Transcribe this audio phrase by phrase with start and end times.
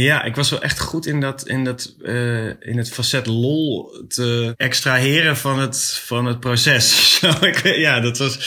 [0.00, 3.90] Ja, ik was wel echt goed in dat, in dat, uh, in het facet lol
[4.08, 7.18] te extraheren van het, van het proces.
[7.62, 8.38] ja, dat was,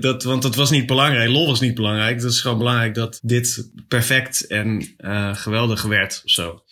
[0.00, 1.30] dat, want dat was niet belangrijk.
[1.30, 2.14] Lol was niet belangrijk.
[2.14, 6.62] Het was gewoon belangrijk dat dit perfect en uh, geweldig werd of zo.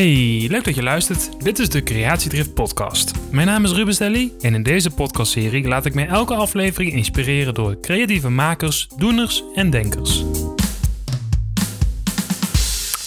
[0.00, 1.42] Hey, leuk dat je luistert.
[1.42, 3.12] Dit is de Creatiedrift podcast.
[3.30, 7.54] Mijn naam is Ruben Stelly en in deze podcastserie laat ik mij elke aflevering inspireren
[7.54, 10.24] door creatieve makers, doeners en denkers.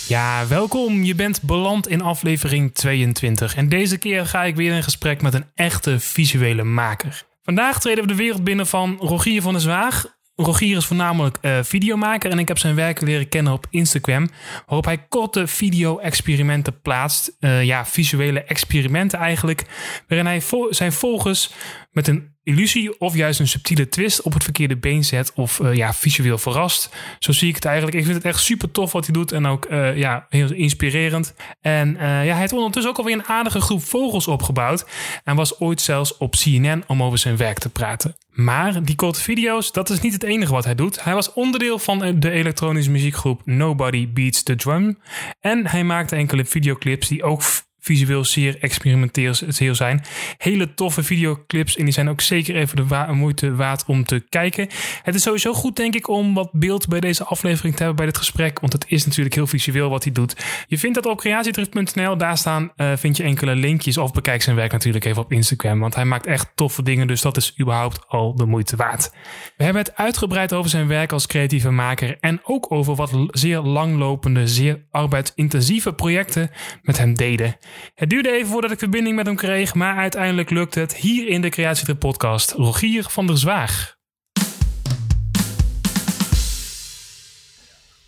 [0.08, 1.04] Ja, welkom.
[1.04, 5.34] Je bent beland in aflevering 22 en deze keer ga ik weer in gesprek met
[5.34, 7.26] een echte visuele maker.
[7.44, 10.06] Vandaag treden we de wereld binnen van Rogier van der Zwaag,
[10.44, 14.30] Rogier is voornamelijk uh, videomaker en ik heb zijn werk leren kennen op Instagram,
[14.66, 17.38] waarop hij korte video-experimenten plaatst.
[17.40, 19.64] Uh, ja, visuele experimenten eigenlijk,
[20.08, 21.52] waarin hij zijn volgers
[21.92, 25.74] met een illusie of juist een subtiele twist op het verkeerde been zet of uh,
[25.74, 26.90] ja, visueel verrast.
[27.20, 27.98] Zo zie ik het eigenlijk.
[27.98, 31.34] Ik vind het echt super tof wat hij doet en ook ja, heel inspirerend.
[31.62, 34.86] En ja, hij heeft ondertussen ook alweer een aardige groep vogels opgebouwd
[35.24, 38.16] en was ooit zelfs op CNN om over zijn werk te praten.
[38.34, 41.04] Maar die korte video's, dat is niet het enige wat hij doet.
[41.04, 44.98] Hij was onderdeel van de elektronische muziekgroep Nobody Beats the Drum.
[45.40, 47.42] En hij maakte enkele videoclips die ook
[47.84, 49.34] visueel zeer experimenteel
[49.76, 50.04] zijn.
[50.38, 54.68] Hele toffe videoclips en die zijn ook zeker even de moeite waard om te kijken.
[55.04, 58.06] Het is sowieso goed denk ik om wat beeld bij deze aflevering te hebben bij
[58.06, 60.36] dit gesprek, want het is natuurlijk heel visueel wat hij doet.
[60.68, 64.56] Je vindt dat op creatiedrift.nl, daar staan uh, vind je enkele linkjes of bekijk zijn
[64.56, 68.08] werk natuurlijk even op Instagram, want hij maakt echt toffe dingen, dus dat is überhaupt
[68.08, 69.12] al de moeite waard.
[69.58, 73.60] We hebben het uitgebreid over zijn werk als creatieve maker en ook over wat zeer
[73.60, 76.50] langlopende, zeer arbeidsintensieve projecten
[76.82, 77.56] met hem deden.
[77.96, 81.42] Het duurde even voordat ik verbinding met hem kreeg, maar uiteindelijk lukt het hier in
[81.42, 82.52] de Creatietrip podcast.
[82.52, 83.96] Rogier van der Zwaag.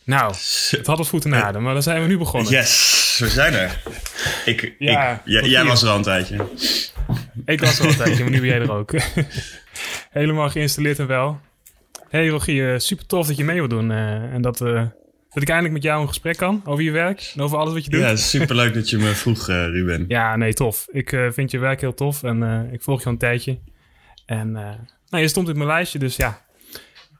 [0.03, 0.33] Nou,
[0.69, 2.51] het had het goed in maar dan zijn we nu begonnen.
[2.51, 3.81] Yes, we zijn er.
[4.45, 6.47] Ik, ja, ik, jij was er al een tijdje.
[7.45, 8.91] Ik was er al een tijdje, maar nu ben jij er ook.
[10.09, 11.39] Helemaal geïnstalleerd en wel.
[12.09, 14.83] Hey Rogier, super tof dat je mee wilt doen uh, en dat uh,
[15.35, 17.83] dat ik eindelijk met jou een gesprek kan over je werk en over alles wat
[17.83, 17.99] je doet.
[17.99, 20.05] Ja, superleuk dat je me vroeg, uh, Ruben.
[20.07, 20.87] Ja, nee, tof.
[20.91, 23.59] Ik uh, vind je werk heel tof en uh, ik volg je al een tijdje.
[24.25, 26.45] En nou, je stond in mijn lijstje, dus ja.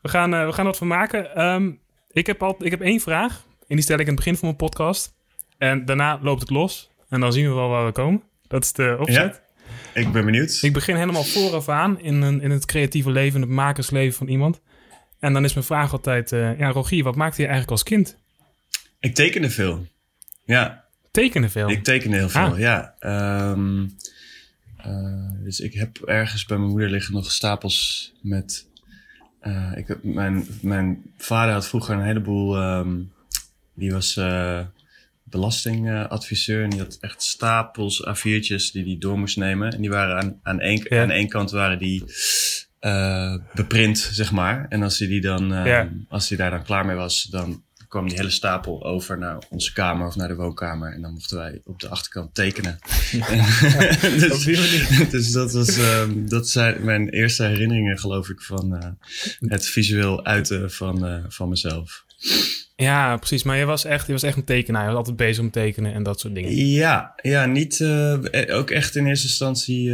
[0.02, 1.44] We gaan, we gaan wat van maken.
[1.44, 1.80] Um,
[2.12, 4.48] ik, heb al, ik heb één vraag en die stel ik in het begin van
[4.48, 5.14] mijn podcast.
[5.58, 8.24] En daarna loopt het los en dan zien we wel waar we komen.
[8.48, 9.42] Dat is de opzet.
[9.94, 10.60] Ja, ik ben benieuwd.
[10.62, 14.28] Ik begin helemaal vooraf aan in, een, in het creatieve leven, in het makersleven van
[14.28, 14.62] iemand.
[15.20, 18.18] En dan is mijn vraag altijd, uh, ja, Rogier, wat maakte je eigenlijk als kind?
[19.00, 19.88] Ik tekende veel.
[20.46, 20.84] Ja.
[21.12, 21.70] Tekende veel?
[21.70, 22.60] Ik tekende heel veel, ah.
[22.60, 22.96] ja.
[23.52, 23.96] Um,
[24.86, 28.68] uh, dus ik heb ergens bij mijn moeder liggen nog stapels met...
[29.42, 32.64] Uh, ik heb, mijn, mijn vader had vroeger een heleboel...
[32.64, 33.14] Um,
[33.74, 34.18] die was
[35.24, 39.72] belastingadviseur en die had echt stapels A4'tjes die hij door moest nemen.
[39.72, 41.02] En die waren aan, aan, één, ja.
[41.02, 42.04] aan één kant waren die
[42.86, 44.66] uh, beprint, zeg maar.
[44.70, 45.90] En als hij, die dan, uh, ja.
[46.10, 49.74] als hij daar dan klaar mee was, dan kwam die hele stapel over naar onze
[49.74, 50.94] kamer of naar de woonkamer.
[50.94, 52.80] En dan mochten wij op de achterkant tekenen.
[54.20, 54.44] dus,
[55.12, 60.26] dus, dat was, um, dat zijn mijn eerste herinneringen, geloof ik, van uh, het visueel
[60.26, 62.06] uiten van, van mezelf.
[62.76, 63.44] Ja, precies.
[63.44, 64.82] Maar je was echt, je was echt een tekenaar.
[64.82, 66.56] Je was altijd bezig om tekenen en dat soort dingen.
[66.56, 67.84] Ja, ja niet,
[68.50, 69.92] ook echt in eerste instantie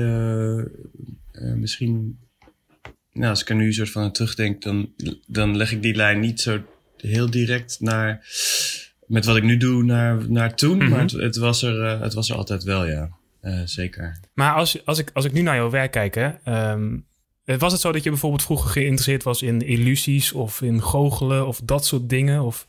[1.56, 2.20] misschien
[3.14, 4.94] nou, als ik er nu een soort van aan terugdenk, dan,
[5.28, 6.62] dan leg ik die lijn niet zo
[6.98, 8.28] heel direct naar,
[9.08, 10.76] met wat ik nu doe, naar, naar toen.
[10.76, 10.90] Mm -hmm.
[10.90, 13.10] Maar het, het, was er, uh, het was er altijd wel, ja.
[13.42, 14.20] Uh, zeker.
[14.34, 17.06] Maar als, als, ik, als ik nu naar jouw werk kijk, hè, um,
[17.46, 21.62] was het zo dat je bijvoorbeeld vroeger geïnteresseerd was in illusies of in goochelen of
[21.64, 22.42] dat soort dingen?
[22.44, 22.68] Of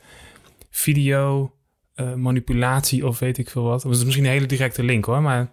[0.71, 1.55] video,
[1.97, 3.83] uh, manipulatie of weet ik veel wat?
[3.83, 5.53] Dat is misschien een hele directe link hoor, maar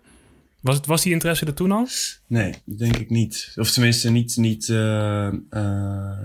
[0.61, 1.87] was, het, was die interesse er toen al?
[2.27, 3.51] Nee, denk ik niet.
[3.55, 6.17] Of tenminste niet, niet, uh, uh,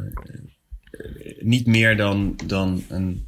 [1.41, 3.27] niet meer dan, dan, een,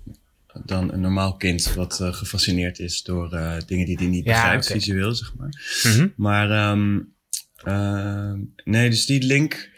[0.64, 3.30] dan een normaal kind wat uh, gefascineerd is door
[3.66, 4.78] dingen die hij niet begrijpt, okay.
[4.78, 5.82] visueel, zeg maar.
[5.84, 6.12] Mm -hmm.
[6.16, 7.14] Maar um,
[8.64, 9.70] nee, dus die link,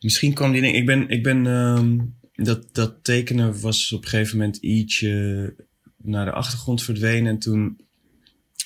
[0.00, 0.74] misschien kwam die link.
[0.74, 5.54] Ik ben, ik ben um, dat, dat tekenen was op een gegeven moment ietsje
[5.96, 7.80] naar de achtergrond verdwenen en toen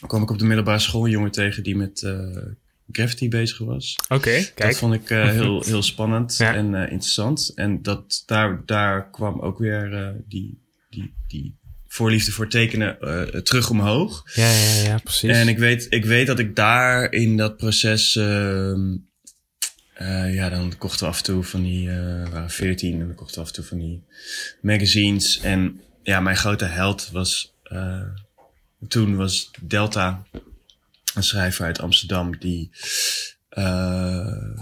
[0.07, 2.37] kwam ik op de middelbare school een jongen tegen die met uh,
[2.93, 3.99] graffiti bezig was.
[4.03, 4.71] Oké, okay, kijk.
[4.71, 6.55] Dat vond ik uh, heel, heel spannend ja.
[6.55, 7.53] en uh, interessant.
[7.55, 10.61] En dat, daar, daar kwam ook weer die,
[10.91, 11.57] die, die
[11.87, 12.99] voorliefde voor tekenen
[13.45, 14.23] terug omhoog.
[14.35, 15.31] Ja, ja, ja, precies.
[15.31, 18.95] En ik weet, ik weet dat ik daar in dat proces ehm,
[19.97, 23.07] eh, ja, dan kochten we af en toe van die, eh, we waren 14 en
[23.07, 24.05] dan kochten we af en toe van die
[24.61, 25.41] magazines.
[25.41, 28.03] En ja, mijn grote held was, eh,
[28.88, 30.23] toen was Delta,
[31.15, 32.71] een schrijver uit Amsterdam, die
[33.49, 34.61] eh,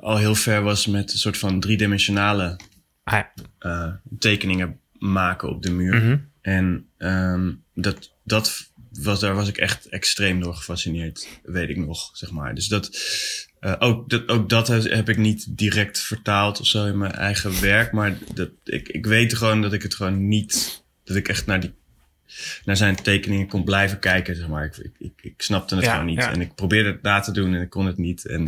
[0.00, 2.56] al heel ver was met een soort van driedimensionale
[3.04, 3.32] Ah, ja.
[3.58, 5.94] eh, tekeningen maken op de muur.
[5.94, 6.18] Mhm.
[6.40, 12.10] En ehm, dat, dat was, daar was ik echt extreem door gefascineerd, weet ik nog,
[12.12, 12.54] zeg maar.
[12.54, 12.90] Dus dat,
[13.60, 17.12] eh, ook, dat, ook dat heb heb ik niet direct vertaald of zo in mijn
[17.12, 17.92] eigen werk.
[17.92, 21.60] Maar dat, ik, ik weet gewoon dat ik het gewoon niet, dat ik echt naar
[21.60, 21.74] die
[22.64, 24.64] naar zijn tekeningen kon blijven kijken, zeg maar.
[24.64, 26.18] Ik, ik, ik, ik snapte het Ja, gewoon niet.
[26.18, 26.32] ja.
[26.32, 28.24] En ik probeerde het na te doen en ik kon het niet.
[28.26, 28.46] En,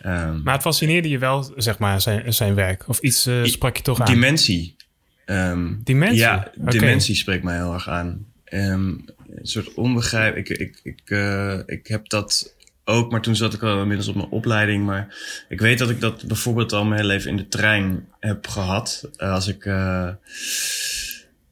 [0.00, 2.88] ehm, Maar het fascineerde je wel, zeg maar, zijn, zijn werk.
[2.88, 4.06] Of iets eh, sprak je toch aan?
[4.06, 4.76] Dimensie.
[5.24, 6.18] Ehm, Dimensie?
[6.18, 8.26] Ja, dimensie spreekt mij heel erg aan.
[8.44, 10.36] Ehm, een soort onbegrijp.
[10.36, 12.54] Ik, ik, ik, eh, ik heb dat
[12.84, 14.84] ook, maar toen zat ik al inmiddels op mijn opleiding.
[14.84, 15.16] Maar
[15.48, 19.08] ik weet dat ik dat bijvoorbeeld al mijn hele leven in de trein heb gehad.
[19.16, 19.66] Eh, als ik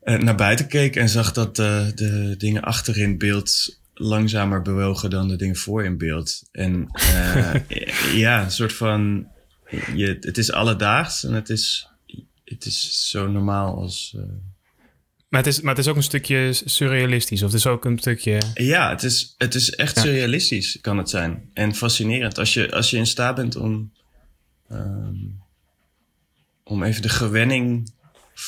[0.04, 5.28] naar buiten keek en zag dat eh, de dingen achter in beeld langzamer bewogen dan
[5.28, 6.42] de dingen voor in beeld.
[6.52, 7.54] En eh,
[8.24, 9.26] ja, een soort van.
[9.94, 11.88] Je, het is alledaags en het is,
[12.44, 14.14] het is zo normaal als.
[14.16, 14.22] eh,
[15.28, 17.42] Maar, het is, maar het is ook een stukje surrealistisch.
[17.42, 18.40] Of het is ook een stukje...
[18.54, 20.02] Ja, het is, het is echt Ja.
[20.02, 21.50] surrealistisch, kan het zijn.
[21.54, 22.38] En fascinerend.
[22.38, 23.92] Als je, als je in staat bent om,
[24.68, 25.14] ehm,
[26.64, 27.92] om even de gewenning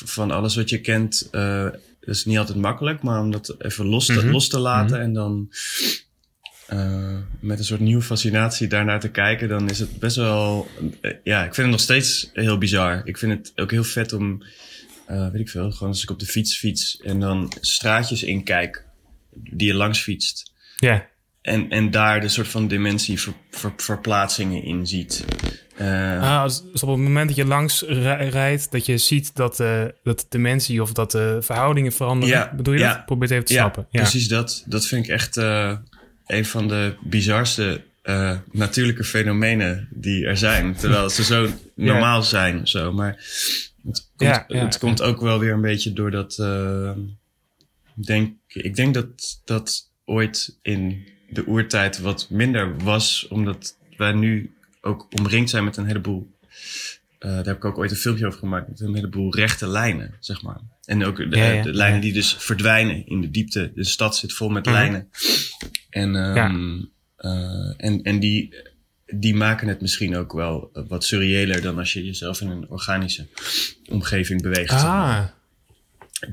[0.04, 1.28] van alles wat je kent.
[1.30, 1.62] eh,
[2.00, 4.30] dat is niet altijd makkelijk, maar om dat even los te, Mhm.
[4.30, 5.50] los te laten en dan
[6.66, 10.68] eh, met een soort nieuwe fascinatie daarnaar te kijken, dan is het best wel.
[11.00, 13.00] eh, ja, ik vind het nog steeds heel bizar.
[13.04, 14.42] Ik vind het ook heel vet om,
[15.06, 18.84] weet ik veel, gewoon als ik op de fiets fiets en dan straatjes inkijk
[19.34, 20.52] die je langs fietst.
[20.76, 21.06] Ja,
[21.46, 25.24] En, en daar de soort van dimensie ver, ver- verplaatsingen in ziet.
[25.76, 29.34] Eh, Ah, als, dus op het moment dat je langs rij- rijdt, dat je ziet
[29.34, 32.36] dat, eh, dat de dimensie of dat de verhoudingen veranderen.
[32.36, 32.94] Ja, Bedoel je ja.
[32.94, 33.06] dat?
[33.06, 33.86] Probeer het even te ja, snappen.
[33.90, 34.64] Ja, precies dat.
[34.66, 35.76] Dat vind ik echt eh,
[36.26, 37.84] een van de bizarste
[38.52, 40.74] natuurlijke fenomenen die er zijn.
[40.76, 42.92] Terwijl ze zo normaal zijn zo.
[42.92, 43.16] Maar
[43.86, 46.38] het komt, het komt ook wel weer een beetje doordat...
[46.38, 46.90] eh,
[47.94, 49.06] denk, ik denk dat
[49.44, 53.26] dat ooit in de oertijd wat minder was.
[53.28, 56.30] Omdat wij nu ook omringd zijn met een heleboel...
[57.18, 58.68] eh, daar heb ik ook ooit een filmpje over gemaakt.
[58.68, 60.60] Met een heleboel rechte lijnen, zeg maar.
[60.84, 62.02] En ook de, Ja, ja, de lijnen ja.
[62.02, 63.72] die dus verdwijnen in de diepte.
[63.74, 64.74] De stad zit vol met Mhm.
[64.74, 65.08] lijnen.
[65.90, 66.78] En, ehm,
[67.16, 68.54] eh, en, en die,
[69.06, 73.26] die maken het misschien ook wel wat surreëler dan als je jezelf in een organische
[73.90, 74.70] omgeving beweegt.
[74.72, 75.24] Ah,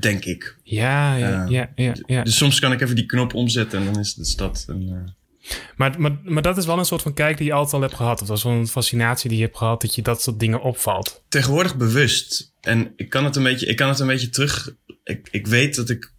[0.00, 0.56] Denk ik.
[0.62, 2.22] ja, ja, Eh, ja, ja, ja.
[2.22, 4.88] Dus soms kan ik even die knop omzetten en dan is de stad een.
[4.88, 5.12] eh,
[5.76, 7.94] Maar, maar, maar dat is wel een soort van kijk die je altijd al hebt
[7.94, 8.20] gehad.
[8.22, 10.60] Of dat is wel een fascinatie die je hebt gehad, dat je dat soort dingen
[10.62, 11.24] opvalt.
[11.28, 12.52] tegenwoordig bewust.
[12.60, 14.74] En ik kan het een beetje, ik kan het een beetje terug.
[15.04, 16.12] Ik, ik weet dat ik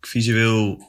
[0.00, 0.82] visueel,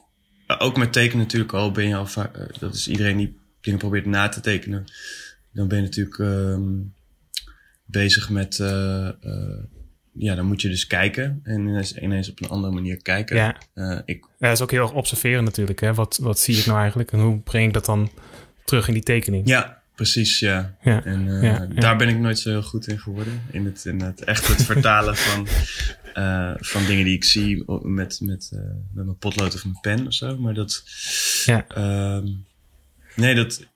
[0.46, 3.78] eh, ook met tekenen natuurlijk al, ben je al vaak, dat is iedereen die dingen
[3.78, 4.84] probeert na te tekenen.
[5.52, 6.62] Dan ben je natuurlijk ehm,
[7.84, 8.58] bezig met,
[10.12, 13.36] ja, dan moet je dus kijken en ineens, ineens op een andere manier kijken.
[13.36, 13.56] Ja.
[13.74, 15.80] Eh, ik, Ja, dat is ook heel erg observeren natuurlijk.
[15.80, 15.94] Hè?
[15.94, 18.10] Wat, wat zie ik nou eigenlijk en hoe breng ik dat dan
[18.64, 19.48] terug in die tekening?
[19.48, 20.76] ja, precies, ja.
[20.82, 23.42] Ja, En eh, ja, daar ben ik nooit zo heel goed in geworden.
[23.50, 25.46] In het, in het echt het vertalen van,
[26.14, 28.50] eh, van dingen die ik zie met, met,
[28.92, 30.38] met mijn potlood of mijn pen of zo.
[30.38, 30.82] Maar dat.
[31.44, 31.66] Ja.
[31.68, 32.26] ehm,
[33.16, 33.66] nee, dat.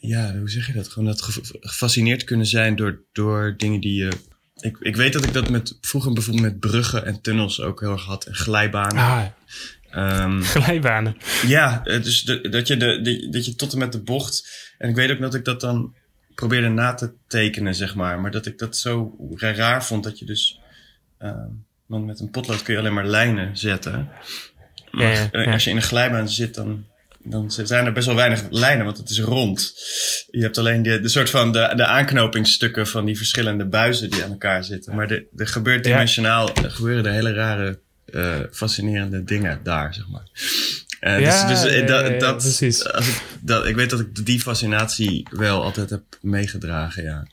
[0.00, 0.88] ja, hoe zeg je dat?
[0.88, 4.10] Gewoon dat ge- gefascineerd kunnen zijn door, door dingen die je.
[4.62, 7.92] Ik, ik weet dat ik dat met, vroeger bijvoorbeeld met bruggen en tunnels ook heel
[7.92, 8.24] erg had.
[8.24, 8.96] En glijbanen.
[9.02, 9.24] Ah,
[9.90, 11.16] Ehm, glijbanen.
[11.46, 14.50] ja, eh, dus de, dat, je de, de, dat je tot en met de bocht.
[14.78, 15.94] En ik weet ook dat ik dat dan
[16.34, 18.20] probeerde na te tekenen, zeg maar.
[18.20, 20.60] Maar dat ik dat zo ra- raar vond dat je dus.
[21.18, 21.48] ehm,
[21.86, 24.08] want met een potlood kun je alleen maar lijnen zetten.
[24.90, 25.52] Maar Ja, ja, eh, ja.
[25.52, 26.84] als je in een glijbaan zit, dan,
[27.24, 29.74] dan zijn er best wel weinig lijnen, want het is rond.
[30.30, 34.24] Je hebt alleen de, de soort van de, de aanknopingsstukken van die verschillende buizen die
[34.24, 34.94] aan elkaar zitten.
[34.94, 40.26] Maar er gebeurt dimensionaal, er gebeuren er hele rare, eh, fascinerende dingen daar, zeg maar.
[41.00, 42.92] Eh, Ja, dus, dus ja, dat, ja, dat, precies.
[42.92, 47.26] Als ik, dat, ik weet dat ik die fascinatie wel altijd heb meegedragen, ja.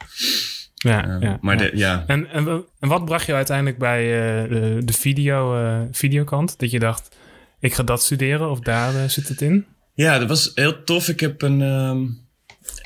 [0.76, 1.70] Ja, Eh, ja, maar ja.
[1.70, 4.02] De, ja, En, en, en wat bracht je uiteindelijk bij
[4.50, 6.60] de, de video, eh, videokant?
[6.60, 7.16] Dat je dacht,
[7.60, 9.66] ik ga dat studeren of daar zit het in?
[10.04, 11.08] Ja, dat was heel tof.
[11.08, 11.62] Ik heb een...
[11.62, 12.06] ehm,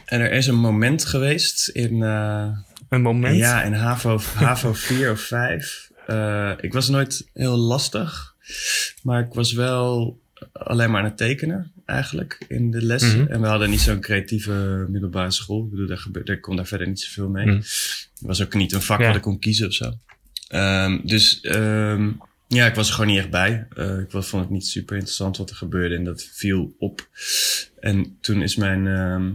[0.05, 2.03] en er is een moment geweest in...
[2.03, 2.47] eh,
[2.89, 3.37] Een moment?
[3.37, 5.91] Ja, in HAVO, HAVO 4 of 5.
[6.07, 8.35] Eh, ik was nooit heel lastig.
[9.03, 10.19] Maar ik was wel
[10.53, 13.21] alleen maar aan het tekenen, eigenlijk in de lessen.
[13.21, 13.31] Mhm.
[13.31, 15.63] En we hadden niet zo'n creatieve middelbare school.
[15.63, 17.47] Ik bedoel, daar, gebeurde, daar kon daar verder niet zoveel mee.
[17.47, 19.07] Het was ook niet een vak Ja.
[19.07, 19.93] wat ik kon kiezen of zo.
[20.47, 22.09] Ehm, dus ehm,
[22.53, 23.67] ja, ik was er gewoon niet echt bij.
[23.75, 27.07] Eh, ik vond het niet super interessant wat er gebeurde en dat viel op.
[27.79, 28.87] En toen is mijn...
[28.87, 29.31] ehm,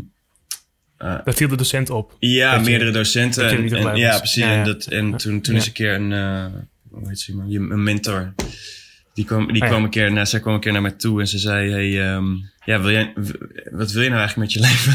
[1.24, 2.16] Daar viel de docent op.
[2.18, 3.42] ja, Dat je- meerdere docenten.
[3.42, 4.42] dat En, ja, precies.
[4.42, 4.58] Ja, ja.
[4.58, 6.46] En, dat, en toen, toen is een keer een, eh,
[6.90, 8.34] hoe heet ze, een mentor.
[9.18, 9.74] Die kwam, die Oh, ja.
[9.76, 12.24] een keer, naar, zij kwam een keer naar mij toe en ze zei: Hey, ehm,
[12.64, 13.12] ja, wil jij,
[13.70, 14.94] wat wil je nou eigenlijk met je leven?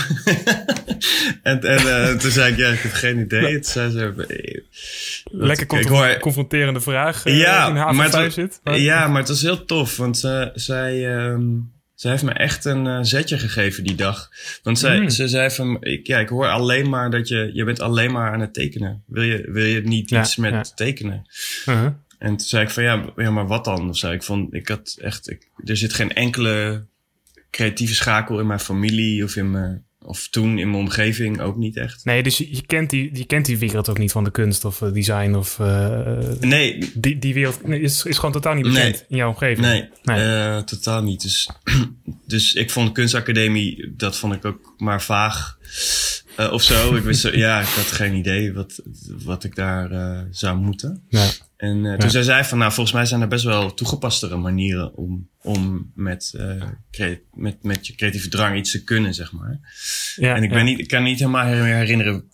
[1.52, 3.54] en en eh, toen zei ik: Ja, ik heb geen idee.
[3.54, 4.28] Toen zei ze: wat-
[5.32, 8.60] Lekker ik confron- hoor- confronterende vraag eh, Ja, in haar maar het- zit.
[8.64, 11.44] Maar- ja, maar het was heel tof, want ze, zij, ehm,
[11.96, 14.30] zij heeft me echt een eh, zetje gegeven die dag.
[14.64, 15.10] Want zij, Mm.
[15.10, 18.32] ze zei van, ik, ja, ik hoor alleen maar dat je, je bent alleen maar
[18.32, 19.04] aan het tekenen.
[19.08, 20.64] Wil je, wil je niet Ja, iets met ja.
[20.76, 21.26] tekenen?
[21.66, 21.88] Uh-huh.
[22.24, 23.90] En toen zei ik van, ja, ja maar wat dan?
[23.90, 24.12] Of zo.
[24.12, 26.86] Ik vond, ik had echt, ik, er zit geen enkele
[27.52, 31.78] creatieve schakel in mijn familie of in mijn, of toen in mijn omgeving ook niet
[31.78, 32.06] echt.
[32.06, 34.66] Nee, dus je, je, kent die, je kent die wereld ook niet van de kunst
[34.66, 35.60] of eh, design of...
[35.60, 39.04] eh, Nee, die, die wereld nee, is, is gewoon totaal niet bekend Nee.
[39.10, 39.68] in jouw omgeving.
[39.68, 40.20] Nee, Nee.
[40.20, 41.22] eh, totaal niet.
[41.22, 41.50] Dus,
[42.28, 45.58] dus ik vond de kunstacademie, dat vond ik ook maar vaag
[46.52, 46.96] of zo.
[46.96, 48.82] Ik wist, ja, ik had geen idee wat,
[49.24, 49.90] wat ik daar
[50.32, 51.04] zou moeten.
[51.10, 51.30] Ja.
[51.64, 51.98] En Ja.
[51.98, 55.92] toen zij zei van, nou, volgens mij zijn er best wel toegepastere manieren om, om
[55.96, 56.34] met,
[56.92, 59.60] crea- met, met je creatieve drang iets te kunnen, zeg maar.
[60.16, 60.56] Ja, en ik, ja.
[60.56, 62.30] ben niet, ik kan niet helemaal herinneren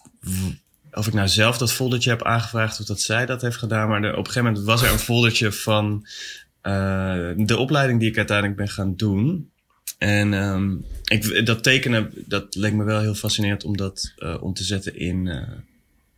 [0.92, 3.90] of ik nou zelf dat foldertje heb aangevraagd of dat zij dat heeft gedaan.
[3.90, 6.08] Maar er, op een gegeven moment was er een foldertje van
[6.62, 9.50] eh, de opleiding die ik uiteindelijk ben gaan doen.
[9.98, 14.64] En ehm, ik, dat tekenen, dat leek me wel heel fascinerend om dat om te
[14.64, 15.46] zetten in,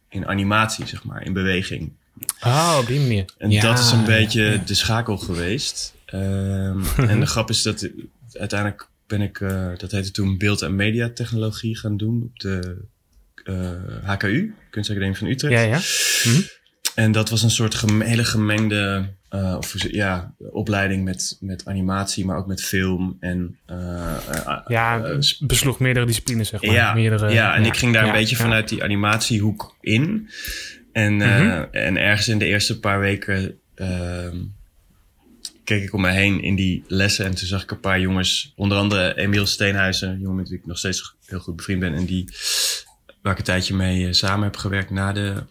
[0.10, 2.00] in animatie, zeg maar, in beweging.
[2.44, 3.26] Oh, op die manier.
[3.38, 5.94] En Ja, dat is een beetje ja, de schakel geweest.
[6.06, 7.90] Ehm, en de grap is dat
[8.34, 12.78] uiteindelijk ben ik, eh, dat heette toen beeld- en mediatechnologie gaan doen op de
[13.44, 13.70] eh,
[14.04, 15.54] HKU, Kunstacademie van Utrecht.
[15.54, 15.80] Ja, ja.
[16.34, 16.42] Hm?
[16.96, 22.26] En dat was een soort gem- hele gemengde eh, of, ja, opleiding met, met animatie,
[22.26, 23.18] maar ook met film.
[23.20, 26.74] En, eh, eh, Ja, eh, besloeg meerdere disciplines, zeg maar.
[26.74, 30.30] ja, meerdere, ja, en ik ging daar een beetje vanuit die animatiehoek in.
[30.92, 31.66] En, eh, Mhm.
[31.72, 34.38] en ergens in de eerste paar weken ehm,
[35.64, 37.26] keek ik om me heen in die lessen.
[37.26, 40.58] En toen zag ik een paar jongens, onder andere Emiel Steenhuizen, een jongen met wie
[40.58, 41.94] ik nog steeds heel goed bevriend ben.
[41.94, 42.30] En die,
[43.22, 45.44] waar ik een tijdje mee eh, samen heb gewerkt na de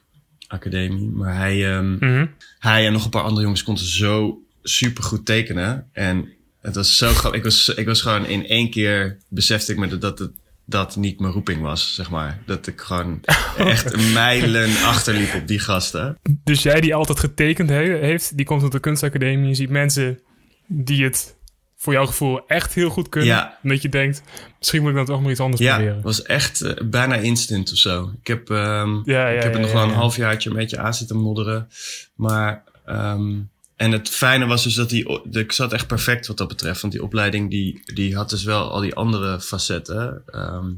[0.46, 1.08] academie.
[1.08, 2.26] Maar hij, ehm, Mhm.
[2.58, 5.88] hij en nog een paar andere jongens konden zo super goed tekenen.
[5.92, 6.28] En
[6.60, 7.38] het was zo grappig.
[7.38, 10.32] Ik was, ik was gewoon in één keer besefte ik me dat het
[10.70, 12.42] dat niet mijn roeping was, zeg maar.
[12.46, 13.20] Dat ik gewoon
[13.58, 16.18] echt mijlen achterliep op die gasten.
[16.44, 19.48] Dus jij die altijd getekend he- heeft, die komt op de kunstacademie.
[19.48, 20.20] Je ziet mensen
[20.66, 21.36] die het
[21.76, 23.28] voor jouw gevoel echt heel goed kunnen.
[23.28, 23.58] Ja.
[23.62, 24.22] Dat je denkt,
[24.58, 25.94] misschien moet ik dan toch maar iets anders Ja, proberen.
[25.96, 28.10] het was echt eh, bijna instant of zo.
[28.20, 29.94] Ik heb, ehm, Ja, ja, ik heb ja, er nog ja, wel een ja.
[29.96, 31.68] halfjaartje een beetje aan zitten modderen.
[32.14, 33.32] Maar, ehm,
[33.80, 36.80] en het fijne was dus dat die, ik zat echt perfect wat dat betreft.
[36.80, 40.22] Want die opleiding die, die had dus wel al die andere facetten.
[40.26, 40.70] Ehm,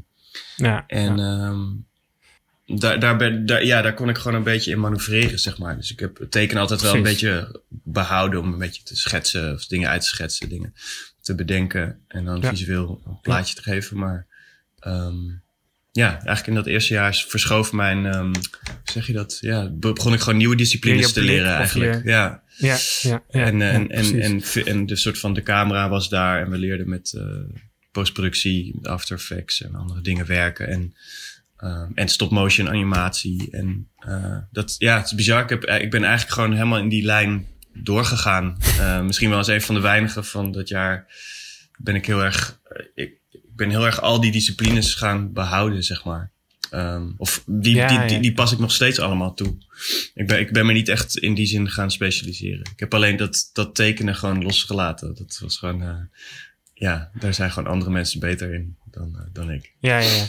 [0.56, 1.46] Ja, En ja.
[1.48, 1.60] ehm,
[2.78, 5.76] daar, daar, ben, daar, ja, daar kon ik gewoon een beetje in manoeuvreren, zeg maar.
[5.76, 9.52] Dus ik heb het teken altijd wel een beetje behouden om een beetje te schetsen
[9.54, 10.74] of dingen uit te schetsen, dingen
[11.20, 12.48] te bedenken en dan Ja.
[12.48, 13.98] visueel een plaatje te geven.
[13.98, 14.26] Maar
[14.78, 15.14] ehm,
[15.92, 19.38] ja, eigenlijk in dat eerste jaar verschoof mijn, ehm, hoe zeg je dat?
[19.40, 22.04] Ja, be- begon ik gewoon nieuwe disciplines te leren eigenlijk.
[22.04, 22.42] je- Ja.
[22.56, 25.88] ja, ja, ja, en, eh, ja, en, en, en, en de soort van de camera
[25.88, 27.24] was daar en we leerden met eh,
[27.92, 30.68] postproductie, met After Effects en andere dingen werken.
[30.68, 30.94] En,
[31.56, 33.48] eh, en stop-motion animatie.
[33.50, 35.42] En eh, dat, ja, het is bizar.
[35.42, 38.56] Ik, heb, ik ben eigenlijk gewoon helemaal in die lijn doorgegaan.
[38.78, 41.06] Eh, misschien wel als een van de weinigen van dat jaar
[41.78, 43.20] ben ik heel erg, eh, ik
[43.62, 46.30] ben heel erg al die disciplines gaan behouden, zeg maar.
[46.70, 48.06] Ehm, of die, Ja, die, ja.
[48.06, 49.54] die, die pas ik nog steeds allemaal toe.
[50.14, 52.60] Ik ben, ik ben me niet echt in die zin gaan specialiseren.
[52.72, 55.14] Ik heb alleen dat, dat tekenen gewoon losgelaten.
[55.14, 55.96] Dat was gewoon, eh,
[56.74, 59.72] ja, daar zijn gewoon andere mensen beter in dan, eh, dan ik.
[59.78, 60.24] Ja, ja, ja.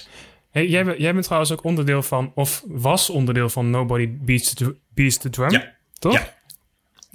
[0.52, 4.54] Hey, jij, bent- jij bent trouwens ook onderdeel van, of was onderdeel van Nobody Beats
[4.54, 5.76] the, Beats the Drum, Ja.
[6.00, 6.14] toch?
[6.14, 6.34] Ja.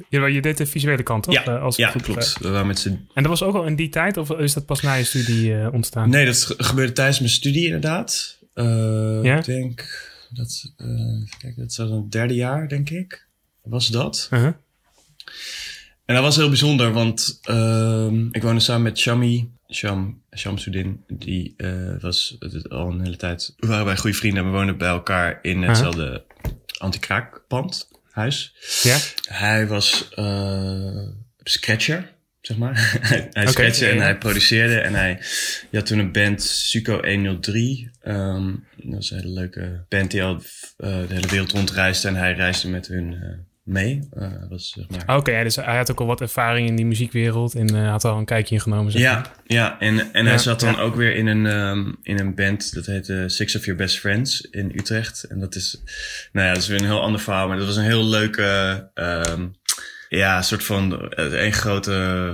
[0.09, 1.35] Je, je deed de visuele kant, toch?
[1.35, 2.39] Ja, Eh, als ja goed klopt.
[2.41, 4.81] We waren met En dat was ook al in die tijd, of is dat pas
[4.81, 6.11] na je studie eh, ontstaan?
[6.11, 8.39] Nee, dat ge- gebeurde tijdens mijn studie inderdaad.
[8.55, 9.39] Eh, Ja?
[9.39, 13.27] Ik denk dat, even kijken, dat was het derde jaar, denk ik.
[13.63, 14.29] Was dat.
[14.33, 14.53] Uh-huh.
[16.05, 20.23] En dat was heel bijzonder, want ehm, ik woonde samen met Shami, Sham.
[21.09, 21.55] Die
[22.01, 24.89] was het al een hele tijd, we waren wij goede vrienden en we woonden bij
[24.89, 26.25] elkaar in hetzelfde
[26.79, 28.55] anti-kraakpand, huis.
[28.83, 28.99] Ja?
[29.29, 31.09] Hij was eh,
[31.43, 32.13] scratcher.
[32.41, 32.99] zeg maar.
[33.01, 34.03] hij en ja.
[34.03, 34.81] hij produceerde.
[34.81, 35.19] En hij
[35.71, 37.91] je had toen een band, Suco 103.
[38.01, 40.35] Ehm, dat was een hele leuke band die al
[40.77, 42.09] eh, de hele wereld rondreisde.
[42.09, 44.09] En hij reisde met hun eh, mee.
[44.49, 47.55] Was, zeg maar, Oké, ja, dus hij had ook al wat ervaring in die muziekwereld
[47.55, 48.93] en eh, had al een kijkje ingenomen.
[48.93, 49.11] Zeg maar.
[49.11, 50.81] Ja, ja, en, en Ja, hij zat dan ja.
[50.81, 54.41] ook weer in een, ehm, in een band, dat heette Six of Your Best Friends
[54.41, 55.25] in Utrecht.
[55.25, 55.83] En dat is,
[56.33, 58.91] nou ja, dat is weer een heel ander verhaal, maar dat was een heel leuke,
[58.95, 59.47] ehm,
[60.09, 61.91] ja, een soort van, eh, een grote,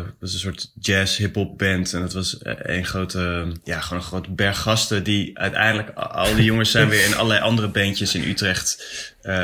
[0.06, 1.92] dat was een soort jazz hip-hop band.
[1.92, 6.34] En dat was eh, een grote, ja, gewoon een grote berg gasten die uiteindelijk, al
[6.34, 8.84] die jongens zijn weer in allerlei andere bandjes in Utrecht
[9.22, 9.34] eh,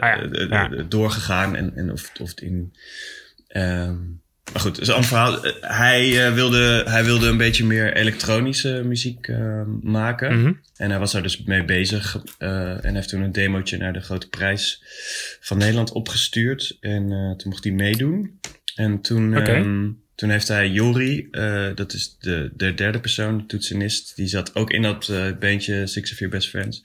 [0.00, 0.70] ja, eh, ja.
[0.70, 1.56] eh, doorgegaan.
[1.56, 2.74] En, en of, of in,
[3.48, 3.96] ehm,
[4.52, 5.44] maar goed, is een ander verhaal.
[5.44, 10.40] Eh, Hij, eh, wilde, hij wilde een beetje meer elektronische muziek eh, maken.
[10.40, 10.52] Mhm.
[10.76, 12.22] En hij was daar dus mee bezig.
[12.38, 14.82] en heeft toen een demootje naar de Grote Prijs
[15.40, 16.76] van Nederland opgestuurd.
[16.80, 18.40] En toen mocht hij meedoen.
[18.74, 19.34] En toen,
[20.20, 24.16] toen heeft hij Jori, eh, dat is de, de derde persoon, de toetsenist.
[24.16, 26.80] Die zat ook in dat eh bandje Six of Your Best Friends.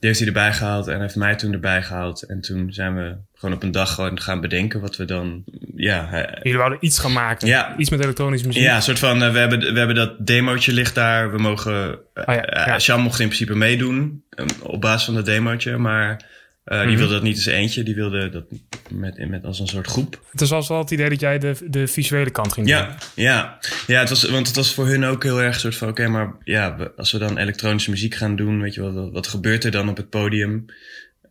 [0.00, 2.22] Die heeft hij erbij gehaald en heeft mij toen erbij gehaald.
[2.22, 5.44] En toen zijn we gewoon op een dag gewoon gaan bedenken wat we dan...
[5.76, 7.48] Ja, hij- Jullie wouden iets gaan maken.
[7.48, 7.74] Ja.
[7.76, 8.62] Iets met elektronische muziek.
[8.62, 11.32] ja, een soort van, eh, we, hebben, we hebben dat demootje ligt daar.
[11.32, 14.22] We mogen, eh Oh ja, mocht in principe meedoen
[14.62, 15.76] op basis van dat demootje.
[15.76, 16.24] Maar
[16.68, 16.96] eh, die Mhm.
[16.98, 17.82] wilde dat niet als eentje.
[17.82, 18.44] Die wilde dat
[18.90, 20.20] met, met als een soort groep.
[20.30, 22.76] Het was wel het idee dat jij de, de visuele kant ging doen.
[22.76, 23.58] Ja, ja.
[23.86, 25.88] ja het was, want het was voor hun ook heel erg een soort van...
[25.88, 28.60] Oké, maar ja, we- als we dan elektronische muziek gaan doen...
[28.60, 30.64] Weet je wel, wat, wat gebeurt er dan op het podium?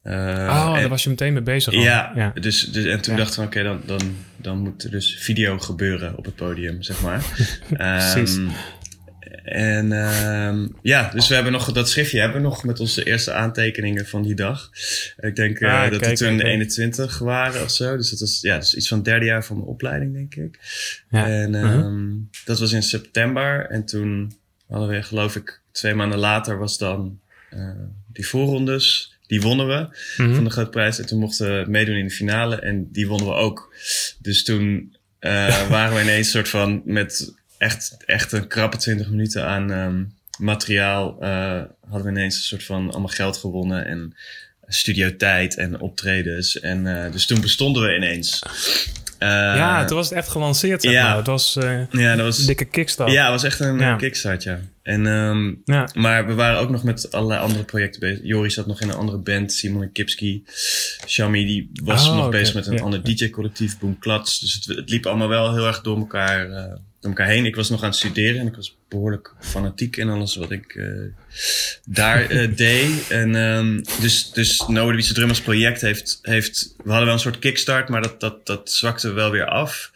[0.03, 1.74] Eh, Oh, en- daar was je meteen mee bezig.
[1.74, 2.32] ja, ja.
[2.39, 3.20] Dus, dus, en toen Ja.
[3.20, 4.00] dachten we, oké, dan, dan,
[4.38, 7.24] dan moet er dus video gebeuren op het podium, zeg maar.
[7.77, 8.36] Precies.
[8.38, 8.48] Ehm,
[9.48, 13.32] en ehm, ja, dus we hebben nog dat schriftje hebben we nog met onze eerste
[13.34, 14.70] aantekeningen van die dag.
[15.20, 16.50] Ik denk eh, Ah, dat we toen kijk, kijk.
[16.54, 17.98] 21 waren of zo.
[17.98, 20.60] Dus dat was ja, dus iets van het derde jaar van mijn opleiding, denk ik.
[21.10, 21.27] Ja.
[21.27, 22.10] En ehm,
[22.46, 23.66] dat was in september.
[23.70, 24.38] En toen
[24.70, 27.70] hadden we, geloof ik, twee maanden later was dan eh,
[28.13, 29.16] die voorrondes.
[29.27, 29.88] Die wonnen we
[30.24, 30.36] Mhm.
[30.36, 31.00] van de grote prijs.
[31.00, 32.56] En toen mochten we meedoen in de finale.
[32.56, 33.74] En die wonnen we ook.
[34.22, 39.46] Dus toen eh, waren we ineens soort van met echt, echt een krappe 20 minuten
[39.46, 40.03] aan ehm,
[40.39, 41.17] materiaal.
[41.20, 43.85] eh, hadden we ineens een soort van allemaal geld gewonnen.
[43.85, 44.15] En
[44.67, 46.59] studiotijd en optredens.
[46.59, 48.41] En eh, dus toen bestonden we ineens.
[49.20, 50.81] Eh, ja, toen was het echt gelanceerd.
[50.81, 51.03] Zeg ja.
[51.07, 51.17] maar.
[51.17, 51.57] Het was
[51.91, 53.11] ja, dat was, een dikke kickstart.
[53.11, 53.96] ja, het was echt een Ja.
[53.96, 54.59] kickstart, ja.
[54.83, 55.89] En, ehm, Ja.
[55.93, 58.20] maar we waren ook nog met allerlei andere projecten bezig.
[58.24, 60.43] Joris zat nog in een andere band, Simon en Kipski.
[61.07, 64.39] Shami die was Oh, nog bezig met een ander DJ-collectief, Boom Klats.
[64.39, 66.50] Dus het, het liep allemaal wel heel erg door elkaar,
[67.00, 67.46] door elkaar heen.
[67.46, 70.75] Ik was nog aan het studeren en ik was behoorlijk fanatiek in alles wat ik
[70.75, 70.86] eh,
[71.86, 73.10] daar eh, deed.
[73.10, 76.74] En ehm, dus, dus No Drummers project heeft, heeft...
[76.77, 79.92] We hadden wel een soort kickstart, maar dat, dat, dat zwakte wel weer af.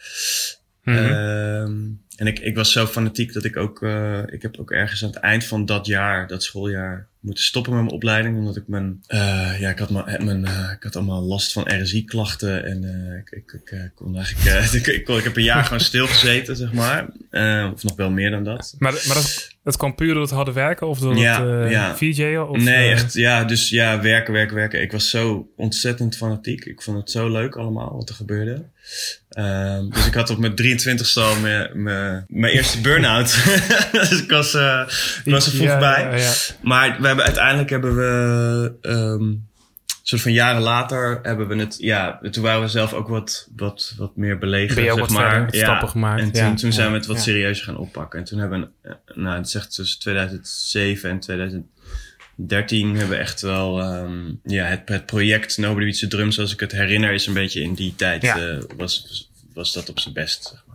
[0.82, 0.96] Mhm.
[0.96, 1.72] Ehm,
[2.16, 5.10] en ik, ik was zo fanatiek dat ik ook, eh, ik heb ook ergens aan
[5.10, 8.36] het eind van dat jaar, dat schooljaar, moeten stoppen met mijn opleiding.
[8.38, 11.80] Omdat ik mijn, eh, ja, ik had, mijn, mijn, eh, ik had allemaal last van
[11.82, 12.64] RSI-klachten.
[12.64, 15.42] En eh, ik, ik, ik eh, kon eigenlijk, eh, ik, ik, kon- ik heb een
[15.42, 17.06] jaar gewoon stilgezeten, zeg maar.
[17.30, 18.74] Eh, of nog wel meer dan dat.
[18.78, 21.70] Maar, maar dat, dat kwam puur door het harde werken of door Ja, het eh
[21.70, 21.96] ja.
[21.96, 22.48] VJ'en?
[22.48, 24.82] Of, nee, eh, echt, ja, dus ja, werken, werken, werken.
[24.82, 26.64] Ik was zo ontzettend fanatiek.
[26.64, 28.62] Ik vond het zo leuk allemaal wat er gebeurde.
[29.28, 33.44] Ehm, dus ik had op mijn 23ste al mijn, mijn, mijn eerste burn-out.
[33.92, 34.82] dus ik was, eh,
[35.24, 36.26] ik was er vroeg ja, bij.
[36.62, 39.48] Maar hebben, uiteindelijk hebben we, een
[40.02, 43.94] soort van jaren later hebben we het, ja, toen waren we zelf ook wat, wat,
[43.96, 44.38] wat meer
[44.92, 45.30] ook zeg wat maar.
[45.30, 45.64] verder, ja.
[45.64, 46.54] stappen gemaakt, En toen, ja.
[46.54, 48.18] toen zijn we het wat serieuzer gaan oppakken.
[48.18, 53.40] En toen hebben we, eh, nou, het echt tussen 2007 en 2013 hebben we echt
[53.40, 57.26] wel, ehm, ja, het, het project Nobody Beats the Drum, zoals ik het herinner, is
[57.26, 58.36] een beetje in die tijd, Ja.
[58.38, 60.60] eh, was, was dat op zijn best, zeg maar.
[60.66, 60.71] Maar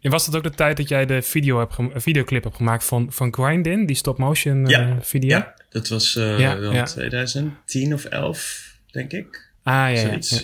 [0.00, 3.34] Was dat ook de tijd dat jij de video hebt videoclip hebt gemaakt van, van
[3.34, 4.80] Grindin, die stop-motion Ja.
[4.80, 5.28] eh, video?
[5.36, 6.84] Ja, dat was eh Ja, dan ja.
[6.84, 9.50] 2010 of 11, denk ik.
[9.64, 9.88] Ah, ja,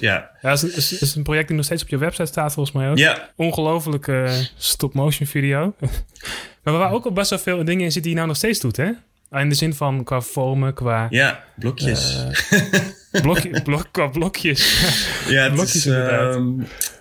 [0.01, 0.31] ja.
[0.41, 0.51] Ja.
[0.51, 2.99] het is, een project die nog steeds op je website staat, volgens mij ook.
[2.99, 5.75] Ja, Ongelofelijke stop-motion video.
[6.63, 8.61] maar waren ook al best wel veel dingen in zitten die je nou nog steeds
[8.61, 8.91] doet, hè?
[9.31, 12.25] Ah, In de zin van qua vormen, qua, ja, blokjes.
[12.51, 14.81] eh, blokje, blok, qua blokjes.
[15.29, 16.49] ja, het blokjes is, ehm,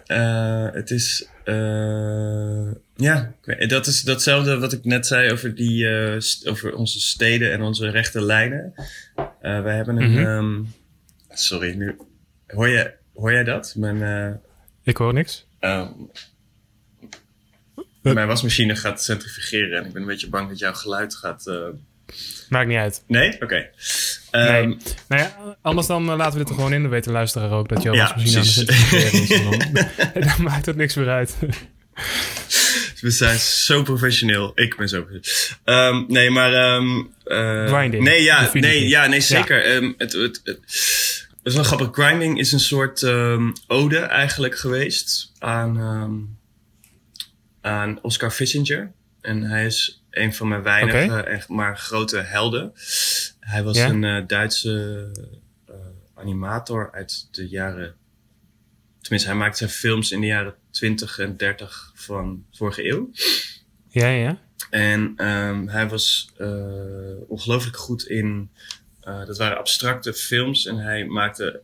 [0.06, 3.34] eh, het is, eh, ja,
[3.68, 7.90] dat is datzelfde wat ik net zei over, die, eh, over onze steden en onze
[7.90, 8.74] rechte lijnen.
[9.42, 10.26] Eh wij hebben een, Mhm.
[10.26, 10.64] ehm,
[11.30, 11.96] sorry, nu,
[12.48, 13.74] hoor, je, hoor jij dat?
[13.78, 14.40] Mijn,
[14.84, 15.46] Ik hoor niks.
[15.60, 15.90] oh.
[18.02, 21.44] mijn wasmachine gaat centrifugeren en ik ben een beetje bang dat jouw geluid gaat...
[22.50, 23.04] Maakt niet uit.
[23.08, 23.42] Nee?
[23.42, 23.70] Oké.
[24.32, 24.62] Nee.
[24.62, 24.74] Ehm,
[25.08, 26.82] Nou ja, anders dan eh, laten we dit er gewoon in.
[26.82, 28.70] Dan weet de luisteraar ook dat jouw Ja, wasmachine
[29.40, 29.60] aan
[30.13, 31.36] het Dan, maakt het niks meer uit.
[33.02, 34.52] We zijn zo professioneel.
[34.56, 35.94] Ik ben zo professioneel.
[35.94, 36.76] Um, nee, maar...
[36.76, 38.04] Um, uh, Grinding.
[38.04, 39.68] Nee, ja, nee, ja, nee zeker.
[39.68, 39.76] Ja.
[39.76, 40.60] Um, het, het,
[41.44, 41.90] is wel grappig.
[41.92, 43.04] Grinding is een soort
[43.68, 45.80] ode eigenlijk geweest aan,
[47.62, 48.92] aan Oscar Fissinger.
[49.22, 51.22] En hij is een van mijn weinige, okay.
[51.22, 52.74] echt maar grote helden.
[53.48, 53.90] Hij was ja?
[53.90, 55.10] een uh, Duitse
[55.70, 55.76] uh,
[56.14, 57.96] animator uit de jaren...
[59.02, 63.12] Tenminste, hij maakte zijn films in de jaren 20 en 30 van vorige eeuw.
[63.88, 64.38] Ja, ja.
[64.70, 66.50] En um, hij was uh,
[67.28, 68.50] ongelooflijk goed in...
[69.00, 71.62] Dat waren abstracte films en hij maakte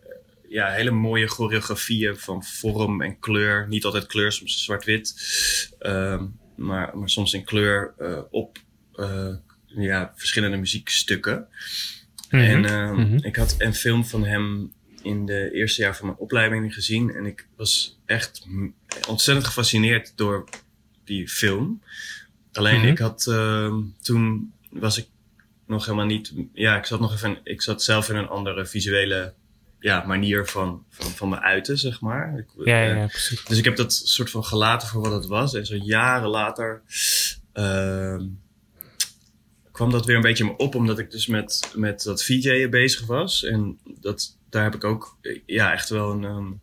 [0.48, 3.68] ja, hele mooie choreografieën van vorm en kleur.
[3.68, 5.16] Niet altijd kleur, soms zwart-wit.
[5.80, 8.58] Um, maar, maar soms in kleur uh, op
[8.96, 9.36] uh,
[9.76, 11.48] ja, verschillende muziekstukken.
[12.30, 12.66] Mm -hmm.
[12.66, 13.24] En mm -hmm.
[13.24, 17.16] ik had een film van hem in de eerste jaar van mijn opleiding gezien.
[17.16, 18.48] En ik was echt
[19.08, 20.50] ontzettend gefascineerd door
[21.04, 21.82] die film.
[22.54, 22.92] Alleen mm -hmm.
[22.92, 25.08] ik had uh, toen was ik
[25.68, 26.34] nog helemaal niet.
[26.54, 27.38] Ja, ik zat nog even.
[27.44, 29.34] Ik zat zelf in een andere visuele
[29.80, 32.38] ja, manier van, van, van me uiten, zeg maar.
[32.38, 33.44] Ik, ja, ja, ja, precies.
[33.44, 35.54] Dus ik heb dat soort van gelaten voor wat het was.
[35.54, 36.82] En zo jaren later
[37.54, 38.22] uh,
[39.74, 43.06] kwam dat weer een beetje me op, omdat ik dus met, met dat VJ'en bezig
[43.06, 43.44] was.
[43.44, 46.24] En dat, daar heb ik ook ja, echt wel een.
[46.24, 46.62] Um,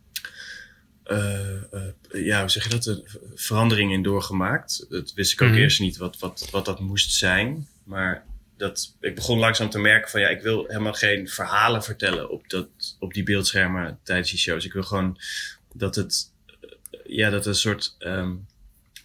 [1.05, 2.85] uh, uh, ja, hoe zeg je dat?
[2.85, 3.03] Een
[3.35, 4.85] verandering in doorgemaakt.
[4.89, 5.63] Dat wist ik ook mm -hmm.
[5.63, 7.67] eerst niet wat, wat, wat dat moest zijn.
[7.83, 8.25] Maar
[8.57, 12.49] dat, ik begon langzaam te merken van ja, ik wil helemaal geen verhalen vertellen op,
[12.49, 12.67] dat,
[12.99, 14.65] op die beeldschermen tijdens die shows.
[14.65, 15.17] Ik wil gewoon
[15.73, 16.31] dat het,
[17.03, 18.47] ja, dat het een soort um,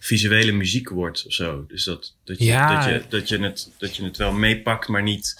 [0.07, 1.65] visuele muziek wordt of zo.
[1.67, 2.75] Dus dat, dat, je, ja.
[2.75, 5.35] dat, je, dat, je het, dat je het wel meepakt, maar niet,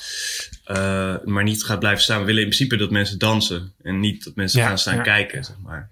[0.68, 2.20] uh, maar niet gaat blijven staan.
[2.20, 5.02] We willen in principe dat mensen dansen en niet dat mensen ja, gaan staan ja.
[5.02, 5.90] kijken, zeg maar.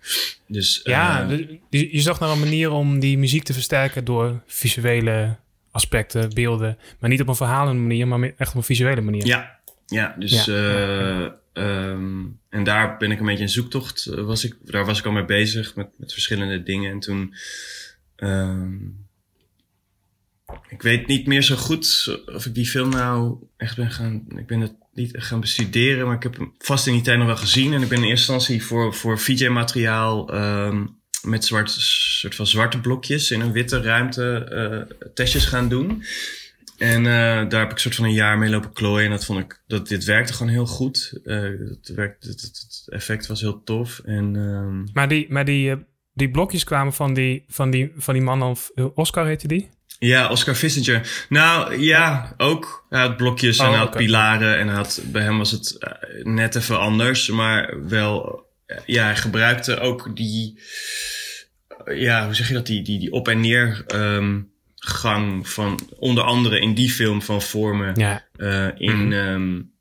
[0.48, 4.42] Dus, ja, uh, je, je zag naar een manier om die muziek te versterken door
[4.48, 5.36] visuele
[5.72, 6.78] aspecten, beelden.
[7.00, 9.26] Maar niet op een verhalende manier, maar echt op een visuele manier.
[9.26, 10.48] Ja, ja dus...
[10.48, 14.08] Uh, um, en daar ben ik een beetje in zoektocht.
[14.10, 16.92] Uh, was ik, daar was ik al mee bezig met, met verschillende dingen.
[16.92, 17.36] En toen...
[18.18, 19.08] Um,
[20.70, 24.26] ik weet niet meer zo goed of ik die film nou echt ben gaan...
[24.38, 27.28] Ik ben het niet gaan bestuderen, maar ik heb hem vast in die tijd nog
[27.28, 27.74] wel gezien.
[27.74, 30.36] En ik ben in eerste instantie voor, voor VJ-materiaal...
[30.36, 34.50] Um, met zwart, soort van zwarte blokjes in een witte ruimte
[35.00, 36.04] uh, testjes gaan doen.
[36.78, 37.06] En uh,
[37.50, 39.06] daar heb ik soort van een jaar mee lopen klooien.
[39.06, 41.20] En dat vond ik, dat dit werkte gewoon heel goed.
[41.24, 41.42] Uh,
[41.86, 44.00] het, het, effect was heel tof.
[44.00, 44.90] En, um...
[44.94, 45.76] Maar die, maar die,
[46.16, 49.70] die blokjes kwamen van die, van die, van die man of Oscar heette die?
[50.00, 51.26] Ja, Oscar Vissinger.
[51.30, 52.86] Nou ja, ook.
[52.90, 54.04] Hij had blokjes oh, en hij had okay.
[54.06, 54.58] pilaren.
[54.58, 57.30] En hij had, bij hem was het net even anders.
[57.30, 58.46] Maar wel,
[58.86, 60.60] ja, hij gebruikte ook die
[61.94, 66.24] ja, hoe zeg je dat, die, die, die op- en neer um, gang van onder
[66.24, 68.26] andere in die film van vormen ja.
[68.38, 69.12] uh, in, mm -hmm.
[69.12, 69.74] um,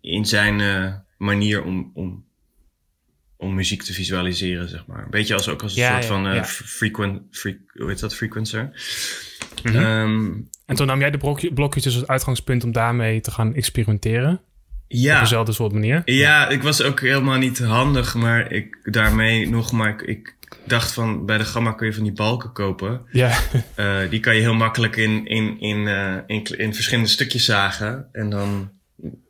[0.00, 2.26] in zijn uh, manier om, om,
[3.38, 5.02] om muziek te visualiseren, zeg maar.
[5.02, 6.44] Een beetje als ook als een ja, soort ja, van uh, ja.
[6.44, 8.70] frequent, fre hoe heet dat, frequencer.
[9.62, 9.84] Mm -hmm.
[9.84, 14.40] um, en toen nam jij de blokjes dus als uitgangspunt om daarmee te gaan experimenteren?
[14.88, 15.14] Ja.
[15.14, 16.02] Op dezelfde soort manier?
[16.04, 20.92] Ja, ik was ook helemaal niet handig, maar ik daarmee nog maar, ik, ik dacht
[20.92, 23.00] van bij de Gamma kun je van die balken kopen.
[23.12, 23.38] Ja.
[23.76, 28.08] Uh, die kan je heel makkelijk in, in, in, uh, in, in verschillende stukjes zagen.
[28.12, 28.70] En dan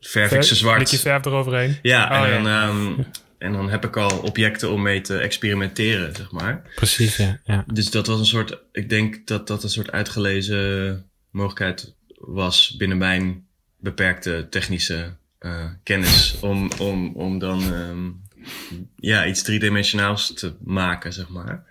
[0.01, 0.93] verf ik ze zwart.
[0.93, 1.77] Een verf eroverheen.
[1.83, 2.69] Ja, oh, en, dan, ja.
[2.69, 2.97] Um,
[3.39, 6.63] en dan heb ik al objecten om mee te experimenteren, zeg maar.
[6.75, 7.41] Precies, ja.
[7.45, 7.65] ja.
[7.73, 12.99] Dus dat was een soort, ik denk dat dat een soort uitgelezen mogelijkheid was binnen
[12.99, 13.47] mijn
[13.79, 16.39] beperkte technische uh, kennis.
[16.41, 18.23] Om, om, om dan um,
[18.97, 21.65] ja, iets driedimensionaals te maken, zeg maar.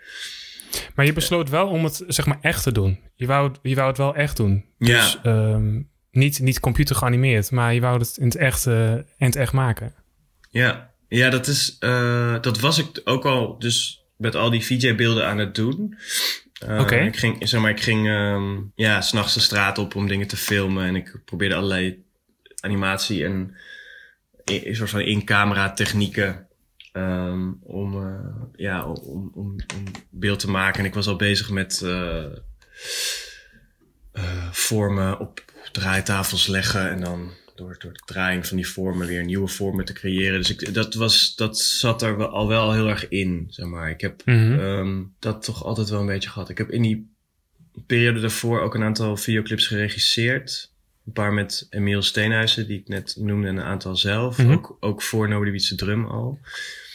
[0.95, 2.99] Maar je besloot wel om het zeg maar echt te doen.
[3.15, 4.65] Je wou, je wou het wel echt doen.
[4.77, 5.01] Ja.
[5.01, 9.03] Dus um, niet, niet computer geanimeerd, maar je wou het in het echt, uh, in
[9.17, 9.93] het echt maken.
[10.49, 15.27] Ja, ja dat, is, uh, dat was ik ook al dus met al die VJ-beelden
[15.27, 15.97] aan het doen.
[16.67, 16.79] Uh.
[16.79, 17.05] Okay.
[17.05, 20.37] Ik ging, zeg maar, ik ging um, ja, s'nachts de straat op om dingen te
[20.37, 20.87] filmen.
[20.87, 22.03] En ik probeerde allerlei
[22.59, 23.55] animatie en
[24.45, 26.47] een soort van in-camera technieken
[26.97, 30.79] Um, om, uh, ja, om, om, om beeld te maken.
[30.79, 32.25] En ik was al bezig met uh,
[34.51, 39.47] vormen op draaitafels leggen en dan door, door de draaiing van die vormen weer nieuwe
[39.47, 40.39] vormen te creëren.
[40.39, 43.89] Dus ik, dat, was, dat zat er wel, al wel heel erg in, zeg maar.
[43.89, 44.59] Ik heb mm -hmm.
[44.59, 46.49] um, dat toch altijd wel een beetje gehad.
[46.49, 47.11] Ik heb in die
[47.85, 50.71] periode daarvoor ook een aantal videoclips geregisseerd.
[51.05, 54.37] Een paar met Emiel Steenhuizen, die ik net noemde, en een aantal zelf.
[54.37, 54.53] Mm -hmm.
[54.53, 56.39] ook, ook voor Nobody Beats the Drum al.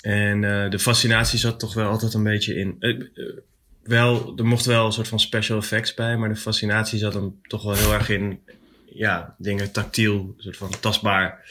[0.01, 2.77] En uh, de fascinatie zat toch wel altijd een beetje in.
[2.81, 3.39] Uh, uh,
[3.83, 7.41] wel, er mocht wel een soort van special effects bij, maar de fascinatie zat hem
[7.43, 8.41] toch wel heel erg in,
[8.95, 11.45] ja, dingen tactiel, soort van tastbaar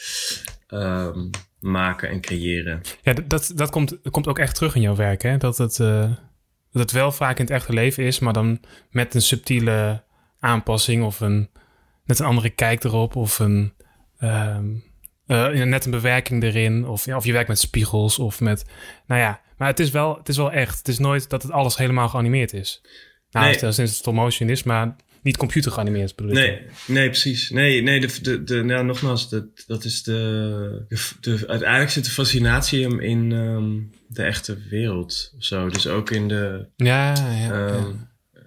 [0.69, 2.81] um, maken en creëren.
[3.01, 5.37] Ja, dat, dat komt, komt ook echt terug in jouw werk, hè?
[5.37, 6.11] Dat het, uh,
[6.71, 10.03] dat het wel vaak in het echte leven is, maar dan met een subtiele
[10.39, 11.49] aanpassing of een
[12.03, 13.73] net een andere kijk erop of een
[14.19, 14.83] um,
[15.27, 18.65] uh, net een bewerking erin of, ja, of je werkt met spiegels of met,
[19.05, 20.77] nou ja, maar het is wel, het is wel echt.
[20.77, 22.81] Het is nooit dat het alles helemaal geanimeerd is.
[23.31, 23.57] Nou, nee.
[23.57, 27.49] sinds het stop motion is, maar niet computer geanimeerd bedoel Nee, nee, precies.
[27.49, 30.85] Nee, nee de, de, de, nou, nogmaals, dat, dat is de,
[31.19, 35.69] de, Uiteindelijk zit de fascinatie hem in um, de echte wereld of zo.
[35.69, 36.65] Dus ook in de...
[36.75, 38.41] Ja, ja, um, ja.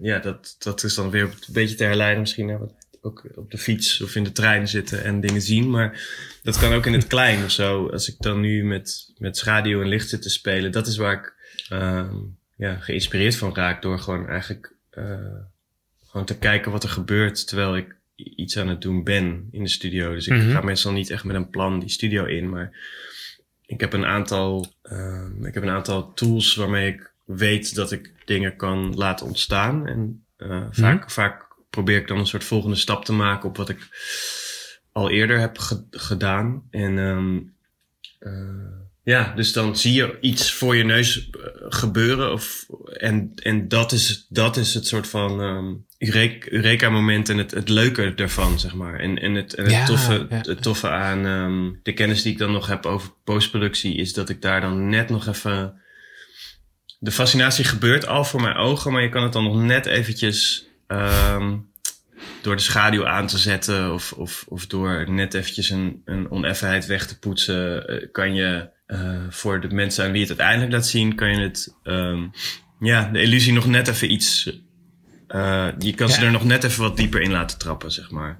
[0.00, 0.18] ja.
[0.18, 3.58] dat, dat is dan weer een beetje te herleiden misschien naar wat ook op de
[3.58, 5.70] fiets of in de trein zitten en dingen zien.
[5.70, 6.00] Maar
[6.42, 7.88] dat kan ook in het klein of zo.
[7.88, 11.12] Als ik dan nu met, met schaduw en licht zit te spelen, dat is waar
[11.12, 11.34] ik
[11.72, 12.12] uh,
[12.56, 13.82] ja, geïnspireerd van raak.
[13.82, 15.18] Door gewoon eigenlijk uh,
[16.14, 19.68] gewoon te kijken wat er gebeurt terwijl ik iets aan het doen ben in de
[19.68, 20.12] studio.
[20.14, 20.50] Dus ik mm-hmm.
[20.50, 22.76] ga meestal niet echt met een plan die studio in, maar
[23.66, 28.12] ik heb een aantal, uh, ik heb een aantal tools waarmee ik weet dat ik
[28.24, 29.86] dingen kan laten ontstaan.
[29.86, 30.74] En uh, mm-hmm.
[30.74, 33.88] vaak, vaak probeer ik dan een soort volgende stap te maken op wat ik
[34.92, 35.58] al eerder heb
[35.90, 36.62] gedaan.
[36.70, 37.54] En um,
[38.20, 42.32] uh, ja, dus dan zie je iets voor je neus eh, gebeuren.
[42.32, 45.86] Of, en en dat, is, dat is het soort van um,
[46.48, 49.00] Eureka-moment en het, het leuke ervan, zeg maar.
[49.00, 50.40] En, en het, en het, ja, toffe, ja.
[50.40, 53.96] het toffe aan um, de kennis die ik dan nog heb over postproductie...
[53.96, 55.82] is dat ik daar dan net nog even...
[56.98, 60.68] De fascinatie gebeurt al voor mijn ogen, maar je kan het dan nog net eventjes
[60.88, 61.72] um,
[62.44, 66.86] door de schaduw aan te zetten of, of, of door net eventjes een, een oneffenheid
[66.86, 70.86] weg te poetsen, uh, kan je uh, voor de mensen aan wie het uiteindelijk laat
[70.86, 72.30] zien, kan je het, um,
[72.80, 74.46] ja, de illusie nog net even iets,
[75.28, 76.14] uh, je kan ja.
[76.14, 78.38] ze er nog net even wat dieper in laten trappen, zeg maar.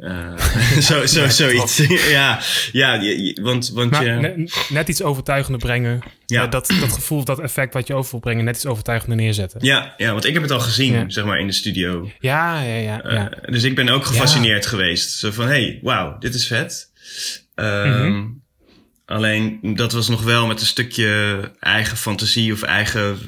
[0.00, 0.36] Uh,
[0.88, 1.76] zo, zo, zoiets.
[2.10, 2.40] ja,
[2.72, 3.00] ja,
[3.42, 4.10] want, want maar je...
[4.10, 6.00] Net, net, iets overtuigender brengen.
[6.26, 6.44] Ja.
[6.44, 9.64] Uh, dat, dat gevoel, dat effect wat je over wil brengen, net iets overtuigender neerzetten.
[9.64, 11.04] Ja, ja want ik heb het al gezien, ja.
[11.08, 12.10] zeg maar, in de studio.
[12.20, 13.00] Ja, ja, ja.
[13.04, 13.30] ja.
[13.30, 15.18] Uh, dus ik ben ook gefascineerd geweest.
[15.18, 16.90] Zo van, hey, wauw, dit is vet.
[17.54, 18.42] Um.
[19.04, 23.18] Alleen, dat was nog wel met een stukje eigen fantasie of eigen...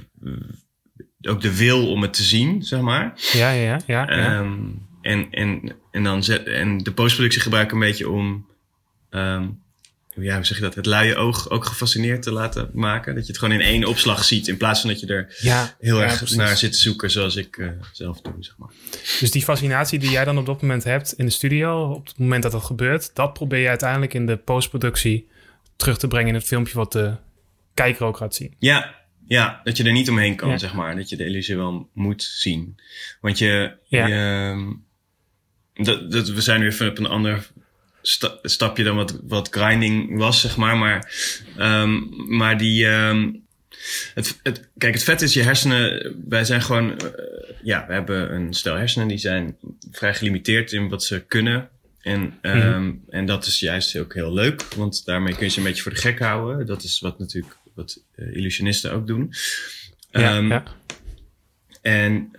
[1.28, 3.12] Ook de wil om het te zien, zeg maar.
[3.32, 4.06] Ja, ja, ja.
[4.08, 4.38] ja.
[4.38, 8.46] Um, en, en, en, dan zet, en de postproductie gebruik ik een beetje om,
[9.10, 9.60] um,
[10.14, 13.14] ja, hoe zeg je dat, het luie oog ook gefascineerd te laten maken.
[13.14, 15.76] Dat je het gewoon in één opslag ziet, in plaats van dat je er ja,
[15.80, 16.36] heel ja, erg precies.
[16.36, 18.70] naar zit te zoeken, zoals ik uh, zelf doe, zeg maar.
[19.20, 22.18] Dus die fascinatie die jij dan op dat moment hebt in de studio, op het
[22.18, 25.28] moment dat dat gebeurt, dat probeer je uiteindelijk in de postproductie
[25.76, 27.16] terug te brengen in het filmpje wat de
[27.74, 28.54] kijker ook gaat zien.
[28.58, 30.58] Ja, ja, dat je er niet omheen kan, ja.
[30.58, 30.96] zeg maar.
[30.96, 32.76] Dat je de illusie wel moet zien.
[33.20, 34.06] Want je, ja.
[34.06, 34.76] je
[35.74, 37.50] dat, dat, we zijn nu even op een ander
[38.02, 40.76] sta, stapje dan wat, wat grinding was, zeg maar.
[40.76, 41.12] Maar,
[41.58, 42.86] um, maar die.
[42.86, 43.40] Um,
[44.14, 46.14] het, het, kijk, het vet is je hersenen.
[46.28, 46.90] Wij zijn gewoon.
[46.90, 47.08] Uh,
[47.62, 49.56] ja, we hebben een stel hersenen die zijn
[49.90, 51.68] vrij gelimiteerd in wat ze kunnen.
[52.00, 53.04] En, um, mm-hmm.
[53.10, 55.92] en dat is juist ook heel leuk, want daarmee kun je ze een beetje voor
[55.92, 56.66] de gek houden.
[56.66, 59.32] Dat is wat natuurlijk wat uh, illusionisten ook doen.
[60.10, 60.64] Ja, ja.
[61.82, 62.30] En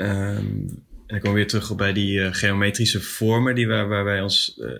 [1.07, 4.03] en dan komen we weer terug op bij die uh, geometrische vormen die waar, waar
[4.03, 4.71] wij ons uh,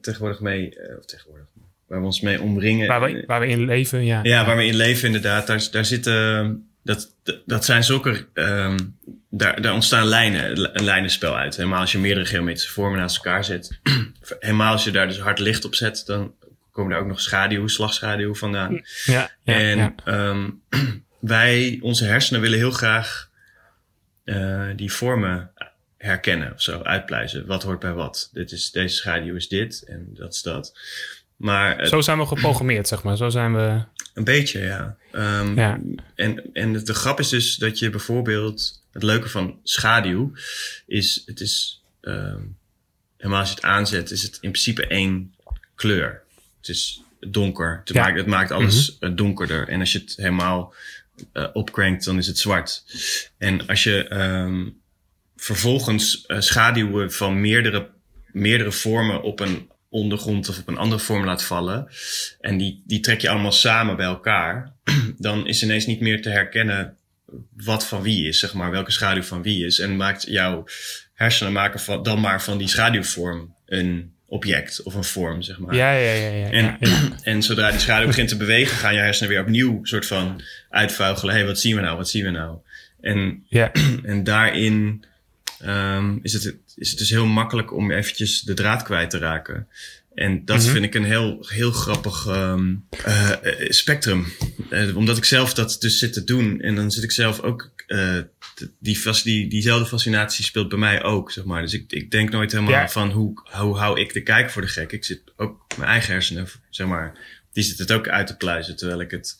[0.00, 1.46] tegenwoordig mee, uh, of tegenwoordig,
[1.86, 2.88] waar we ons mee omringen.
[2.88, 4.20] Waar we, waar we in leven, ja.
[4.22, 5.46] Ja, waar we in leven inderdaad.
[5.46, 7.14] Daar, daar zitten, dat,
[7.46, 8.98] dat zijn zulke, um,
[9.30, 11.56] daar, daar ontstaan lijnen, een lijnenspel uit.
[11.56, 13.80] Helemaal als je meerdere geometrische vormen naast elkaar zet.
[14.38, 16.34] Helemaal als je daar dus hard licht op zet, dan
[16.70, 18.82] komen daar ook nog schaduw, slagschaduw vandaan.
[19.04, 20.28] Ja, ja en ja.
[20.28, 20.62] Um,
[21.20, 23.30] wij, onze hersenen willen heel graag
[24.76, 25.50] die vormen
[26.02, 27.46] herkennen of zo, uitpluizen.
[27.46, 28.30] Wat hoort bij wat?
[28.32, 30.78] Dit is, deze schaduw is dit en dat is dat.
[31.36, 33.16] Maar het, Zo zijn we geprogrammeerd, zeg maar.
[33.16, 33.84] Zo zijn we...
[34.14, 34.96] Een beetje, ja.
[35.12, 35.80] Um, ja.
[36.14, 38.82] En, en de, de grap is dus dat je bijvoorbeeld...
[38.92, 40.32] Het leuke van schaduw
[40.86, 41.22] is...
[41.26, 41.82] Het is...
[42.00, 42.56] Um,
[43.16, 45.34] helemaal als je het aanzet, is het in principe één
[45.74, 46.22] kleur.
[46.60, 47.80] Het is donker.
[47.84, 48.02] Het, Ja.
[48.02, 49.10] maakt, het maakt alles Mhm.
[49.10, 49.68] eh, donkerder.
[49.68, 50.74] En als je het helemaal
[51.32, 52.84] uh, opcrankt, dan is het zwart.
[53.38, 54.80] En als je um,
[55.42, 57.88] vervolgens uh, schaduwen van meerdere,
[58.32, 61.88] meerdere vormen op een ondergrond of op een andere vorm laat vallen.
[62.40, 64.72] En die, die trek je allemaal samen bij elkaar.
[65.18, 66.96] Dan is ineens niet meer te herkennen
[67.56, 69.78] wat van wie is, zeg maar, welke schaduw van wie is.
[69.78, 70.64] En maakt jouw
[71.14, 75.74] hersenen maken van, dan maar van die schaduwvorm een object of een vorm, zeg maar.
[75.74, 76.28] Ja, ja, ja.
[76.28, 76.98] ja, En, ja,
[77.32, 81.34] en zodra die schaduw begint te bewegen, gaan je hersenen weer opnieuw soort van uitvuigelen.
[81.34, 81.96] Hé, hey, wat zien we nou?
[81.96, 82.58] Wat zien we nou?
[83.00, 83.72] En, Ja.
[84.02, 85.04] en daarin
[85.62, 89.66] ehm, is, het, is het dus heel makkelijk om eventjes de draad kwijt te raken.
[90.14, 90.70] En dat Mhm.
[90.72, 93.30] vind ik een heel, heel grappig ehm, eh,
[93.68, 94.26] spectrum.
[94.70, 96.60] Eh, omdat ik zelf dat dus zit te doen.
[96.60, 97.70] En dan zit ik zelf ook...
[98.54, 101.62] t- die, die, diezelfde fascinatie speelt bij mij ook, zeg maar.
[101.62, 102.88] Dus ik, ik denk nooit helemaal Ja.
[102.88, 104.92] van hoe, hoe hou ik de kijk voor de gek.
[104.92, 107.12] Ik zit ook mijn eigen hersenen, zeg maar.
[107.52, 109.36] Die zit het ook uit te pluizen terwijl ik het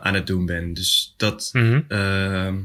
[0.00, 0.74] aan het doen ben.
[0.74, 1.80] Dus dat, Mhm.
[1.88, 2.56] Ehm,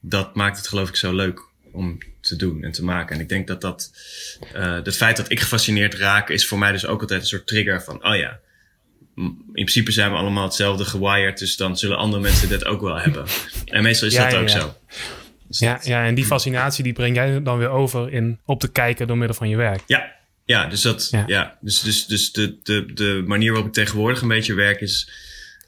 [0.00, 1.40] dat maakt het geloof ik zo leuk
[1.72, 3.14] om te doen en te maken.
[3.16, 3.90] En ik denk dat dat,
[4.52, 7.46] eh het feit dat ik gefascineerd raak, is voor mij dus ook altijd een soort
[7.46, 8.38] trigger van, oh ja,
[9.16, 12.96] in principe zijn we allemaal hetzelfde gewired, dus dan zullen andere mensen dit ook wel
[13.00, 13.24] hebben.
[13.64, 14.60] En meestal is Ja, dat ja, ook ja.
[14.60, 14.74] zo.
[15.48, 18.60] Dus Ja, dat- ja, en die fascinatie die breng jij dan weer over in, op
[18.60, 19.80] te kijken door middel van je werk.
[19.86, 20.12] Ja,
[20.44, 21.24] ja, dus dat, Ja.
[21.26, 21.58] ja.
[21.60, 25.10] dus, dus, dus de, de, de manier waarop ik tegenwoordig een beetje werk is,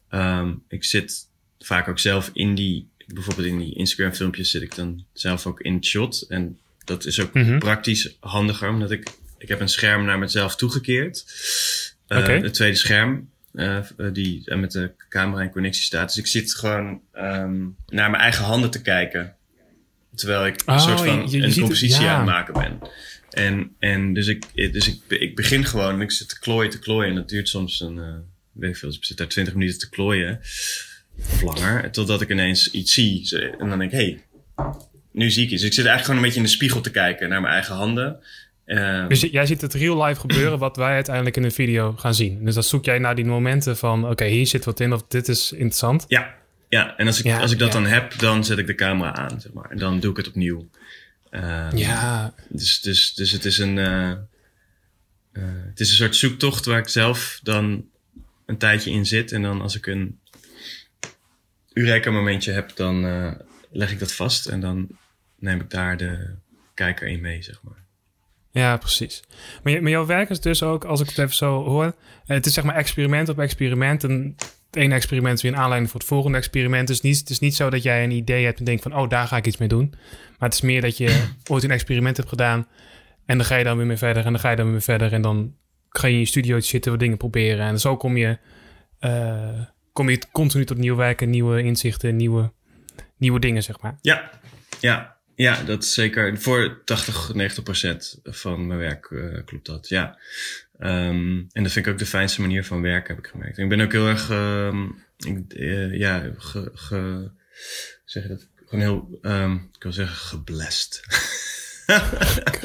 [0.08, 4.74] ehm, ik zit vaak ook zelf in die, bijvoorbeeld in die Instagram filmpjes zit ik
[4.74, 6.24] dan zelf ook in het shot.
[6.28, 7.58] En dat is ook Mhm.
[7.58, 11.24] praktisch handiger, omdat ik, ik heb een scherm naar mezelf toegekeerd.
[12.06, 12.26] Eh.
[12.26, 13.80] Het tweede scherm, eh,
[14.12, 16.08] die eh, met de camera in connectie staat.
[16.08, 19.34] Dus ik zit gewoon ehm, naar mijn eigen handen te kijken.
[20.14, 22.10] Terwijl ik een Oh, soort van je- je ziet een het- compositie ja.
[22.12, 22.78] aan het maken ben.
[23.30, 26.78] En, en dus, ik, dus ik, ik begin gewoon en ik zit te klooien, te
[26.78, 27.08] klooien.
[27.10, 28.14] En dat duurt soms een, eh
[28.52, 30.40] weet ik veel, dus ik zit daar 20 minuten te klooien.
[31.18, 31.90] Of langer.
[31.90, 33.38] Totdat ik ineens iets zie.
[33.58, 34.18] En dan denk ik, hé,
[34.56, 34.74] hey,
[35.10, 35.60] nu zie ik iets.
[35.60, 37.74] Dus ik zit eigenlijk gewoon een beetje in de spiegel te kijken naar mijn eigen
[37.74, 38.20] handen.
[38.64, 42.14] Eh, Dus jij ziet het real life gebeuren wat wij uiteindelijk in een video gaan
[42.14, 42.44] zien.
[42.44, 45.28] Dus dan zoek jij naar die momenten van, oké, hier zit wat in of dit
[45.28, 46.04] is interessant.
[46.08, 46.34] ja,
[46.68, 47.74] ja, en als ik, Ja, als ik dat ja.
[47.80, 49.70] dan heb, dan zet ik de camera aan, zeg maar.
[49.70, 50.68] En dan doe ik het opnieuw.
[51.30, 53.78] Eh, Ja, Dus, dus, dus het is een.
[53.78, 54.16] eh, eh,
[55.68, 57.84] het is een soort zoektocht waar ik zelf dan
[58.46, 59.32] een tijdje in zit.
[59.32, 60.18] En dan als ik een
[61.74, 63.32] Eureka momentje heb, dan eh,
[63.70, 64.46] leg ik dat vast.
[64.46, 64.88] En dan
[65.38, 66.34] neem ik daar de
[66.74, 67.84] kijker in mee, zeg maar.
[68.50, 69.22] ja, precies.
[69.62, 71.92] Maar, maar jouw werk is dus ook, als ik het even zo hoor, eh,
[72.24, 74.04] het is zeg maar experiment op experiment.
[74.04, 74.34] En
[74.70, 76.86] het ene experiment is weer een aanleiding voor het volgende experiment.
[76.86, 79.08] Dus niet, het is niet zo dat jij een idee hebt en denkt van, oh,
[79.08, 79.88] daar ga ik iets mee doen.
[80.38, 82.66] Maar het is meer dat je ooit een experiment hebt gedaan
[83.26, 85.12] en dan ga je dan weer mee verder en dan ga je dan weer verder.
[85.12, 85.54] En dan
[85.88, 87.66] ga je in je studio zitten, wat dingen proberen.
[87.66, 88.38] En zo kom je,
[88.98, 89.60] eh,
[89.94, 92.52] kom je continu tot nieuw werken, nieuwe inzichten, nieuwe,
[93.16, 93.98] nieuwe dingen, zeg maar.
[94.00, 94.30] Ja,
[94.80, 96.40] ja, ja, dat is zeker.
[96.40, 100.18] Voor 80, 90 procent van mijn werk eh, klopt dat, ja.
[100.78, 103.56] Ehm, en dat vind ik ook de fijnste manier van werken, heb ik gemerkt.
[103.56, 104.84] En ik ben ook heel erg, ehm,
[105.16, 107.32] ik, eh, ja, ge, ge, hoe
[108.04, 108.48] zeg je dat?
[108.66, 109.18] Gewoon heel,
[109.76, 111.02] ik wil zeggen, geblest.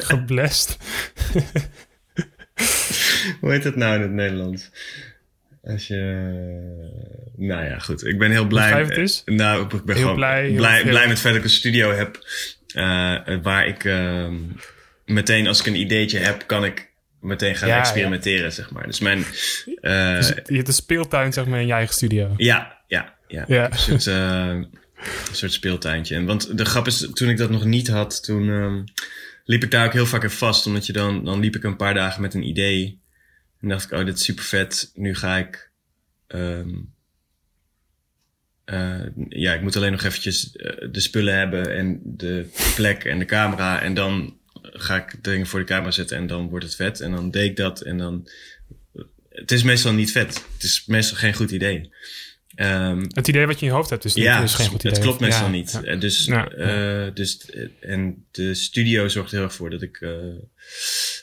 [0.09, 0.77] Geblest.
[3.39, 4.69] Hoe heet dat nou in het Nederlands?
[5.63, 5.95] Als je,
[7.37, 8.05] nou ja, goed.
[8.05, 8.83] Ik ben heel blij.
[8.85, 9.21] Het.
[9.25, 10.91] Nou, ik ben Heel gewoon blij, blij, heel blij, veel.
[10.93, 12.19] met het feit dat ik een studio heb.
[12.73, 14.35] eh, waar ik ehm,
[15.05, 16.89] meteen, als ik een ideetje heb, kan ik
[17.21, 17.79] meteen gaan Ja, ja.
[17.81, 18.85] experimenteren, zeg maar.
[18.85, 19.23] Dus mijn,
[19.81, 22.33] eh, Dus je hebt een speeltuin, zeg maar, in je eigen studio.
[22.37, 23.43] ja, ja, ja.
[23.47, 23.71] Ja.
[23.71, 24.69] Een soort, eh, een
[25.35, 26.15] soort speeltuintje.
[26.15, 28.81] En want de grap is, toen ik dat nog niet had, toen ehm,
[29.45, 30.65] liep ik daar ook heel vaak in vast.
[30.65, 32.99] Omdat je dan, dan liep ik een paar dagen met een idee.
[33.61, 34.91] En dacht ik, oh, dit is super vet.
[34.93, 35.71] Nu ga ik,
[36.27, 36.69] ehm,
[38.65, 43.19] eh, ja, ik moet alleen nog eventjes eh, de spullen hebben en de plek en
[43.19, 43.81] de camera.
[43.81, 46.99] En dan ga ik dingen voor de camera zetten en dan wordt het vet.
[46.99, 48.29] En dan deed ik dat en dan...
[49.29, 50.45] Het is meestal niet vet.
[50.53, 51.93] Het is meestal geen goed idee.
[52.55, 54.79] Ehm, Het idee wat je in je hoofd hebt is, niet, ja, is geen goed
[54.79, 54.91] idee.
[54.91, 55.71] het klopt meestal Ja, niet.
[56.25, 56.47] ja.
[56.49, 59.99] Eh, Dus, dus, en de studio zorgt er heel erg voor dat ik,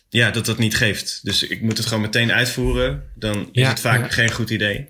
[0.09, 1.21] ja, dat dat niet geeft.
[1.25, 3.03] Dus ik moet het gewoon meteen uitvoeren.
[3.15, 4.09] Dan is Ja, het vaak ja.
[4.09, 4.89] geen goed idee.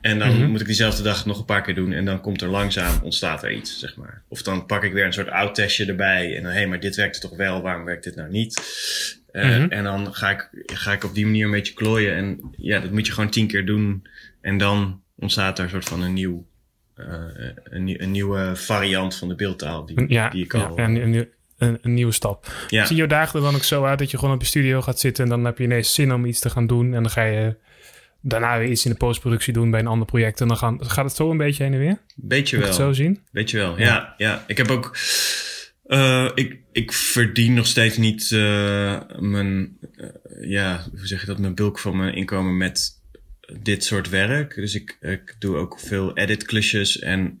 [0.00, 0.50] En dan Mhm.
[0.50, 1.92] moet ik diezelfde dag nog een paar keer doen.
[1.92, 4.22] En dan komt er langzaam, ontstaat er iets, zeg maar.
[4.28, 6.36] Of dan pak ik weer een soort oud testje erbij.
[6.36, 8.60] En dan, hé, hey, maar dit werkte toch wel, waarom werkt dit nou niet?
[9.32, 9.70] Eh, Mhm.
[9.70, 12.14] En dan ga ik, ga ik op die manier een beetje klooien.
[12.16, 14.06] En ja, dat moet je gewoon tien keer doen.
[14.40, 16.48] En dan ontstaat er een soort van een nieuw
[16.96, 17.06] eh,
[17.64, 20.76] een, nieuw- een nieuwe variant van de beeldtaal die, Ja, die ik al...
[20.76, 21.28] ja, een, een,
[21.60, 22.52] een, een nieuwe stap.
[22.68, 22.84] Ja.
[22.86, 25.00] Zie je dagen er dan ook zo uit dat je gewoon op je studio gaat
[25.00, 27.22] zitten en dan heb je ineens zin om iets te gaan doen en dan ga
[27.24, 27.56] je
[28.20, 31.04] daarna weer iets in de postproductie doen bij een ander project en dan gaan, gaat
[31.04, 31.98] het zo een beetje heen en weer?
[32.16, 32.66] Beetje wel.
[32.66, 33.20] het zo zien?
[33.32, 34.14] Weet je wel, ja.
[34.16, 34.96] ja, Ik heb ook...
[35.86, 39.76] eh, ik, ik verdien nog steeds niet eh, mijn...
[39.96, 40.06] eh,
[40.40, 41.38] ja, hoe zeg je dat?
[41.38, 42.98] Mijn bulk van mijn inkomen met
[43.62, 44.54] dit soort werk.
[44.54, 47.36] Dus ik, ik doe ook veel edit klusjes en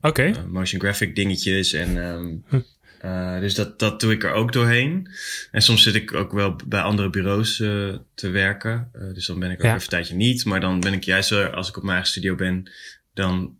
[0.00, 1.72] Oké, eh, motion graphic dingetjes.
[1.72, 2.60] En, ehm,
[3.02, 5.08] eh, dus dat, dat doe ik er ook doorheen.
[5.50, 8.88] En soms zit ik ook wel bij andere bureaus eh, te werken.
[8.92, 9.68] Eh, dus dan ben ik ook Ja.
[9.70, 10.44] even een tijdje niet.
[10.44, 12.70] Maar dan ben ik juist, wel, als ik op mijn eigen studio ben,
[13.14, 13.56] dan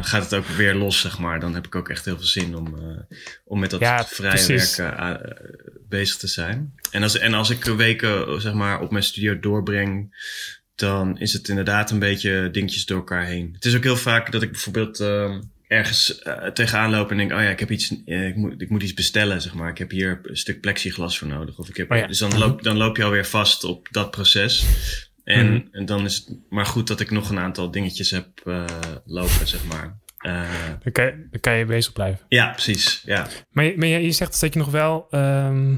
[0.00, 1.40] gaat het ook weer los, zeg maar.
[1.40, 2.76] Dan heb ik ook echt heel veel zin om,
[3.44, 4.76] om met dat Ja, vrije precies.
[4.76, 5.14] werk eh,
[5.88, 6.74] bezig te zijn.
[6.90, 10.14] En als, en als ik weken zeg maar, op mijn studio doorbreng,
[10.74, 13.50] dan is het inderdaad een beetje dingetjes door elkaar heen.
[13.54, 15.38] Het is ook heel vaak dat ik bijvoorbeeld eh,
[15.72, 18.70] ergens eh, tegenaan loop en denk, oh ja, ik heb iets, eh, ik, moet, ik
[18.70, 19.70] moet iets bestellen, zeg maar.
[19.70, 21.58] Ik heb hier een stuk plexiglas voor nodig.
[21.58, 22.06] Of ik heb, Oh ja.
[22.06, 24.64] Dus dan loop, dan loop je alweer vast op dat proces.
[25.24, 25.60] En, Mhm.
[25.70, 28.64] en dan is het maar goed dat ik nog een aantal dingetjes heb eh,
[29.04, 30.00] lopen, zeg maar.
[30.82, 32.24] Dan kan, je, dan kan je bezig blijven.
[32.28, 33.02] ja, precies.
[33.04, 33.26] Ja.
[33.50, 35.06] Maar, je- maar je, je zegt dus dat je nog wel...
[35.10, 35.74] ehm,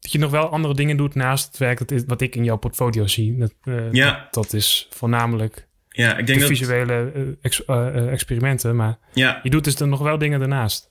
[0.00, 2.44] dat je nog wel andere dingen doet naast het werk dat is, wat ik in
[2.44, 3.36] jouw portfolio zie.
[3.38, 3.54] Dat,
[3.92, 4.12] Ja.
[4.12, 5.66] dat, dat is voornamelijk
[6.04, 6.48] ja, ik de denk dat...
[6.48, 8.76] visuele eh, ex- eh, eh, experimenten.
[8.76, 10.90] Maar Ja, je doet dus dan nog wel dingen daarnaast.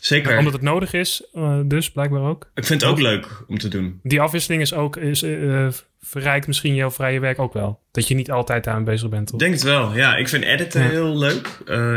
[0.00, 0.38] zeker.
[0.38, 1.22] Omdat het nodig is,
[1.64, 2.50] dus blijkbaar ook.
[2.54, 4.00] Ik vind het ook leuk om te doen.
[4.02, 5.24] Die afwisseling is ook, is,
[6.00, 7.80] verrijkt misschien jouw vrije werk ook wel.
[7.90, 9.32] Dat je niet altijd aan bezig bent.
[9.32, 9.94] Ik denk het wel.
[9.96, 10.88] Ja, ik vind editen Ja.
[10.88, 11.46] heel leuk.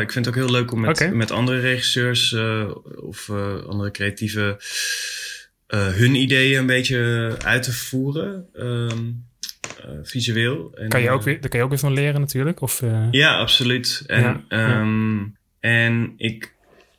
[0.02, 2.36] Ik vind het ook heel leuk om met, met andere regisseurs
[2.95, 3.30] of
[3.68, 4.60] andere creatieve
[5.68, 8.45] hun ideeën een beetje uit te voeren.
[8.54, 8.97] ehm, eh,
[10.03, 10.72] visueel.
[10.74, 12.61] En, Kan je ook eh, weer, daar kan je ook weer van leren natuurlijk.
[12.61, 14.03] Of, eh, Ja, absoluut.
[14.07, 14.80] En, Ja, ja.
[14.80, 15.19] ehm,
[15.59, 16.53] en ik,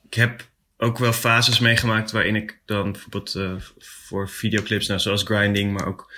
[0.08, 5.22] ik heb ook wel fases meegemaakt waarin ik dan bijvoorbeeld eh, voor videoclips, nou, zoals
[5.22, 6.12] Grinding, maar ook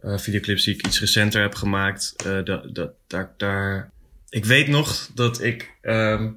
[0.00, 3.90] eh, videoclips die ik iets recenter heb gemaakt, eh, dat, dat, daar, daar.
[4.28, 6.30] Ik weet nog dat ik, ehm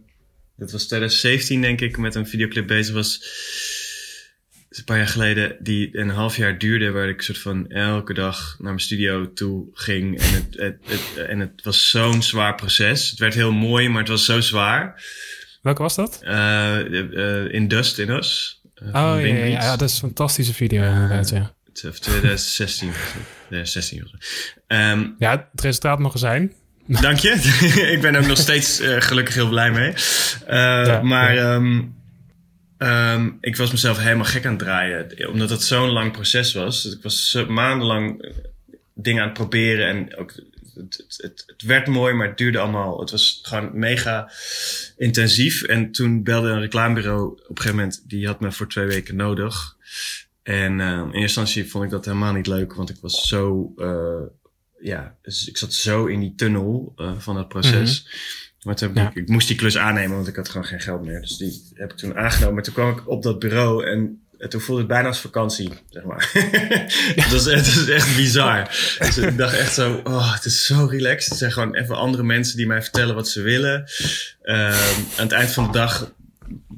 [0.55, 3.21] dat was 2017 denk ik, met een videoclip bezig was.
[4.71, 8.13] Is Een paar jaar geleden, die een half jaar duurde, waar ik soort van elke
[8.13, 10.19] dag naar mijn studio toe ging.
[10.21, 13.09] En het, het, het, en het was zo'n zwaar proces.
[13.09, 15.03] Het werd heel mooi, maar het was zo zwaar.
[15.61, 16.19] welke was dat?
[16.21, 18.61] Eh, eh, in Dust in Us.
[18.73, 21.53] eh, Oh ja, ja, dat is een fantastische video inderdaad, ja.
[21.73, 22.89] Het is 2016.
[22.89, 23.19] of zo.
[23.47, 24.15] 2016 of zo.
[24.67, 26.53] Ehm, Ja, het resultaat mag er zijn.
[26.87, 27.29] Dank je.
[27.95, 29.93] ik ben ook nog steeds gelukkig heel blij mee.
[31.03, 31.81] Maar ehm,
[32.81, 35.29] ehm, ik was mezelf helemaal gek aan het draaien.
[35.29, 36.85] Omdat het zo'n lang proces was.
[36.85, 38.31] Ik was maandenlang eh,
[38.93, 39.87] dingen aan het proberen.
[39.87, 40.33] En ook,
[40.75, 42.99] het, het, het, werd mooi, maar het duurde allemaal.
[42.99, 44.31] Het was gewoon mega
[44.97, 45.63] intensief.
[45.63, 48.03] En toen belde een reclamebureau op een gegeven moment.
[48.07, 49.75] Die had me voor twee weken nodig.
[50.43, 52.73] En eh, in eerste instantie vond ik dat helemaal niet leuk.
[52.73, 53.73] Want ik was zo...
[53.77, 54.21] eh,
[54.81, 58.05] ja, dus ik zat zo in die tunnel eh, van het proces.
[58.61, 61.21] Maar toen ik, ik moest die klus aannemen, want ik had gewoon geen geld meer.
[61.21, 62.53] Dus die heb ik toen aangenomen.
[62.53, 65.69] Maar toen kwam ik op dat bureau en, en toen voelde het bijna als vakantie,
[65.89, 66.31] zeg maar.
[67.31, 68.67] was, het is echt bizar.
[68.99, 71.29] Dus ik dacht echt zo, oh, het is zo relaxed.
[71.29, 73.89] Het zijn gewoon even andere mensen die mij vertellen wat ze willen.
[74.41, 76.11] Ehm, aan het eind van de dag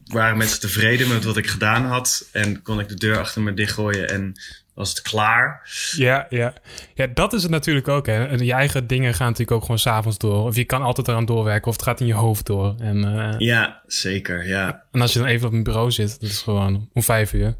[0.05, 2.27] waren mensen tevreden met wat ik gedaan had.
[2.31, 4.33] En kon ik de deur achter me dichtgooien en
[4.73, 5.69] was het klaar.
[5.95, 6.53] Ja, ja.
[6.93, 8.05] ja, dat is het natuurlijk ook.
[8.05, 8.25] Hè.
[8.25, 10.43] En je eigen dingen gaan natuurlijk ook gewoon s'avonds door.
[10.43, 12.75] Of je kan altijd eraan doorwerken, of het gaat in je hoofd door.
[12.79, 14.83] En, eh, Ja, zeker, ja.
[14.91, 17.45] en als je dan even op een bureau zit, dat is gewoon om vijf uur.
[17.47, 17.55] In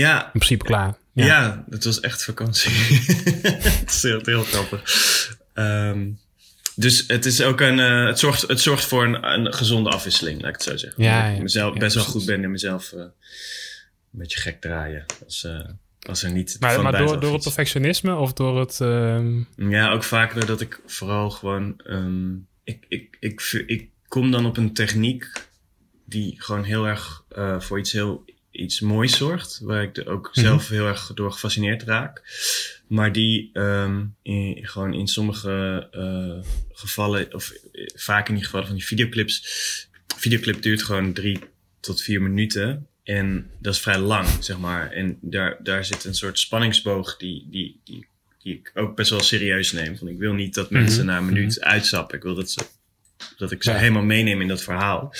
[0.00, 0.94] Ja, principe klaar.
[1.12, 1.64] Ja, Ja.
[1.70, 2.70] het was echt vakantie.
[3.42, 4.82] het is heel, heel grappig.
[5.54, 6.08] Ehm,
[6.74, 10.40] dus het is ook een, eh, het, zorgt, het zorgt voor een, een gezonde afwisseling,
[10.40, 11.02] laat ik het zo zeggen.
[11.02, 11.42] Ja, ik ja.
[11.42, 13.10] mezelf Ja, best wel goed ben in mezelf eh, een
[14.10, 15.04] beetje gek draaien.
[15.24, 15.48] Als,
[16.08, 18.80] als er niet Maar, door, door het perfectionisme of door het...
[18.80, 21.80] ehm, Ja, ook vaak doordat ik vooral gewoon.
[21.84, 22.32] ehm,
[22.64, 25.32] ik, ik, ik, ik kom dan op een techniek
[26.06, 29.60] die gewoon heel erg eh, voor iets heel iets moois zorgt.
[29.62, 30.40] Waar ik er ook Mhm.
[30.46, 32.22] zelf heel erg door gefascineerd raak.
[32.86, 38.66] Maar die ehm, in, gewoon in sommige eh, gevallen, of eh, vaak in die gevallen
[38.66, 39.88] van die videoclips.
[40.16, 41.38] Videoclip duurt gewoon drie
[41.80, 42.86] tot vier minuten.
[43.04, 44.90] En dat is vrij lang, zeg maar.
[44.90, 48.06] En daar, daar zit een soort spanningsboog die, die, die,
[48.42, 49.96] die ik ook best wel serieus neem.
[49.96, 52.16] Van ik wil niet dat mensen na een minuut uitstappen.
[52.16, 52.60] Ik wil dat, ze,
[53.36, 53.76] dat ik ze Ja.
[53.76, 55.14] helemaal meeneem in dat verhaal.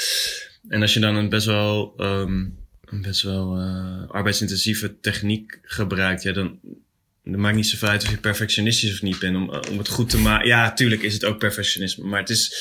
[0.68, 2.38] En als je dan een best wel, ehm,
[2.84, 6.58] een best wel eh, arbeidsintensieve techniek gebruikt, ja, dan,
[7.24, 10.10] dan maakt niet zoveel uit of je perfectionistisch of niet bent om, om het goed
[10.10, 10.46] te maken.
[10.48, 12.54] Ja, tuurlijk is het ook perfectionisme, maar het is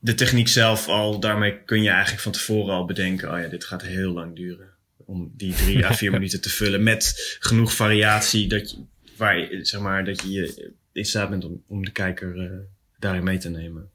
[0.00, 3.64] de techniek zelf al, daarmee kun je eigenlijk van tevoren al bedenken, oh ja, dit
[3.64, 4.68] gaat heel lang duren.
[4.96, 8.76] Om die drie à vier minuten te vullen met genoeg variatie dat je,
[9.16, 12.50] waar je, zeg maar, dat je je in staat bent om, om de kijker eh,
[12.98, 13.90] daarin mee te nemen.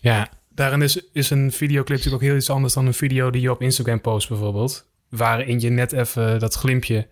[0.00, 3.42] ja, daarin is, is een videoclip natuurlijk ook heel iets anders dan een video die
[3.42, 4.86] je op Instagram post bijvoorbeeld.
[5.08, 7.06] Waarin je net even dat glimpje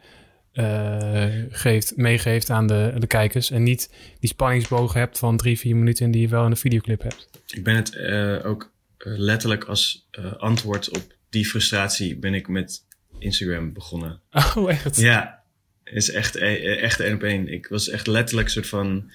[0.53, 3.51] eh, geeft, meegeeft aan de, de kijkers.
[3.51, 3.91] En niet
[4.21, 7.29] die spanningsboog hebt van drie, vier minuten die je wel in een videoclip hebt.
[7.47, 12.85] Ik ben het eh, ook eh, letterlijk als antwoord op die frustratie ben ik met
[13.19, 14.21] Instagram begonnen.
[14.57, 14.97] Oh, echt?
[14.97, 15.43] Ja,
[15.85, 17.49] is echt, eh, echt één op één.
[17.49, 19.11] Ik was echt letterlijk een soort van.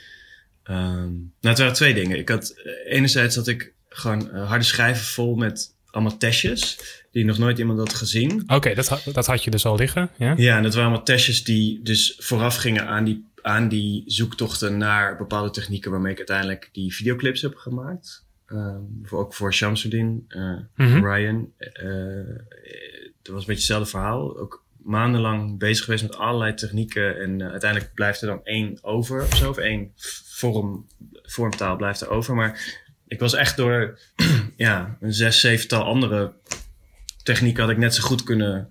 [0.64, 2.18] ehm nou, het waren twee dingen.
[2.18, 6.80] Ik had, enerzijds had ik gewoon harde schijven vol met allemaal testjes
[7.12, 8.44] die nog nooit iemand had gezien.
[8.48, 10.10] Oké, dat, had- dat had je dus al liggen.
[10.18, 10.34] Ja?
[10.38, 14.78] Ja, en dat waren allemaal testjes die dus vooraf gingen aan die, aan die zoektochten
[14.78, 18.26] naar bepaalde technieken waarmee ik uiteindelijk die videoclips heb gemaakt.
[18.48, 21.06] Ehm, voor- ook voor Shamsuddin, eh Mhm.
[21.06, 21.52] Ryan.
[21.58, 21.86] Eh,
[23.22, 24.38] dat was een beetje hetzelfde verhaal.
[24.38, 27.20] Ook maandenlang bezig geweest met allerlei technieken.
[27.22, 29.50] En eh, uiteindelijk blijft er dan één over of zo.
[29.50, 29.92] Of één
[30.26, 30.86] vorm,
[31.24, 32.36] vormtaal blijft er over.
[32.36, 34.00] Maar ik was echt door
[34.56, 36.34] ja, een zes, zevental andere
[37.24, 38.70] technieken had ik net zo goed kunnen.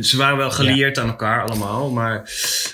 [0.00, 1.90] Ze waren wel geleerd aan elkaar allemaal.
[1.90, 2.30] Maar,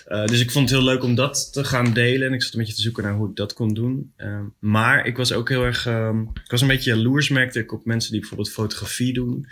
[0.06, 2.28] eh, dus ik vond het heel leuk om dat te gaan delen.
[2.28, 4.12] En ik zat een beetje te zoeken naar hoe ik dat kon doen.
[4.16, 5.86] Ehm, maar ik was ook heel erg.
[5.86, 9.46] ehm, ik was een beetje jaloers, merkte ik, op mensen die bijvoorbeeld fotografie doen.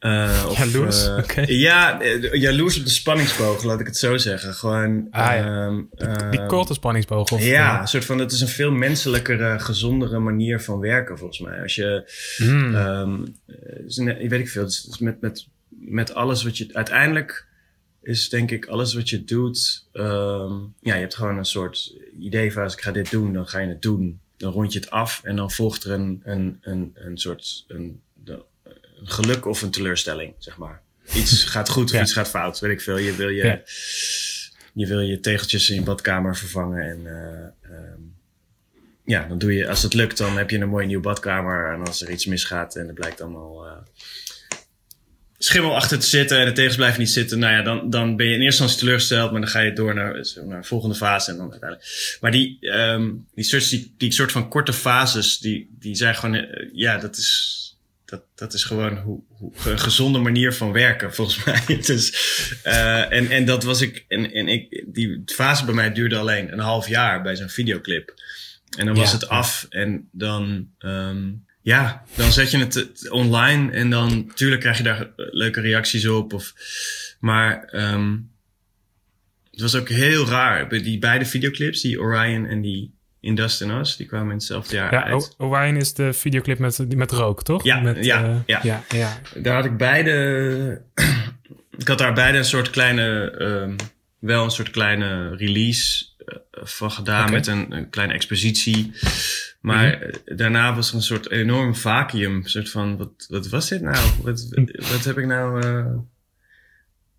[0.00, 1.06] Of, Jaloers?
[1.06, 1.44] eh.
[1.46, 4.54] Ja, eh, jaloers op de spanningsboog, laat ik het zo zeggen.
[4.54, 5.06] Gewoon.
[5.10, 5.66] Ah, ja.
[5.66, 5.82] ehm,
[6.30, 7.30] Die ehm, korte spanningsboog.
[7.32, 11.40] Of, ja, een soort van, het is een veel menselijkere, gezondere manier van werken, volgens
[11.40, 11.62] mij.
[11.62, 12.02] Als je,
[13.86, 17.46] is een- weet ik veel, dus, dus met, met, met alles wat je, uiteindelijk
[18.02, 22.52] is denk ik alles wat je doet, ehm, ja, je hebt gewoon een soort idee
[22.52, 24.20] van, als ik ga dit doen, dan ga je het doen.
[24.36, 28.00] Dan rond je het af en dan volgt er een, een, een, een soort, een,
[29.00, 30.80] een geluk of een teleurstelling, zeg maar.
[31.14, 32.02] Iets gaat goed of Ja.
[32.02, 32.98] iets gaat fout, weet ik veel.
[32.98, 33.60] Je wil je, Ja.
[34.72, 36.82] je wil je tegeltjes in je badkamer vervangen.
[36.82, 38.00] En eh, ehm,
[39.04, 41.72] ja, dan doe je, als het lukt, dan heb je een mooie nieuwe badkamer.
[41.72, 43.72] En als er iets misgaat en er blijkt allemaal eh,
[45.38, 48.26] schimmel achter te zitten en de tegels blijven niet zitten, nou ja, dan, dan ben
[48.26, 51.30] je in eerste instantie teleurgesteld, maar dan ga je door naar, naar de volgende fase
[51.30, 52.18] en dan uiteindelijk.
[52.20, 56.34] Maar die, ehm, die, soort, die, die soort van korte fases, die, die zijn gewoon,
[56.34, 57.67] eh, ja, dat is,
[58.08, 61.80] dat, dat is gewoon hoe, hoe, een gezonde manier van werken, volgens mij.
[61.80, 62.12] Dus,
[62.62, 66.52] eh, en, en dat was ik, en, en ik, die fase bij mij duurde alleen
[66.52, 68.14] een half jaar bij zo'n videoclip.
[68.78, 69.14] En dan was Ja.
[69.18, 71.30] het af en dan, ehm,
[71.62, 76.32] ja, dan zet je het online en dan, tuurlijk krijg je daar leuke reacties op.
[76.32, 76.54] Of,
[77.20, 78.16] maar ehm,
[79.50, 80.66] het was ook heel raar.
[80.68, 84.36] Bij Die beide videoclips, die Orion en die In Dust and Us, die kwamen in
[84.36, 85.34] hetzelfde jaar Ja, uit.
[85.38, 87.64] Orion is de videoclip met, met rook, toch?
[87.64, 88.60] Ja, met, ja, eh, ja.
[88.62, 89.18] ja, ja.
[89.42, 90.82] Daar had ik beide.
[91.78, 93.30] ik had daar beide een soort kleine.
[93.30, 93.76] ehm,
[94.18, 98.92] wel een soort kleine release eh, van gedaan met een, een kleine expositie.
[99.60, 100.02] Maar Mhm.
[100.24, 102.34] eh, daarna was er een soort enorm vacuüm.
[102.36, 103.96] Een soort van: wat, wat was dit nou?
[104.22, 104.48] Wat,
[104.90, 105.62] wat heb ik nou.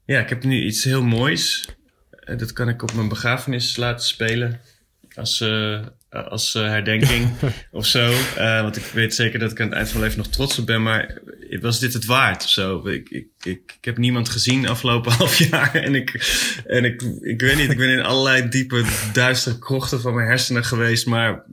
[0.05, 1.69] Ja, ik heb nu iets heel moois.
[2.37, 4.59] Dat kan ik op mijn begrafenis laten spelen.
[5.16, 5.80] Als, eh,
[6.10, 7.30] als eh, herdenking
[7.72, 8.12] of zo.
[8.36, 10.60] Eh, want ik weet zeker dat ik aan het eind van mijn leven nog trots
[10.60, 10.84] op ben.
[10.84, 11.18] Maar
[11.62, 12.88] was dit het waard of zo?
[12.88, 15.76] Ik, ik, ik, ik heb niemand gezien afgelopen half jaar.
[15.76, 16.12] En, ik,
[16.66, 20.64] en ik, ik weet niet, ik ben in allerlei diepe, duistere krochten van mijn hersenen
[20.66, 21.05] geweest.
[21.05, 21.43] Maar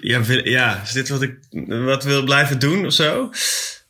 [0.00, 3.30] ja, wil- ja is dit wat ik wat wil blijven doen of zo?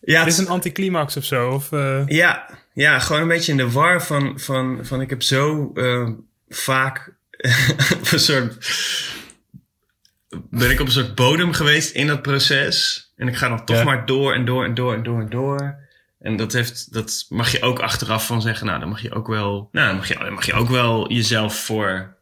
[0.01, 1.51] Ja, Dit is een anticlimax of zo?
[1.51, 1.71] Of,
[2.07, 5.73] ja, ja, gewoon een beetje in de war van, van, van ik heb zo
[6.49, 7.16] vaak
[8.01, 8.69] op een soort.
[10.51, 13.05] Ben ik op een soort bodem geweest in dat proces.
[13.17, 13.85] En ik ga dan toch Ja.
[13.85, 15.85] maar door en door en door en door en door.
[16.21, 18.67] En dat, heeft, dat mag je ook achteraf van zeggen.
[18.67, 19.69] Nou, dan mag je ook wel.
[19.73, 22.15] Nou, dan mag je, dan mag je ook wel jezelf voor.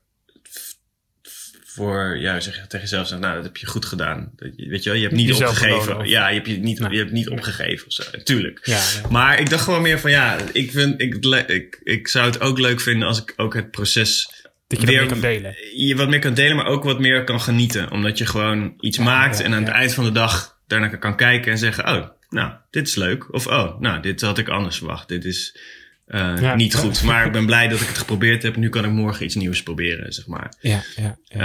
[1.64, 4.32] Voor, ja, zeg je tegen jezelf zeggen, nou, dat heb je goed gedaan.
[4.36, 5.84] Dat Weet je wel, je hebt niet Jezelf opgegeven.
[5.86, 6.90] belonen, Ja, je hebt je niet, Nee.
[6.90, 8.02] je hebt niet opgegeven of zo.
[8.24, 8.60] Tuurlijk.
[8.62, 9.08] ja, ja.
[9.08, 12.58] Maar ik dacht gewoon meer van ja, ik, vind, ik, ik, ik zou het ook
[12.58, 14.28] leuk vinden als ik ook het proces
[14.66, 15.54] Dat je dat weer- mee kan delen.
[15.76, 17.90] je wat meer kan delen, maar ook wat meer kan genieten.
[17.90, 21.16] Omdat je gewoon iets maakt ja, en aan het eind van de dag daarna kan
[21.16, 23.32] kijken en zeggen: Oh, nou, dit is leuk.
[23.32, 25.08] Of oh, nou, dit had ik anders verwacht.
[25.08, 25.58] Dit is
[26.06, 27.02] eh, niet goed.
[27.02, 28.56] Maar ik ben blij dat ik het geprobeerd heb.
[28.56, 30.54] Nu kan ik morgen iets nieuws proberen, zeg maar.
[30.60, 31.38] Ja, ja, ja.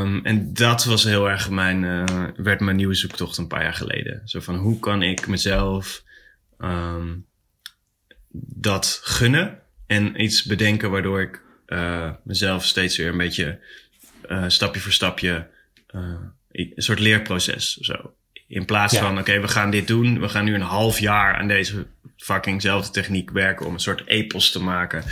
[0.00, 3.74] Ehm, en dat was heel erg mijn, eh, werd mijn nieuwe zoektocht een paar jaar
[3.74, 4.22] geleden.
[4.24, 6.02] Zo van hoe kan ik mezelf
[6.58, 7.08] ehm,
[8.54, 11.42] dat gunnen en iets bedenken waardoor ik
[11.72, 13.58] eh, mezelf steeds weer een beetje
[14.28, 15.46] eh, stapje voor stapje
[15.86, 16.00] eh,
[16.52, 18.14] een soort leerproces of zo.
[18.48, 19.00] In plaats Ja.
[19.00, 20.20] van, oké, we gaan dit doen.
[20.20, 24.50] We gaan nu een half jaar aan deze fuckingzelfde techniek werken om een soort epos
[24.50, 25.04] te maken.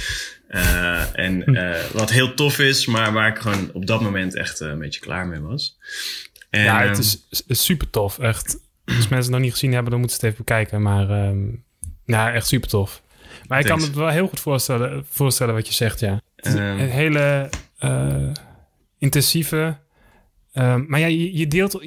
[0.49, 1.97] Eh, en Hm.
[1.97, 5.27] wat heel tof is, maar waar ik gewoon op dat moment echt een beetje klaar
[5.27, 5.79] mee was.
[6.51, 8.19] En, ja, het ehm, is, is super tof.
[8.19, 8.59] Echt.
[8.85, 10.83] Als mensen het nog niet gezien hebben, dan moeten ze het even bekijken.
[10.83, 11.39] Maar ehm,
[12.05, 13.03] ja, echt super tof.
[13.49, 16.21] Maar ik kan me wel heel goed voorstellen, voorstellen wat je zegt, ja.
[16.41, 18.17] Het een hele eh,
[18.99, 19.77] intensieve...
[20.53, 21.83] ehm, maar ja, je, je deelt,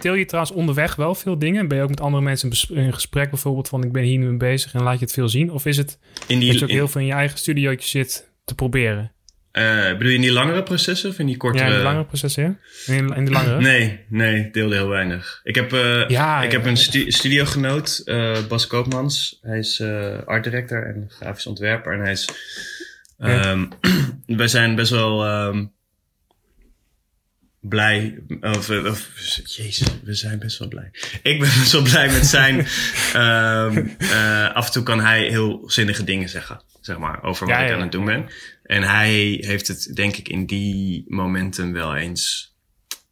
[0.00, 1.68] deel je trouwens onderweg wel veel dingen?
[1.68, 4.36] Ben je ook met andere mensen in gesprek bijvoorbeeld van ik ben hier nu mee
[4.36, 5.50] bezig en laat je het veel zien?
[5.52, 7.88] Of is het in die, dat je ook in- heel veel in je eigen studiootje
[7.88, 9.12] zit te proberen?
[9.52, 11.64] Uh, bedoel je in die langere processen of in die kortere?
[11.64, 12.42] Ja, in die langere processen,
[12.86, 12.94] ja.
[12.94, 13.60] In, in die langere?
[13.70, 15.40] Nee, nee, deelde heel weinig.
[15.44, 19.38] Ik heb, uh, ja, ik heb een stu studiogenoot, uh, Bas Koopmans.
[19.42, 19.82] Hij is
[20.24, 21.92] art director en grafisch ontwerper.
[21.92, 22.28] En hij is...
[23.18, 23.68] Um,
[24.26, 25.46] wij zijn best wel...
[25.46, 25.76] Um,
[27.60, 28.18] blij.
[28.40, 29.10] Of, of,
[29.44, 30.90] jezus, we zijn best wel blij.
[31.22, 32.66] Ik ben best wel blij met zijn.
[33.16, 37.56] um, uh, af en toe kan hij heel zinnige dingen zeggen, zeg maar, over wat
[37.56, 38.28] ja, ik aan het doen ben.
[38.62, 42.56] En hij heeft het, denk ik, in die momenten wel eens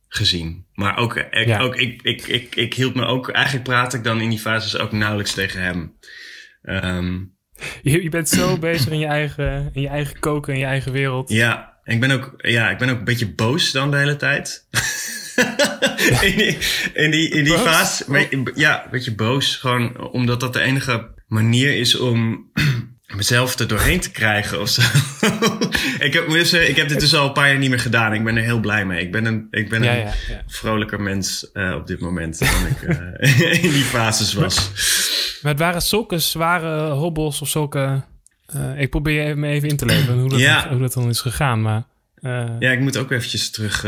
[0.09, 0.67] gezien.
[0.75, 4.21] Maar ook, ik, ook ik, ik, ik, ik hield me ook, eigenlijk praat ik dan
[4.21, 5.97] in die fases ook nauwelijks tegen hem.
[6.63, 7.36] Um,
[7.83, 10.93] je, je bent zo bezig in je eigen, in je eigen koken, in je eigen
[10.93, 11.29] wereld.
[11.29, 14.67] Ja, ik ben ook, ja, ik ben ook een beetje boos dan de hele tijd.
[16.23, 16.59] in die,
[16.95, 18.29] in die, in die fase.
[18.55, 19.57] Ja, een beetje boos.
[19.57, 22.51] Gewoon omdat dat de enige manier is om
[23.17, 24.83] mezelf er doorheen te krijgen of zo.
[26.07, 28.15] ik, heb, ik heb dit dus al een paar jaar niet meer gedaan.
[28.15, 29.01] Ik ben er heel blij mee.
[29.01, 30.09] Ik ben een, ik ben een
[30.47, 34.71] vrolijker mens uh, op dit moment dan ik uh, in die fases was.
[35.43, 38.03] Maar het waren zulke zware hobbels of zulke
[38.55, 40.69] uh, ik probeer me even in te leven hoe dat, ja.
[40.69, 41.63] hoe dat dan is gegaan.
[41.63, 41.83] Maar,
[42.59, 43.85] ja, ik moet ook eventjes terug,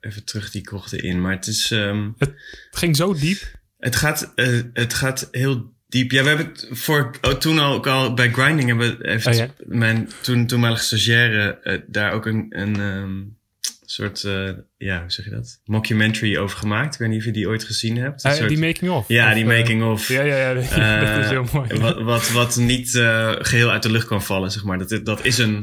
[0.00, 1.20] even terug die krochten in.
[1.20, 1.70] Maar het is...
[1.70, 2.32] Um, het,
[2.70, 3.40] ging zo diep.
[3.78, 4.32] Het gaat,
[4.72, 6.10] het gaat heel diep.
[6.10, 9.38] Ja, we hebben het voor, oh, toen ook al bij Grinding hebben we even oh,
[9.38, 9.48] ja.
[9.58, 13.36] mijn toen, toenmalige stagiaire daar ook een, een um,
[13.84, 15.60] soort, uh, ja, hoe zeg je dat?
[15.64, 16.94] Mockumentary over gemaakt.
[16.94, 18.20] Ik weet niet of je die ooit gezien hebt.
[18.20, 18.48] Soort...
[18.48, 19.08] Die making-of?
[19.08, 20.08] Ja, die making-of.
[20.08, 20.54] ja, ja, ja.
[21.14, 21.80] dat is heel mooi.
[21.80, 22.90] Wat, wat, wat niet
[23.38, 24.78] geheel uit de lucht kan vallen, zeg maar.
[24.78, 25.62] Dat, dat is een...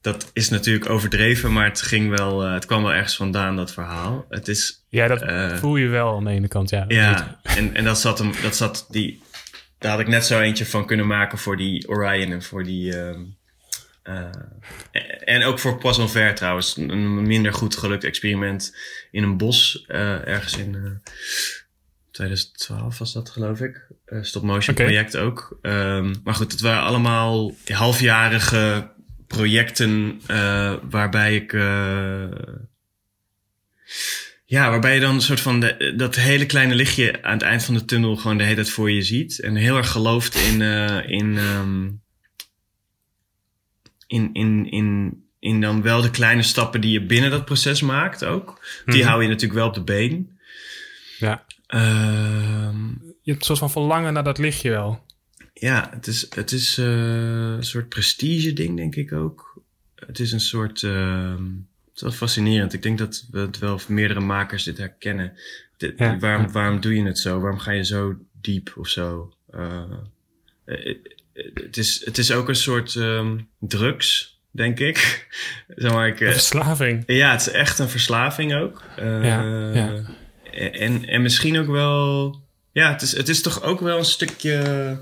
[0.00, 4.26] Dat is natuurlijk overdreven, maar het ging wel, het kwam wel ergens vandaan, dat verhaal.
[4.28, 4.84] Het is...
[4.88, 5.24] Ja, dat
[5.58, 6.84] voel je wel aan de ene kant, ja.
[6.88, 9.22] Ja, en, en dat zat hem, dat zat die...
[9.78, 12.92] Daar had ik net zo eentje van kunnen maken voor die Orion en voor die...
[12.92, 13.18] Uh,
[14.04, 14.30] uh,
[15.24, 16.76] en ook voor Poisson Ver trouwens.
[16.76, 18.76] Een minder goed gelukt experiment
[19.10, 19.84] in een bos.
[19.88, 21.12] Uh, ergens in uh,
[22.10, 23.86] 2012 was dat geloof ik.
[24.20, 24.86] stop motion okay.
[24.86, 25.58] project ook.
[25.62, 28.90] Um, maar goed, het waren allemaal halfjarige
[29.26, 30.20] projecten
[30.90, 31.52] waarbij ik...
[34.48, 37.64] ja, waarbij je dan een soort van de, dat hele kleine lichtje aan het eind
[37.64, 39.40] van de tunnel gewoon de hele tijd voor je ziet.
[39.40, 40.60] En heel erg gelooft in,
[41.06, 42.00] in um,
[44.08, 48.24] in, in, in, in dan wel de kleine stappen die je binnen dat proces maakt
[48.24, 48.66] ook.
[48.84, 49.08] Die mhm.
[49.08, 50.38] hou je natuurlijk wel op de been.
[51.18, 51.44] Ja.
[51.68, 51.80] Uh,
[53.22, 55.06] je hebt een soort van verlangen naar dat lichtje wel.
[55.52, 59.62] Ja, het is, het is uh, een soort prestige ding, denk ik ook.
[59.94, 60.80] Het is een soort...
[60.80, 61.40] Het
[61.98, 62.72] is wel fascinerend.
[62.72, 65.32] Ik denk dat we het wel meerdere makers dit herkennen.
[65.76, 67.40] ja, waarom, waarom doe je het zo?
[67.40, 69.32] Waarom ga je zo diep of zo?
[69.54, 69.82] Uh,
[71.54, 75.26] het, is, het is ook een soort um, drugs, denk ik.
[75.76, 77.02] zeg maar, ik, een verslaving.
[77.06, 78.82] Ja, het is echt een verslaving ook.
[78.98, 79.42] Uh, ja,
[79.72, 80.02] ja.
[80.52, 82.36] En, en misschien ook wel...
[82.72, 84.98] Ja, het is, het is toch ook wel een stukje...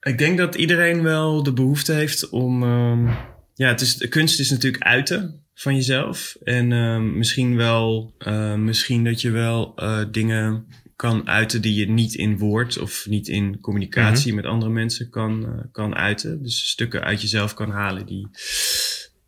[0.00, 2.62] Ik denk dat iedereen wel de behoefte heeft om...
[2.62, 3.16] Um,
[3.54, 6.36] ja, het is, de kunst is natuurlijk uiten van jezelf.
[6.42, 8.14] En um, misschien wel...
[8.26, 13.06] Uh, misschien dat je wel uh, dingen kan uiten die je niet in woord of
[13.08, 14.42] niet in communicatie mhm.
[14.42, 16.42] met andere mensen kan, uh, kan uiten.
[16.42, 18.28] Dus stukken uit jezelf kan halen die,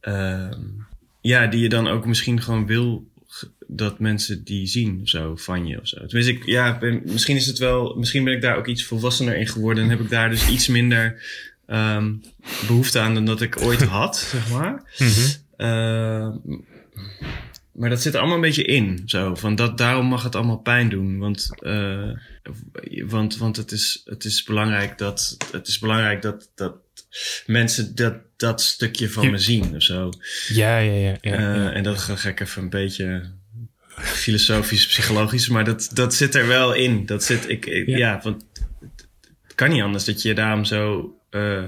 [0.03, 0.51] uh,
[1.21, 3.07] ja, die je dan ook misschien gewoon wil
[3.67, 5.97] dat mensen die zien of zo van je of zo.
[6.07, 9.37] Tenminste, ik, ja, ben, misschien is het wel, misschien ben ik daar ook iets volwassener
[9.37, 11.23] in geworden en heb ik daar dus iets minder
[11.67, 12.21] um,
[12.67, 14.73] behoefte aan dan dat ik ooit had, zeg maar.
[14.99, 15.47] Mm -hmm.
[17.79, 19.03] Maar dat zit er allemaal een beetje in.
[19.05, 21.19] Zo, van dat, daarom mag het allemaal pijn doen.
[21.19, 22.11] Want, uh,
[23.07, 26.75] want, want het, is, het is belangrijk dat, het is belangrijk dat, dat
[27.47, 30.11] mensen dat, dat stukje van me zien of zo.
[30.49, 31.17] Ja, ja, ja.
[31.21, 33.31] ja, uh, En dat ga ik even een beetje
[33.95, 37.07] filosofisch, psychologisch, maar dat, dat zit er wel in.
[37.07, 37.97] Dat zit, ik, ik ja.
[37.97, 38.21] ja.
[38.23, 38.45] want
[39.43, 41.65] het kan niet anders dat je daarom zo uh,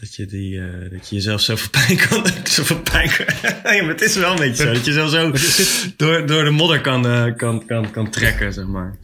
[0.00, 2.26] dat je, die, uh, dat je jezelf zo pijn kan.
[2.44, 3.26] Zoveel pijn kan.
[3.62, 4.72] maar het is wel een beetje zo.
[4.72, 5.32] Dat je zo, zo
[5.96, 8.96] door, door de modder kan, uh, kan, kan, kan trekken, zeg maar.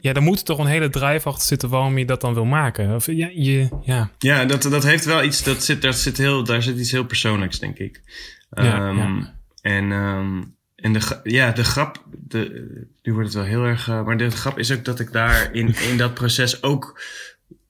[0.00, 2.94] Ja, dan moet toch een hele drijf achter zitten waarom je dat dan wil maken.
[2.94, 4.10] Of, ja, je, ja.
[4.18, 7.04] ja dat, dat heeft wel iets, dat zit, daar, zit heel, daar zit iets heel
[7.04, 8.02] persoonlijks, denk ik.
[8.50, 9.34] Ja, um, ja.
[9.60, 12.70] En, um, en de, ja, de grap, de,
[13.02, 15.54] nu wordt het wel heel erg, uh, maar de grap is ook dat ik daar
[15.54, 17.02] in, in dat proces ook,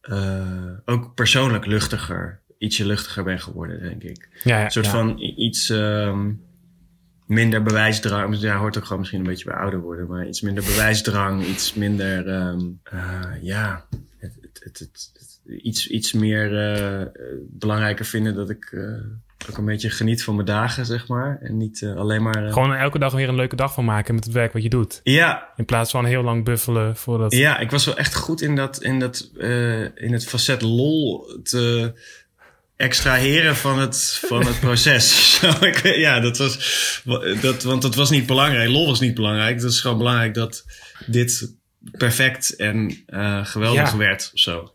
[0.02, 4.28] uh, ook persoonlijk luchtiger ietsje luchtiger ben geworden, denk ik.
[4.44, 6.42] Ja, ja een soort van iets um,
[7.26, 8.40] minder bewijsdrang.
[8.40, 11.74] Ja, hoort ook gewoon misschien een beetje bij ouder worden, maar iets minder bewijsdrang, iets
[11.74, 13.86] minder, um, uh, ja,
[14.18, 17.06] het, het, het, iets, iets meer uh,
[17.48, 18.94] belangrijker vinden dat ik, uh,
[19.50, 21.38] ook een beetje geniet van mijn dagen, zeg maar.
[21.40, 22.44] En niet uh, alleen maar...
[22.44, 22.52] Uh...
[22.52, 25.00] Gewoon elke dag weer een leuke dag van maken met het werk wat je doet.
[25.02, 25.52] Ja.
[25.56, 27.32] In plaats van heel lang buffelen voordat...
[27.32, 31.26] Ja, ik was wel echt goed in, dat, in, dat, uh, in het facet lol
[31.42, 31.92] te
[32.76, 35.38] extraheren van het, van het proces.
[35.82, 36.58] ja, dat was...
[37.40, 38.70] Dat, want dat was niet belangrijk.
[38.70, 39.60] Lol was niet belangrijk.
[39.60, 40.64] Het is gewoon belangrijk dat
[41.06, 41.52] dit
[41.90, 43.04] perfect en
[43.42, 43.96] geweldig ja.
[43.96, 44.72] werd of zo.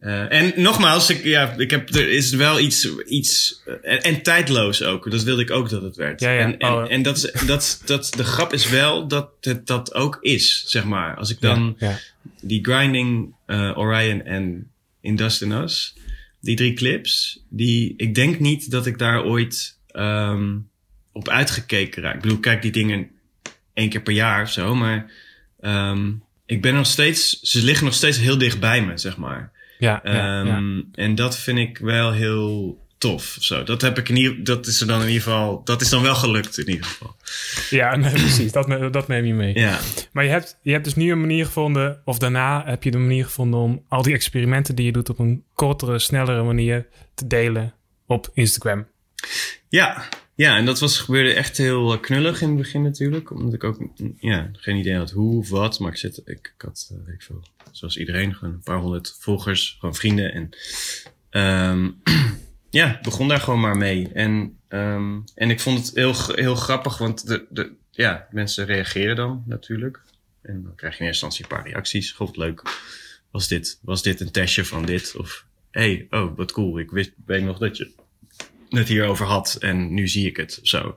[0.00, 4.82] Uh, en nogmaals, ik, ja, ik heb, er is wel iets, iets en, en, tijdloos
[4.82, 5.10] ook.
[5.10, 6.20] Dat wilde ik ook dat het werd.
[6.20, 6.40] Ja, ja.
[6.40, 6.92] En, en, oh.
[6.92, 10.84] en dat, is, dat, dat, de grap is wel dat het dat ook is, zeg
[10.84, 11.16] maar.
[11.16, 11.78] Als ik dan
[12.40, 14.70] die Grinding, uh, Orion en
[15.00, 15.94] In Dust and Us,
[16.48, 20.68] die drie clips, die, ik denk niet dat ik daar ooit um,
[21.12, 22.14] op uitgekeken raak.
[22.14, 23.10] Ik bedoel, kijk die dingen
[23.74, 25.10] één keer per jaar of zo, maar
[25.60, 29.52] um, ik ben nog steeds, ze liggen nog steeds heel dicht bij me, zeg maar.
[29.78, 30.62] Ja, ja, ja.
[30.92, 33.36] En dat vind ik wel heel tof.
[33.40, 35.88] Zo, dat heb ik in ieder, dat is er dan in ieder geval, dat is
[35.88, 37.16] dan wel gelukt in ieder geval.
[37.70, 38.52] Ja, nee, precies.
[38.52, 39.54] Dat, dat neem je mee.
[39.54, 39.78] Ja.
[40.12, 42.98] Maar je hebt, je hebt dus nu een manier gevonden, of daarna heb je de
[42.98, 47.26] manier gevonden om al die experimenten die je doet op een kortere, snellere manier te
[47.26, 47.74] delen
[48.06, 48.86] op Instagram.
[49.68, 53.30] Ja, ja, en dat was, gebeurde echt heel knullig in het begin natuurlijk.
[53.30, 53.88] Omdat ik ook
[54.18, 55.78] ja, geen idee had hoe of wat.
[55.78, 57.42] Maar ik, zit, ik, ik had, weet ik veel,
[57.72, 60.32] zoals iedereen, gewoon een paar honderd volgers, gewoon vrienden.
[60.32, 60.50] En
[61.70, 62.02] um,
[62.70, 64.08] ja, begon daar gewoon maar mee.
[64.12, 69.16] En, um, en ik vond het heel, heel grappig, want de, de, ja, mensen reageren
[69.16, 70.00] dan natuurlijk.
[70.42, 72.12] En dan krijg je in eerste instantie een paar reacties.
[72.12, 72.62] God, leuk.
[73.30, 75.16] Was dit, was dit een testje van dit?
[75.16, 76.78] Of, hey, oh, wat cool.
[76.78, 77.90] Ik wist, weet nog dat je
[78.68, 80.96] het hierover had en nu zie ik het zo.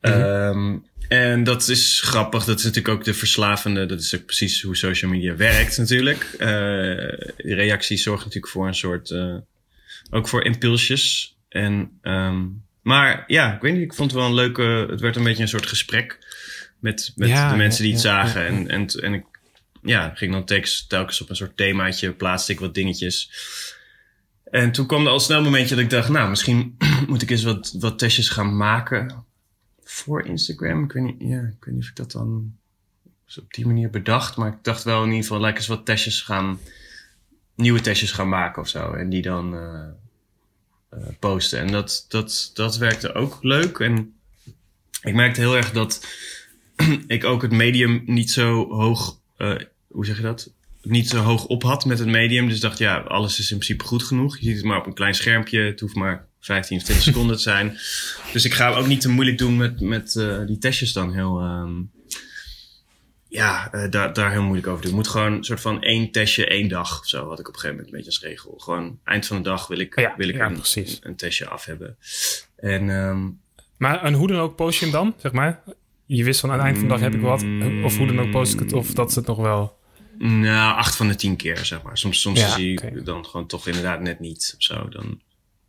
[0.00, 0.22] Mm -hmm.
[0.22, 2.44] um, en dat is grappig.
[2.44, 3.86] Dat is natuurlijk ook de verslavende.
[3.86, 6.28] Dat is ook precies hoe social media werkt natuurlijk.
[6.32, 9.10] Uh, de reacties zorgen natuurlijk voor een soort...
[9.10, 9.36] Uh,
[10.10, 11.36] ook voor impulsjes.
[11.48, 13.82] En, um, maar ja, ik weet niet.
[13.82, 14.86] Ik vond het wel een leuke...
[14.90, 16.18] Het werd een beetje een soort gesprek
[16.78, 18.46] met, met ja, de mensen die het ja, zagen.
[18.46, 19.24] En, en, en ik
[19.82, 22.12] ja, ging dan telkens, telkens op een soort themaatje.
[22.12, 23.30] Plaatste ik wat dingetjes.
[24.44, 26.08] En toen kwam er al snel een momentje dat ik dacht...
[26.08, 26.76] Nou, misschien
[27.08, 29.24] moet ik eens wat, wat testjes gaan maken
[29.84, 30.84] voor Instagram.
[30.84, 32.58] Ik weet niet, ja, ik weet niet of ik dat dan
[33.38, 34.36] op die manier bedacht.
[34.36, 36.58] Maar ik dacht wel in ieder geval, lekker eens wat testjes gaan,
[37.60, 38.92] nieuwe testjes gaan maken of zo.
[38.92, 39.84] En die dan uh,
[40.94, 41.58] uh, posten.
[41.58, 43.78] En dat, dat, dat werkte ook leuk.
[43.78, 44.14] En
[45.02, 46.06] ik merkte heel erg dat
[47.06, 49.54] ik ook het medium niet zo hoog, uh,
[49.86, 50.52] hoe zeg je dat?
[50.82, 52.48] Niet zo hoog op had met het medium.
[52.48, 54.38] Dus dacht, ja, alles is in principe goed genoeg.
[54.38, 55.60] Je ziet het maar op een klein schermpje.
[55.60, 57.78] Het hoeft maar 15 of 20 seconden te zijn.
[58.32, 61.42] Dus ik ga ook niet te moeilijk doen met, met uh, die testjes dan heel...
[61.42, 61.90] Um,
[63.30, 64.94] ja, uh, daar, daar heel moeilijk over doen.
[64.94, 67.28] Moet gewoon een soort van één testje, één dag of zo.
[67.28, 68.54] Had ik op een gegeven moment een beetje als regel.
[68.58, 71.48] Gewoon eind van de dag wil ik, ja, wil ik ja, een, een, een, testje
[71.48, 71.96] af hebben.
[72.56, 73.40] En, um,
[73.76, 75.62] maar en hoe dan ook post je hem dan, zeg maar?
[76.06, 77.44] Je wist van aan het eind van de dag heb ik wat.
[77.84, 78.72] Of hoe dan ook post ik het.
[78.72, 79.78] Of dat is het nog wel...
[80.18, 81.98] Nou, acht van de tien keer, zeg maar.
[81.98, 84.88] Soms, soms Ja, zie je dan gewoon toch inderdaad net niet of zo.
[84.88, 85.20] Dan,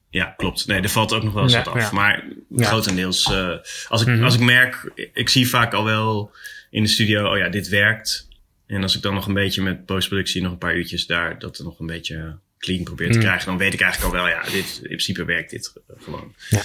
[0.09, 0.68] ja, klopt.
[0.68, 1.91] Nee, er valt ook nog wel eens wat af.
[1.91, 3.49] Maar grotendeels, eh
[3.88, 4.24] als, ik, Mhm.
[4.24, 6.32] als ik merk, ik zie vaak al wel
[6.72, 8.28] in de studio, oh ja, dit werkt.
[8.67, 11.59] En als ik dan nog een beetje met postproductie nog een paar uurtjes daar, dat
[11.63, 13.26] nog een beetje clean probeer te Mhm.
[13.26, 16.34] krijgen, dan weet ik eigenlijk al wel, ja, dit, in principe werkt dit eh, gewoon.
[16.49, 16.63] Ja.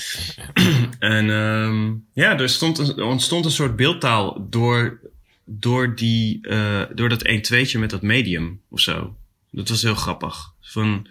[1.14, 5.00] en ehm ja, er, stond een, er ontstond een soort beeldtaal door,
[5.44, 9.16] door, die, uh, door dat 1-2'tje met dat medium of zo.
[9.50, 10.54] Dat was heel grappig.
[10.60, 11.08] Van,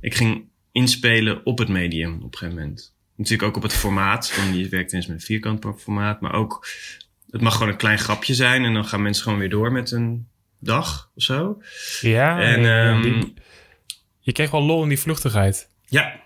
[0.00, 2.94] ik ging inspelen op het medium op een gegeven moment.
[3.16, 4.30] Natuurlijk ook op het formaat.
[4.30, 6.20] Van je werkt eens met een vierkant formaat.
[6.20, 6.66] Maar ook,
[7.30, 8.64] het mag gewoon een klein grapje zijn.
[8.64, 10.28] En dan gaan mensen gewoon weer door met een
[10.60, 11.62] dag of zo.
[12.00, 13.34] Ja, En, ja, ehm, die-
[14.20, 15.68] je kreeg wel lol in die vluchtigheid.
[15.86, 16.20] Ja,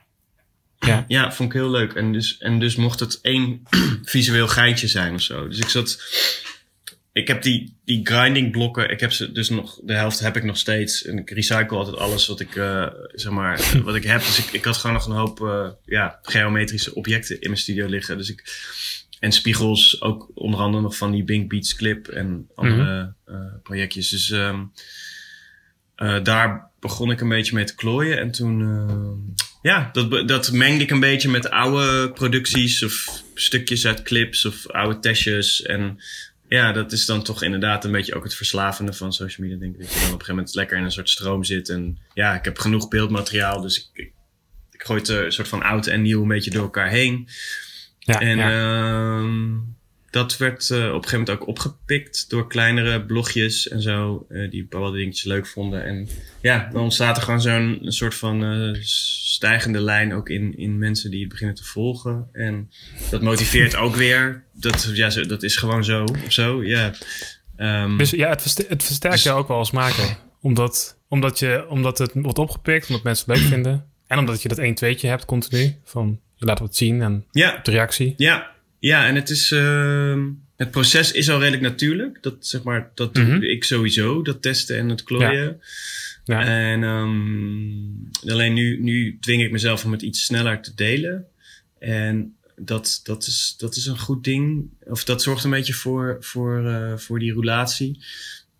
[0.78, 1.05] Ja.
[1.09, 1.92] ja, vond ik heel leuk.
[1.92, 3.62] En dus, en dus mocht het één
[4.05, 5.48] visueel geitje zijn of zo.
[5.48, 6.02] Dus ik zat.
[7.12, 8.90] Ik heb die, die grinding blokken.
[8.90, 9.80] Ik heb ze dus nog.
[9.82, 11.05] De helft heb ik nog steeds.
[11.05, 14.20] En ik recycle altijd alles wat ik, uh, zeg maar, eh, wat ik heb.
[14.20, 17.86] Dus ik, ik had gewoon nog een hoop, uh, ja, geometrische objecten in mijn studio
[17.86, 18.16] liggen.
[18.18, 18.42] Dus ik.
[19.24, 23.60] En spiegels, ook onder andere nog van die Bink Beats clip en andere mm -hmm.
[23.62, 24.08] projectjes.
[24.08, 24.72] Dus um,
[26.22, 28.18] daar begon ik een beetje mee te klooien.
[28.18, 33.86] En toen, uh, ja, dat, dat mengde ik een beetje met oude producties of stukjes
[33.86, 35.62] uit clips of oude testjes.
[35.62, 36.02] En
[36.48, 39.74] ja, dat is dan toch inderdaad een beetje ook het verslavende van social media, denk
[39.74, 39.80] ik.
[39.80, 41.68] Dat je dan op een gegeven moment lekker in een soort stroom zit.
[41.68, 44.12] En ja, ik heb genoeg beeldmateriaal, dus ik, ik,
[44.70, 47.28] ik gooi het een soort van oud en nieuw een beetje door elkaar heen.
[48.05, 49.20] Ja, en ja.
[49.20, 49.59] Uh,
[50.14, 54.50] dat werd uh, op een gegeven moment ook opgepikt door kleinere blogjes en zo, uh,
[54.50, 55.84] die bepaalde dingetjes leuk vonden.
[55.84, 56.09] En
[56.40, 61.11] ja, dan ontstaat er gewoon zo'n soort van uh, stijgende lijn ook in, in mensen
[61.11, 62.28] die het beginnen te volgen.
[62.32, 62.70] En
[63.11, 64.44] dat motiveert ook weer.
[64.52, 66.64] Dat, ja, dat is gewoon zo of zo.
[66.64, 66.92] Ja.
[67.57, 70.16] Um, dus ja, het, versterkt, het versterkt dus, jou ook wel als maker.
[70.40, 73.86] Omdat, omdat, je, omdat het wordt opgepikt, omdat mensen het leuk vinden.
[74.07, 75.76] En omdat je dat 1 tweetje hebt continu.
[75.84, 77.61] Van je laat wat zien en ja.
[77.62, 78.14] de reactie.
[78.16, 79.51] Ja, ja, en het is.
[79.51, 80.22] Uh,
[80.57, 82.18] het proces is al redelijk natuurlijk.
[82.20, 83.42] Dat zeg maar, dat doe mm -hmm.
[83.42, 85.61] ik sowieso, dat testen en het klooien.
[86.24, 86.40] Ja.
[86.40, 86.47] ja.
[86.47, 91.26] En um, alleen nu, nu dwing ik mezelf om het iets sneller te delen.
[91.78, 94.68] En dat, dat, is, dat is een goed ding.
[94.84, 98.05] Of dat zorgt een beetje voor, voor, uh, voor die roulatie.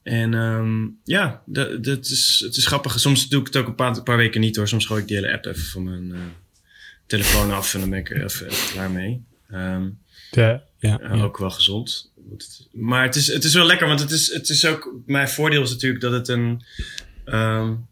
[0.03, 3.01] En um, ja, dat, dat is, het is grappig.
[3.01, 4.69] Soms doe ik het ook een paar, een paar weken niet hoor.
[4.69, 6.19] Soms gooi ik die hele app even van mijn uh,
[7.07, 9.25] telefoon af en dan ben ik er even, even klaar mee.
[9.53, 9.99] Um,
[10.31, 12.13] ja, ja, ja, Ook wel gezond.
[12.73, 14.95] Maar het is, het is wel lekker, want het is, het is ook.
[15.07, 16.65] Mijn voordeel is natuurlijk dat het een.
[17.27, 17.87] Um,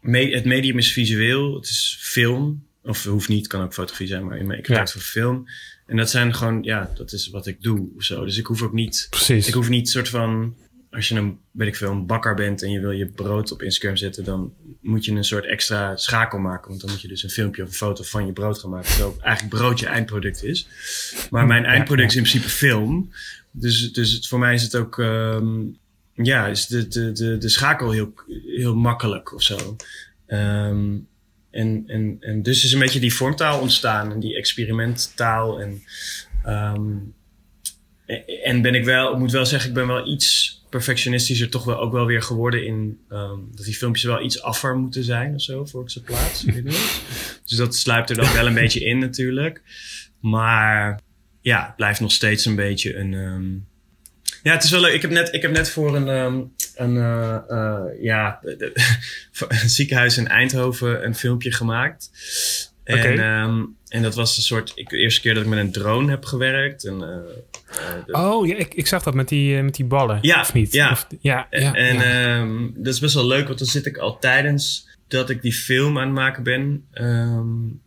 [0.00, 2.64] me, het medium is visueel, het is film.
[2.82, 4.86] Of hoeft niet, kan ook fotografie zijn, maar ik ja.
[4.86, 5.48] voor film.
[5.86, 8.24] En dat zijn gewoon, ja, dat is wat ik doe zo.
[8.24, 9.06] Dus ik hoef ook niet.
[9.10, 9.46] Precies.
[9.46, 10.56] Ik hoef niet soort van
[10.96, 13.62] als je een, weet ik veel, een bakker bent en je wil je brood op
[13.62, 16.68] Instagram zetten, dan moet je een soort extra schakel maken.
[16.68, 18.88] Want dan moet je dus een filmpje of een foto van je brood gaan maken.
[18.88, 20.68] Terwijl eigenlijk brood je eindproduct is.
[21.30, 23.12] Maar mijn eindproduct is in principe film.
[23.50, 25.78] Dus, dus het, voor mij is het ook, um,
[26.12, 28.14] ja, is de, de, de, de schakel heel,
[28.56, 29.76] heel makkelijk of zo.
[30.26, 31.06] Um,
[31.50, 35.60] en, en, en dus is een beetje die vormtaal ontstaan en die experimenttaal.
[35.60, 35.82] En,
[36.46, 37.14] um,
[38.44, 41.78] en ben ik wel, ik moet wel zeggen, ik ben wel iets perfectionistischer toch wel
[41.78, 45.42] ook wel weer geworden in um, dat die filmpjes wel iets affer moeten zijn of
[45.42, 46.44] zo voor ik ze plaats.
[47.46, 49.62] dus dat sluipt er dan wel een beetje in natuurlijk.
[50.20, 51.00] Maar
[51.40, 53.12] ja, het blijft nog steeds een beetje een.
[53.12, 53.66] Um,
[54.42, 54.94] ja, het is wel leuk.
[54.94, 58.40] Ik heb net, ik heb net voor een, um, een, uh, uh, ja,
[59.62, 62.10] een ziekenhuis in Eindhoven een filmpje gemaakt.
[62.84, 63.16] Okay.
[63.16, 64.72] En, en dat was een soort.
[64.74, 66.84] Ik, de eerste keer dat ik met een drone heb gewerkt.
[66.84, 70.18] En, uh, uh, oh, ja, ik, ik zag dat met die, uh, met die ballen.
[70.22, 70.72] Ja, of niet?
[70.72, 71.74] Ja, of, ja, ja.
[71.74, 72.38] En ja.
[72.38, 75.52] Um, dat is best wel leuk, want dan zit ik al tijdens dat ik die
[75.52, 76.86] film aan het maken ben.
[76.94, 77.80] Um,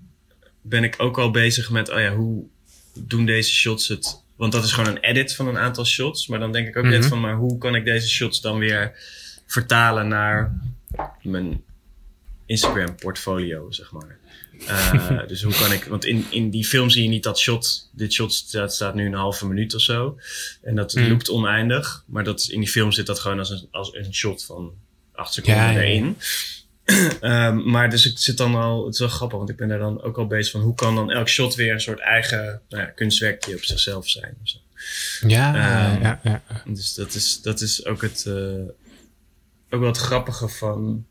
[0.61, 2.43] ben ik ook al bezig met, oh ja, hoe
[2.93, 4.23] doen deze shots het?
[4.35, 6.27] Want dat is gewoon een edit van een aantal shots.
[6.27, 6.99] Maar dan denk ik ook mm -hmm.
[6.99, 8.91] net van, maar hoe kan ik deze shots dan weer
[9.45, 10.59] vertalen naar
[11.21, 11.63] mijn
[12.45, 14.18] Instagram portfolio, zeg maar.
[14.61, 17.89] Uh, dus hoe kan ik, want in, in die film zie je niet dat shot.
[17.91, 20.19] Dit shot staat, staat nu een halve minuut of zo.
[20.61, 21.07] En dat mm.
[21.07, 22.03] loopt oneindig.
[22.07, 24.73] Maar dat, in die film zit dat gewoon als een, als een shot van
[25.13, 26.17] acht seconden ja, erin.
[26.85, 27.47] Ja.
[27.47, 29.79] um, maar dus ik zit dan al, het is wel grappig, want ik ben daar
[29.79, 32.83] dan ook al bezig van hoe kan dan elk shot weer een soort eigen nou
[32.83, 34.37] ja, kunstwerkje op zichzelf zijn.
[34.41, 34.57] Of zo.
[35.27, 35.49] Ja,
[35.93, 38.33] um, ja, ja, Dus dat is, dat is ook het, uh,
[39.69, 41.05] ook wel het grappige van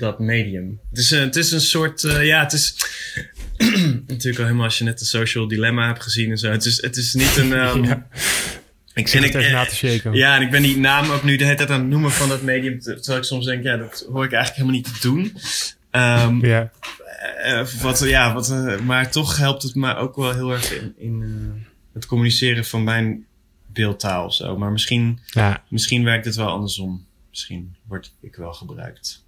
[0.00, 0.80] dat medium.
[0.90, 2.74] Het is, een, het is een soort, uh, ja, het is
[4.06, 6.50] natuurlijk al helemaal als je net de social dilemma hebt gezien en zo.
[6.50, 7.52] Het is, het is niet een.
[7.52, 8.06] Um, ja.
[8.94, 10.14] Ik zit ik, even na te shaken.
[10.14, 12.28] Ja, en ik ben die naam ook nu de hele tijd aan het noemen van
[12.28, 12.80] dat medium.
[12.80, 15.36] Terwijl ik soms denk, ja, dat hoor ik eigenlijk helemaal niet te doen.
[15.90, 16.70] Um, ja.
[17.46, 20.94] Uh, wat, ja, wat, uh, maar toch helpt het me ook wel heel erg in,
[20.98, 23.26] in uh, het communiceren van mijn
[23.66, 24.58] beeldtaal of zo.
[24.58, 25.62] Maar misschien, ja.
[25.68, 27.06] misschien werkt het wel andersom.
[27.30, 29.24] Misschien word ik wel gebruikt.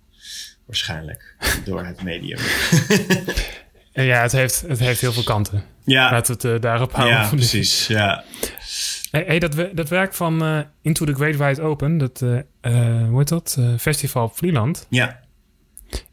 [0.73, 1.35] Waarschijnlijk.
[1.65, 2.39] door het medium.
[4.11, 5.65] ja, het heeft, het heeft heel veel kanten.
[5.85, 6.11] Ja.
[6.11, 7.19] Laten we het uh, daarop houden.
[7.19, 7.87] Ja, precies.
[7.99, 8.25] Ja.
[9.11, 12.41] Hey, hey, dat, dat werk van uh, Into the Great Wide Open, dat, uh,
[13.09, 13.59] hoe heet dat?
[13.79, 14.87] Festival op Vlieland.
[14.91, 15.21] Ja.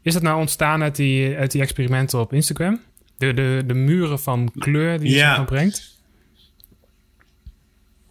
[0.02, 2.80] Is dat nou ontstaan uit die, uit die experimenten op Instagram?
[3.18, 5.42] De, de, de muren van kleur die je ja.
[5.42, 5.98] brengt?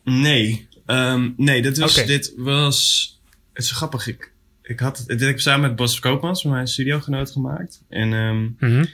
[0.04, 0.68] Nee.
[0.86, 2.06] Um, nee, was, okay.
[2.06, 3.20] dit was...
[3.54, 4.08] Het is grappig.
[4.08, 4.32] Ik,
[4.70, 7.84] ik had het, dit heb ik samen met Bas Koopmans, mijn studiogenoot, gemaakt.
[7.90, 8.88] En um, mm -hmm.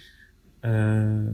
[0.62, 1.34] uh,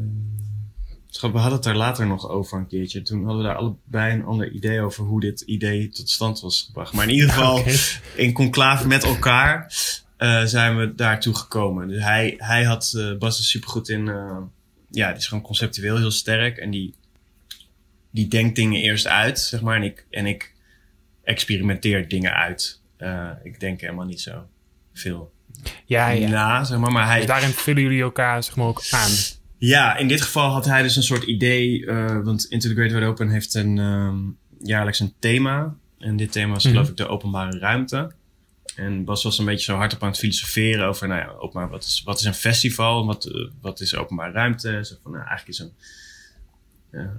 [1.32, 3.02] we hadden het daar later nog over een keertje.
[3.02, 6.62] Toen hadden we daar allebei een ander idee over hoe dit idee tot stand was
[6.62, 6.94] gebracht.
[6.94, 7.78] Maar in ieder geval, okay.
[8.16, 9.74] in conclave met elkaar
[10.18, 11.88] uh, zijn we daartoe gekomen.
[11.88, 14.06] Dus hij, hij had, uh, Bas is supergoed in,
[14.89, 16.58] ja, die is gewoon conceptueel heel sterk.
[16.58, 16.94] En die,
[18.12, 19.76] die denkt dingen eerst uit, zeg maar.
[19.76, 20.54] En ik, en ik
[21.24, 22.80] experimenteer dingen uit.
[23.02, 24.47] Uh, ik denk helemaal niet zo
[24.93, 25.32] veel
[25.86, 26.30] ja, ja.
[26.30, 26.91] na, zeg maar.
[26.91, 29.12] maar hij, dus daarin vullen jullie elkaar zeg maar, ook aan.
[29.58, 31.80] Ja, in dit geval had hij dus een soort idee.
[31.80, 35.76] Uh, want Into the Great Wide Open heeft een um, jaarlijks een thema.
[35.97, 36.80] En dit thema is mm -hmm.
[36.80, 38.12] geloof ik de openbare ruimte.
[38.76, 41.84] En Bas was een beetje zo hardop aan het filosoferen over, nou ja, openbaar, wat
[41.84, 43.06] is, wat is een festival?
[43.06, 44.80] Wat, uh, wat is openbare ruimte?
[44.84, 45.60] Zo van, nou, eigenlijk is
[46.91, 47.10] een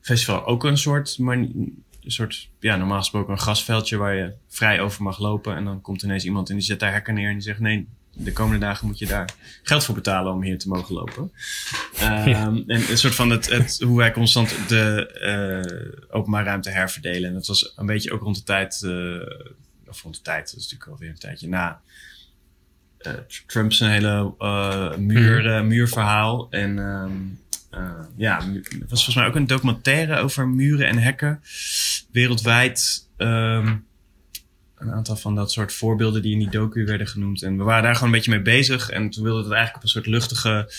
[0.00, 1.46] festival ook een soort, maar
[2.04, 5.56] een soort, ja, normaal gesproken een grasveldje waar je vrij over mag lopen.
[5.56, 7.88] En dan komt ineens iemand en die zet daar hekken neer en die zegt: nee,
[8.12, 11.32] de komende dagen moet je daar geld voor betalen om hier te mogen lopen.
[11.98, 15.10] Ehm, En een soort van het, het, hoe wij constant de
[16.08, 17.28] uh, openbare ruimte herverdelen.
[17.28, 19.22] En dat was een beetje ook rond de tijd, uh,
[19.88, 21.80] of rond de tijd, dat is natuurlijk alweer een tijdje na.
[23.00, 23.12] Uh,
[23.46, 24.34] Trump's hele
[24.98, 25.68] muur, mm.
[25.68, 26.46] muurverhaal.
[26.50, 27.38] En um,
[28.16, 31.40] ja, er was volgens mij ook een documentaire over muren en hekken
[32.12, 33.08] wereldwijd.
[33.16, 33.86] Um,
[34.76, 37.42] een aantal van dat soort voorbeelden die in die docu werden genoemd.
[37.42, 38.90] En we waren daar gewoon een beetje mee bezig.
[38.90, 40.72] En toen wilden het eigenlijk op een soort luchtige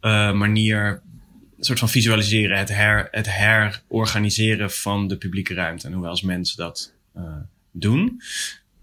[0.00, 1.02] uh, manier
[1.58, 2.58] een soort van visualiseren.
[2.58, 5.86] Het, her, het herorganiseren van de publieke ruimte.
[5.86, 7.22] En hoe wij als mensen dat uh,
[7.72, 8.22] doen.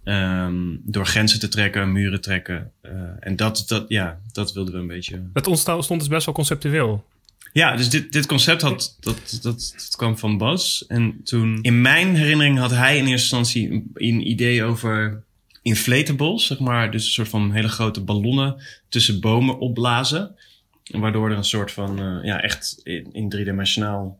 [0.04, 2.72] Um, door grenzen te trekken, muren trekken.
[2.82, 5.22] Uh, en dat, dat, ja, dat wilden we een beetje.
[5.34, 7.06] Het ontstond dus best wel conceptueel.
[7.52, 10.86] Ja, dus dit, dit concept had, dat, dat, dat kwam van Bas.
[10.88, 15.24] En toen, in mijn herinnering had hij in eerste instantie een, een idee over
[15.62, 16.92] inflatables, zeg maar.
[16.92, 18.56] Dus een soort van hele grote ballonnen
[18.90, 20.36] tussen bomen opblazen.
[20.84, 24.20] Waardoor er een soort van, uh, ja, echt in, in driedimensionaal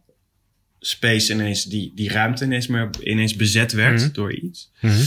[0.80, 4.14] space ineens, die, die ruimte ineens, meer, ineens bezet werd mm -hmm.
[4.14, 4.72] door iets.
[4.82, 5.00] Mm -hmm.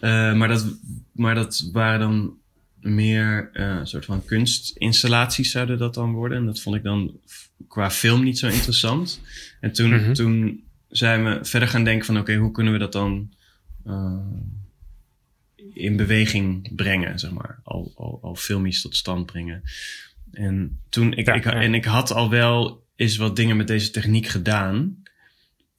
[0.00, 0.66] uh, maar, dat,
[1.12, 2.34] maar dat waren dan
[2.80, 6.38] meer uh, een soort van kunstinstallaties zouden dat dan worden.
[6.38, 7.20] En dat vond ik dan
[7.68, 9.20] qua film niet zo interessant.
[9.60, 10.14] En toen, mm -hmm.
[10.14, 13.32] toen zijn we verder gaan denken van oké, okay, hoe kunnen we dat dan
[13.86, 14.16] uh,
[15.72, 17.60] in beweging brengen, zeg maar.
[17.62, 19.62] Al, al, al filmisch tot stand brengen.
[20.32, 21.52] En toen ik, ja, ik, ja.
[21.52, 25.02] en ik had al wel eens wat dingen met deze techniek gedaan.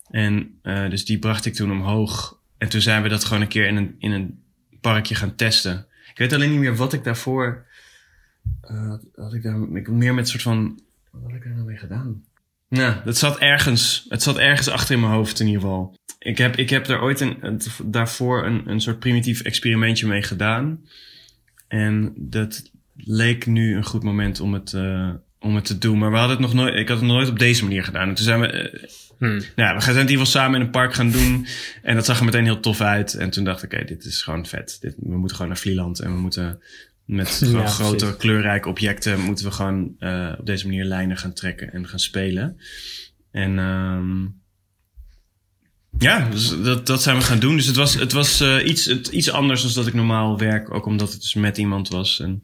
[0.10, 2.40] En uh, dus die bracht ik toen omhoog.
[2.58, 4.44] En toen zijn we dat gewoon een keer in een, in een
[4.82, 5.88] parkje gaan testen.
[6.12, 7.66] Ik weet alleen niet meer wat ik daarvoor.
[8.72, 10.80] Uh, had ik daar ik, meer met een soort van.
[11.22, 12.24] Wat had ik daar nou mee gedaan?
[12.70, 14.06] Nou, dat zat ergens.
[14.10, 15.96] Het zat ergens achter in mijn hoofd in ieder geval.
[16.20, 20.24] Ik heb, ik heb daar ooit een, een, daarvoor een, een soort primitief experimentje mee
[20.24, 20.80] gedaan.
[21.68, 25.10] En dat leek nu een goed moment om het, uh,
[25.40, 25.98] om het te doen.
[25.98, 26.76] Maar we hadden het nog nooit.
[26.76, 28.10] Ik had het nooit op deze manier gedaan.
[28.10, 28.72] En toen zijn we.
[28.74, 29.38] Uh, Hmm.
[29.56, 31.48] Nou, ja, we zijn het in ieder geval samen in een park gaan doen.
[31.82, 33.14] En dat zag er meteen heel tof uit.
[33.14, 34.78] En toen dacht ik, oké, okay, dit is gewoon vet.
[34.82, 36.00] Dit, we moeten gewoon naar Vlieland.
[36.00, 36.62] En we moeten
[37.08, 38.18] met ja, grote, precies.
[38.18, 39.20] kleurrijke objecten...
[39.20, 42.58] moeten we gewoon uh, op deze manier lijnen gaan trekken en gaan spelen.
[43.32, 44.42] En um,
[45.98, 47.56] ja, dus dat, dat zijn we gaan doen.
[47.56, 50.74] Dus het was, het was uh, iets, het, iets anders dan dat ik normaal werk.
[50.74, 52.20] Ook omdat het dus met iemand was.
[52.20, 52.42] En,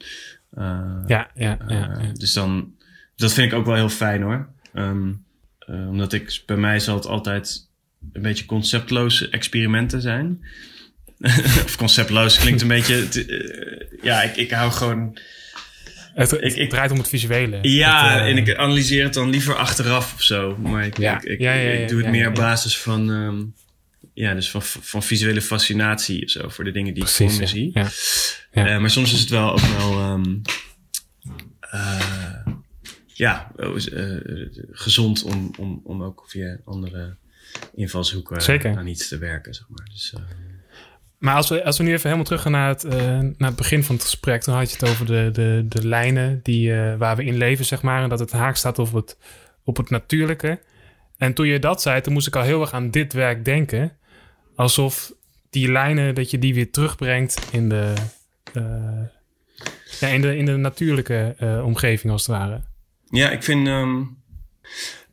[0.57, 2.73] uh, ja, ja, ja, ja, Dus dan,
[3.15, 4.49] dat vind ik ook wel heel fijn hoor.
[4.73, 5.25] Um,
[5.67, 7.69] omdat ik, bij mij zal het altijd
[8.13, 10.45] een beetje conceptloze experimenten zijn.
[11.65, 13.07] of conceptloos klinkt een beetje.
[13.13, 15.17] Uh, ja, ik, ik hou gewoon.
[16.13, 17.59] Het, het, ik, ik, draait om het visuele.
[17.61, 20.57] Ja, het, uh, en ik analyseer het dan liever achteraf of zo.
[20.57, 21.21] Maar ik, ja.
[21.23, 23.09] ik, ja, ja, ik doe het meer op basis van.
[23.09, 23.53] Um,
[24.13, 26.49] ja, dus van, van visuele fascinatie of zo.
[26.49, 27.71] Voor de dingen die Precies, ik voor me zie.
[28.51, 30.11] Uh, maar soms is het wel ook wel.
[30.11, 30.41] Um,
[33.13, 37.15] ja, uh, gezond om, om, om ook via andere
[37.75, 38.77] invalshoeken Zeker.
[38.77, 39.87] aan iets te werken, zeg maar.
[39.91, 40.13] Dus.
[41.23, 43.55] Maar als we, als we nu even helemaal terug gaan naar het, uh, naar het
[43.55, 46.95] begin van het gesprek, dan had je het over de, de, de lijnen die, uh,
[46.95, 49.17] waar we in leven, zeg maar, en dat het haak staat op het,
[49.63, 50.59] op het natuurlijke.
[51.17, 53.97] En toen je dat zei, toen moest ik al heel erg aan dit werk denken.
[54.55, 55.13] Alsof
[55.49, 57.93] die lijnen, dat je die weer terugbrengt in de,
[59.99, 62.61] ja, in de, in de natuurlijke omgeving, als het ware.
[63.09, 64.17] Ja, ik vind, um,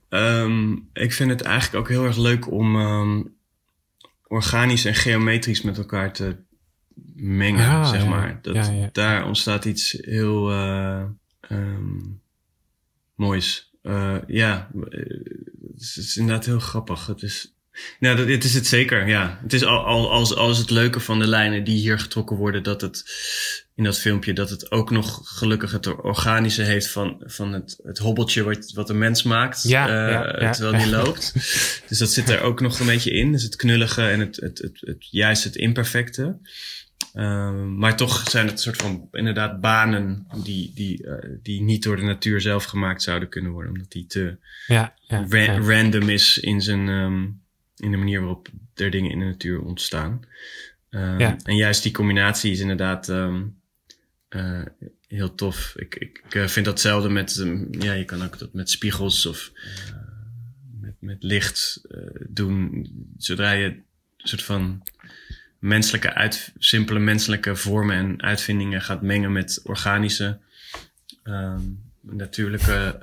[0.09, 3.39] um, ik vind het eigenlijk ook heel erg leuk om um,
[4.31, 6.37] organisch en geometrisch met elkaar te
[7.15, 8.39] mengen, zeg maar.
[8.43, 8.95] Dat.
[8.95, 11.05] Daar ontstaat iets heel uh,
[13.15, 13.73] moois.
[13.83, 17.07] Uh, ja, het is, het is, inderdaad heel grappig.
[17.07, 17.55] Het is,
[17.99, 19.39] nou, dat, het is het zeker, ja.
[19.43, 22.63] Het is al, al, als, als het leuke van de lijnen die hier getrokken worden,
[22.63, 23.05] dat het
[23.75, 27.99] in dat filmpje, dat het ook nog gelukkig het organische heeft van, van het, het
[27.99, 30.53] hobbeltje wat, wat een mens maakt, ja, uh, ja, ja.
[30.53, 31.33] terwijl die loopt.
[31.89, 33.33] dus dat zit er ook nog een beetje in.
[33.33, 36.39] Dus het knullige en het, het, het, het juist het imperfecte.
[37.15, 41.83] Um, maar toch zijn het een soort van inderdaad banen die, die, uh, die niet
[41.83, 44.95] door de natuur zelf gemaakt zouden kunnen worden, omdat die te ra
[45.59, 47.43] random is in zijn, um,
[47.81, 50.25] in de manier waarop er dingen in de natuur ontstaan.
[50.91, 51.37] Um, Ja.
[51.43, 53.61] En juist die combinatie is inderdaad um,
[54.31, 54.63] uh,
[55.09, 55.73] heel tof.
[55.77, 59.53] Ik, ik, ik vind datzelfde met, um, ja, je kan ook dat met spiegels of
[59.55, 59.93] uh,
[60.81, 62.87] met, met licht uh, doen.
[63.17, 63.85] Zodra je een
[64.17, 64.83] soort van
[65.59, 70.39] menselijke uit, simpele menselijke vormen en uitvindingen gaat mengen met organische,
[72.01, 72.99] natuurlijke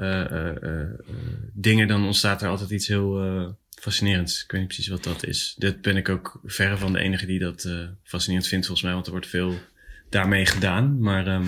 [1.54, 4.44] dingen, dan ontstaat er altijd iets heel fascinerends.
[4.44, 5.56] Ik weet niet precies wat dat is.
[5.58, 7.70] Dit ben ik ook verre van de enige die dat
[8.04, 9.54] fascinerend vindt, volgens mij, want er wordt veel
[10.10, 11.00] daarmee gedaan.
[11.00, 11.46] Maar, um...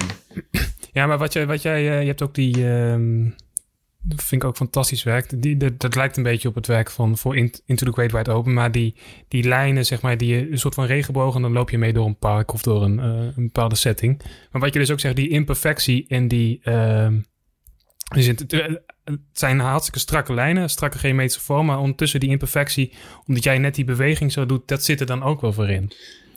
[0.92, 2.68] Ja, maar wat jij, wat jij je hebt ook die.
[2.68, 3.36] Um
[4.02, 5.42] dat vind ik ook fantastisch werk.
[5.42, 8.54] Die, dat, lijkt een beetje op het werk van voor Into the Great Wide Open.
[8.54, 8.96] Maar die,
[9.28, 11.36] die lijnen, zeg maar, die een soort van regenboog.
[11.36, 14.22] En dan loop je mee door een park of door een, uh, een bepaalde setting.
[14.52, 16.62] Maar wat je dus ook zegt, die imperfectie en die.
[18.18, 18.39] Uh, het,
[19.03, 21.66] het zijn hartstikke strakke lijnen, strakke geometrische vormen.
[21.66, 22.93] Maar ondertussen die imperfectie,
[23.26, 25.91] omdat jij net die beweging zo doet, dat zit er dan ook wel voor in.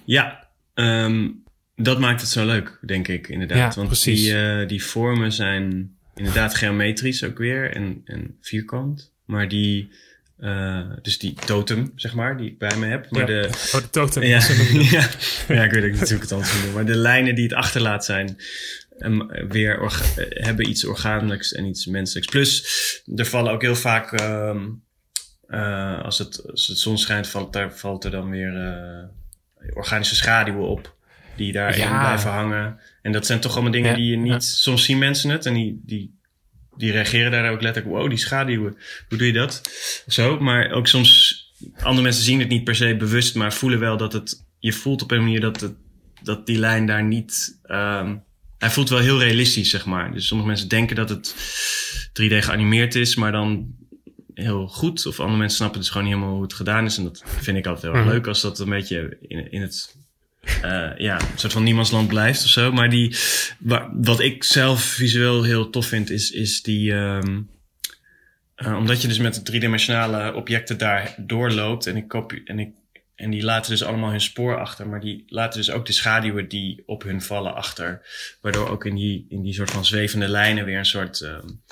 [0.05, 1.43] Ja, um,
[1.77, 3.57] dat maakt het zo leuk, denk ik, inderdaad.
[3.57, 4.23] Ja, Want precies.
[4.23, 9.13] Die, uh, die vormen zijn inderdaad geometrisch ook weer en, en vierkant.
[9.25, 9.93] Maar die,
[10.39, 13.11] uh, dus die totem, zeg maar, die ik bij me heb.
[13.11, 13.27] Maar ja.
[13.27, 14.23] de, oh, de totem.
[14.23, 14.41] Ja,
[14.73, 15.09] ja,
[15.49, 16.73] ja, ik weet ook het anders doen.
[16.73, 18.37] Maar de lijnen die het achterlaat zijn
[19.05, 22.29] um, weer orga, hebben iets organisch en iets menselijks.
[22.29, 22.65] Plus,
[23.17, 24.83] er vallen ook heel vaak, um,
[25.49, 30.15] uh, als, het, als het zon schijnt, valt, daar, valt er dan weer uh, organische
[30.15, 30.95] schaduwen op
[31.37, 32.01] die daarin ja.
[32.01, 32.81] blijven hangen.
[33.03, 34.33] En dat zijn toch allemaal dingen Ja, die je niet...
[34.33, 34.41] ja.
[34.41, 36.19] Soms zien mensen het en die, die,
[36.77, 37.97] die reageren daar ook letterlijk...
[37.97, 38.77] Wow, die schaduwen,
[39.09, 39.61] hoe doe je dat?
[40.07, 40.41] Of zo.
[40.41, 41.41] Maar ook soms...
[41.81, 43.35] Andere mensen zien het niet per se bewust...
[43.35, 44.45] maar voelen wel dat het...
[44.59, 45.75] Je voelt op een manier dat, het,
[46.23, 47.61] dat die lijn daar niet...
[47.67, 48.23] Um,
[48.63, 50.13] hij voelt wel heel realistisch, zeg maar.
[50.13, 51.35] Dus sommige mensen denken dat het
[52.23, 53.15] 3D geanimeerd is...
[53.17, 53.75] maar dan
[54.35, 55.07] heel goed.
[55.07, 56.97] Of andere mensen snappen dus gewoon niet helemaal hoe het gedaan is.
[56.97, 58.13] En dat vind ik altijd heel erg Mhm.
[58.13, 58.27] leuk...
[58.27, 59.97] als dat een beetje in, in het
[60.65, 62.73] uh, ja, een soort van niemandsland blijft of zo.
[62.73, 63.17] Maar die,
[63.59, 66.93] wa, wat ik zelf visueel heel tof vind, is, is die.
[66.93, 67.49] Um,
[68.57, 72.69] uh, omdat je dus met de driedimensionale objecten daar doorloopt en ik kopie, en ik.
[73.23, 76.49] En die laten dus allemaal hun spoor achter, maar die laten dus ook de schaduwen
[76.49, 78.07] die op hun vallen achter.
[78.41, 81.21] Waardoor ook in die, in die soort van zwevende lijnen weer een soort.
[81.21, 81.63] Um,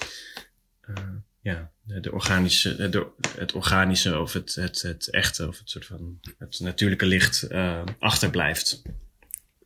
[0.88, 0.96] uh,
[1.40, 3.06] ja, de, organische, de,
[3.38, 7.82] het organische of het, het, het echte of het soort van het natuurlijke licht uh,
[7.98, 8.82] achterblijft.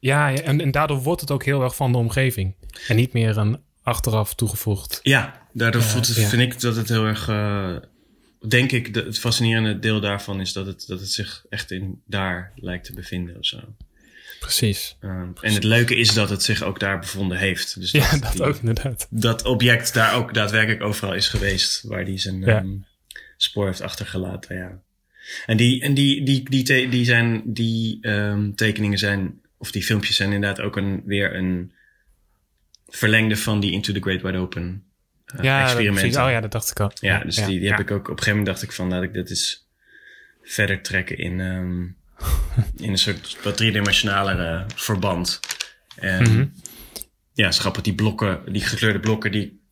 [0.00, 2.54] Ja, en, en daardoor wordt het ook heel erg van de omgeving.
[2.88, 5.00] En niet meer een achteraf toegevoegd.
[5.02, 6.28] Ja, daardoor Ja, voelt het, ja.
[6.28, 7.28] vind ik dat het heel erg.
[8.48, 12.02] Denk ik, de, het fascinerende deel daarvan is dat het, dat het zich echt in
[12.06, 13.58] daar lijkt te bevinden of zo.
[14.40, 14.96] Precies.
[15.00, 17.80] Um, en het leuke is dat het zich ook daar bevonden heeft.
[17.80, 19.06] Dus Ja, dat die- ook inderdaad.
[19.10, 21.82] dat object daar ook daadwerkelijk overal is geweest.
[21.82, 22.60] Waar die zijn Ja.
[22.62, 22.84] um,
[23.36, 24.82] spoor heeft achtergelaten, ja.
[25.46, 29.82] En die, en die, die, die, te, die, zijn, die um, tekeningen zijn, of die
[29.82, 31.72] filmpjes zijn inderdaad ook een, weer een
[32.88, 34.84] verlengde van die Into the Great Wide Open
[35.42, 36.10] Ja, dat, experimenten.
[36.10, 36.26] precies.
[36.26, 36.90] oh ja, dat dacht ik al.
[36.94, 37.84] Ja, dus die, die heb ja.
[37.84, 39.68] ik ook op een gegeven moment dacht ik van laat ik dit eens
[40.42, 41.96] verder trekken in, um,
[42.76, 45.40] in een soort wat driedimensionalere verband.
[45.96, 46.46] En Mhm.
[47.32, 49.62] ja, schappen die blokken, die gekleurde blokken, die,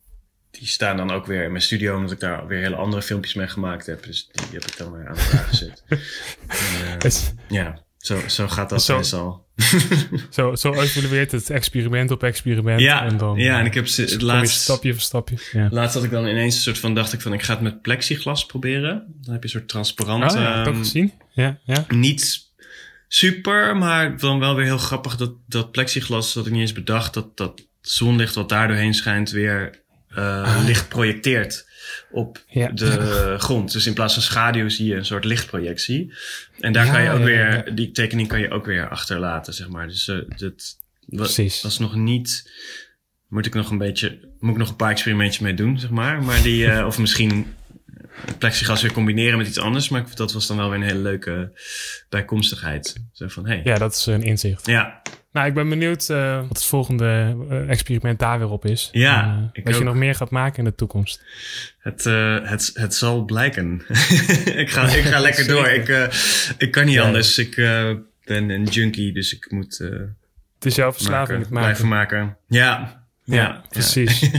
[0.51, 3.33] die staan dan ook weer in mijn studio, omdat ik daar weer hele andere filmpjes
[3.33, 4.03] mee gemaakt heb.
[4.03, 5.83] Dus die heb ik dan weer aan elkaar gezet.
[5.89, 5.99] en,
[6.83, 9.42] uh, Het- ja, zo, zo gaat dat Zo- meestal.
[10.29, 12.79] Zo, zo evalueert het experiment op experiment.
[12.79, 15.35] Ja, en dan, ja, en eh, ik heb ze- het laatst- stapje voor stapje.
[15.51, 15.67] Ja.
[15.71, 17.81] Laatst had ik dan ineens een soort van, dacht ik van, ik ga het met
[17.81, 19.03] plexiglas proberen.
[19.21, 20.31] Dan heb je een soort transparant...
[20.33, 21.13] Oh, ja, heb ik ook ehm, gezien.
[21.31, 21.85] Ja, ja.
[21.89, 22.51] niet
[23.07, 27.13] super, maar dan wel weer heel grappig dat, dat plexiglas, dat ik niet eens bedacht,
[27.13, 29.81] dat dat zonlicht wat daar doorheen schijnt weer
[30.17, 31.69] uh, licht projecteert
[32.11, 32.43] op.
[32.47, 32.67] Ja.
[32.67, 33.71] de grond.
[33.71, 36.13] Dus in plaats van schaduw zie je een soort lichtprojectie.
[36.59, 39.53] En daar Ja, kan je ook ja, weer, die tekening kan je ook weer achterlaten,
[39.53, 39.87] zeg maar.
[39.87, 40.17] Dus uh,
[41.05, 42.51] dat was nog niet,
[43.27, 46.23] moet ik nog een beetje, moet ik nog een paar experimentjes mee doen, zeg maar.
[46.23, 47.55] Maar die, uh, of misschien
[48.37, 49.89] plexiglas weer combineren met iets anders.
[49.89, 51.51] Maar dat was dan wel weer een hele leuke
[52.09, 52.95] bijkomstigheid.
[53.11, 53.61] Zo van, hey.
[53.63, 54.65] ja, dat is een inzicht.
[54.65, 55.01] Ja,
[55.33, 58.89] Nou, ik ben benieuwd uh, wat het volgende uh, experiment daar weer op is.
[58.91, 61.23] Ja, uh, ik wat je nog meer gaat maken in de toekomst.
[61.79, 63.81] het, uh, het, het zal blijken.
[64.55, 65.67] ik ga, ik ga lekker door.
[65.67, 65.87] Ik,
[66.57, 67.03] ik kan niet Ja.
[67.03, 67.37] anders.
[67.37, 67.55] Ik
[68.23, 71.65] ben een junkie, dus ik moet Het is jouw verslaving maken, maken.
[71.65, 72.37] blijven maken.
[72.47, 74.29] Ja, ja, Ja, precies.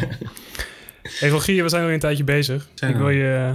[1.21, 2.69] hey, Rogier, we zijn alweer een tijdje bezig.
[2.75, 3.55] Zijn ik wil je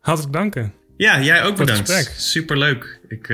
[0.00, 0.72] hartelijk danken.
[0.96, 2.14] Ja, jij ook bedankt.
[2.16, 3.00] Superleuk.
[3.08, 3.28] Ik,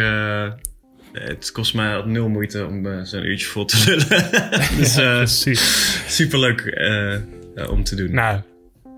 [1.13, 4.31] het kost mij al nul moeite om uh, zo'n uurtje vol te lullen.
[4.77, 6.15] dus Ja, uh, precies.
[6.17, 8.15] superleuk uh, om te doen.
[8.15, 8.41] Nou,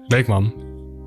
[0.07, 0.55] leuk man.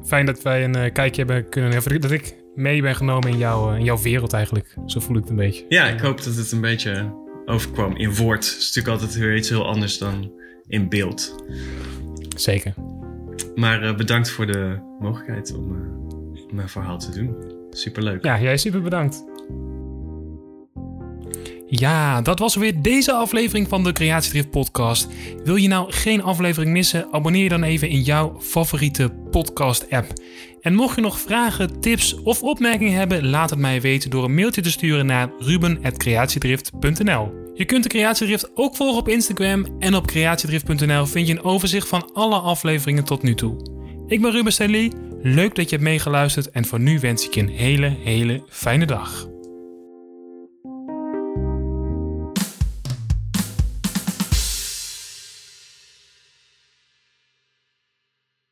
[0.05, 2.01] Fijn dat wij een kijkje hebben kunnen hebben.
[2.01, 4.75] Dat ik mee ben genomen in, jou, uh, in jouw wereld eigenlijk.
[4.85, 5.65] Zo voel ik het een beetje.
[5.69, 7.13] Ja, ik hoop dat het een beetje
[7.45, 8.45] overkwam in woord.
[8.45, 10.31] Het is natuurlijk altijd weer iets heel anders dan
[10.67, 11.35] in beeld.
[12.35, 12.73] Zeker.
[13.55, 15.95] Maar bedankt voor de mogelijkheid om
[16.51, 17.35] mijn verhaal te doen.
[17.69, 18.23] Superleuk.
[18.23, 19.23] Ja, jij super bedankt.
[21.69, 25.07] Ja, dat was weer deze aflevering van de Creatiedrift podcast.
[25.43, 27.07] Wil je nou geen aflevering missen?
[27.11, 30.13] Abonneer je dan even in jouw favoriete podcast app.
[30.61, 34.35] En mocht je nog vragen, tips of opmerkingen hebben, laat het mij weten door een
[34.35, 37.31] mailtje te sturen naar ruben.creatiedrift.nl.
[37.53, 41.87] Je kunt de Creatiedrift ook volgen op Instagram en op creatiedrift.nl vind je een overzicht
[41.87, 43.55] van alle afleveringen tot nu toe.
[44.07, 44.91] Ik ben Ruben Stanley,
[45.21, 48.85] leuk dat je hebt meegeluisterd en voor nu wens ik je een hele, hele fijne
[48.85, 49.27] dag.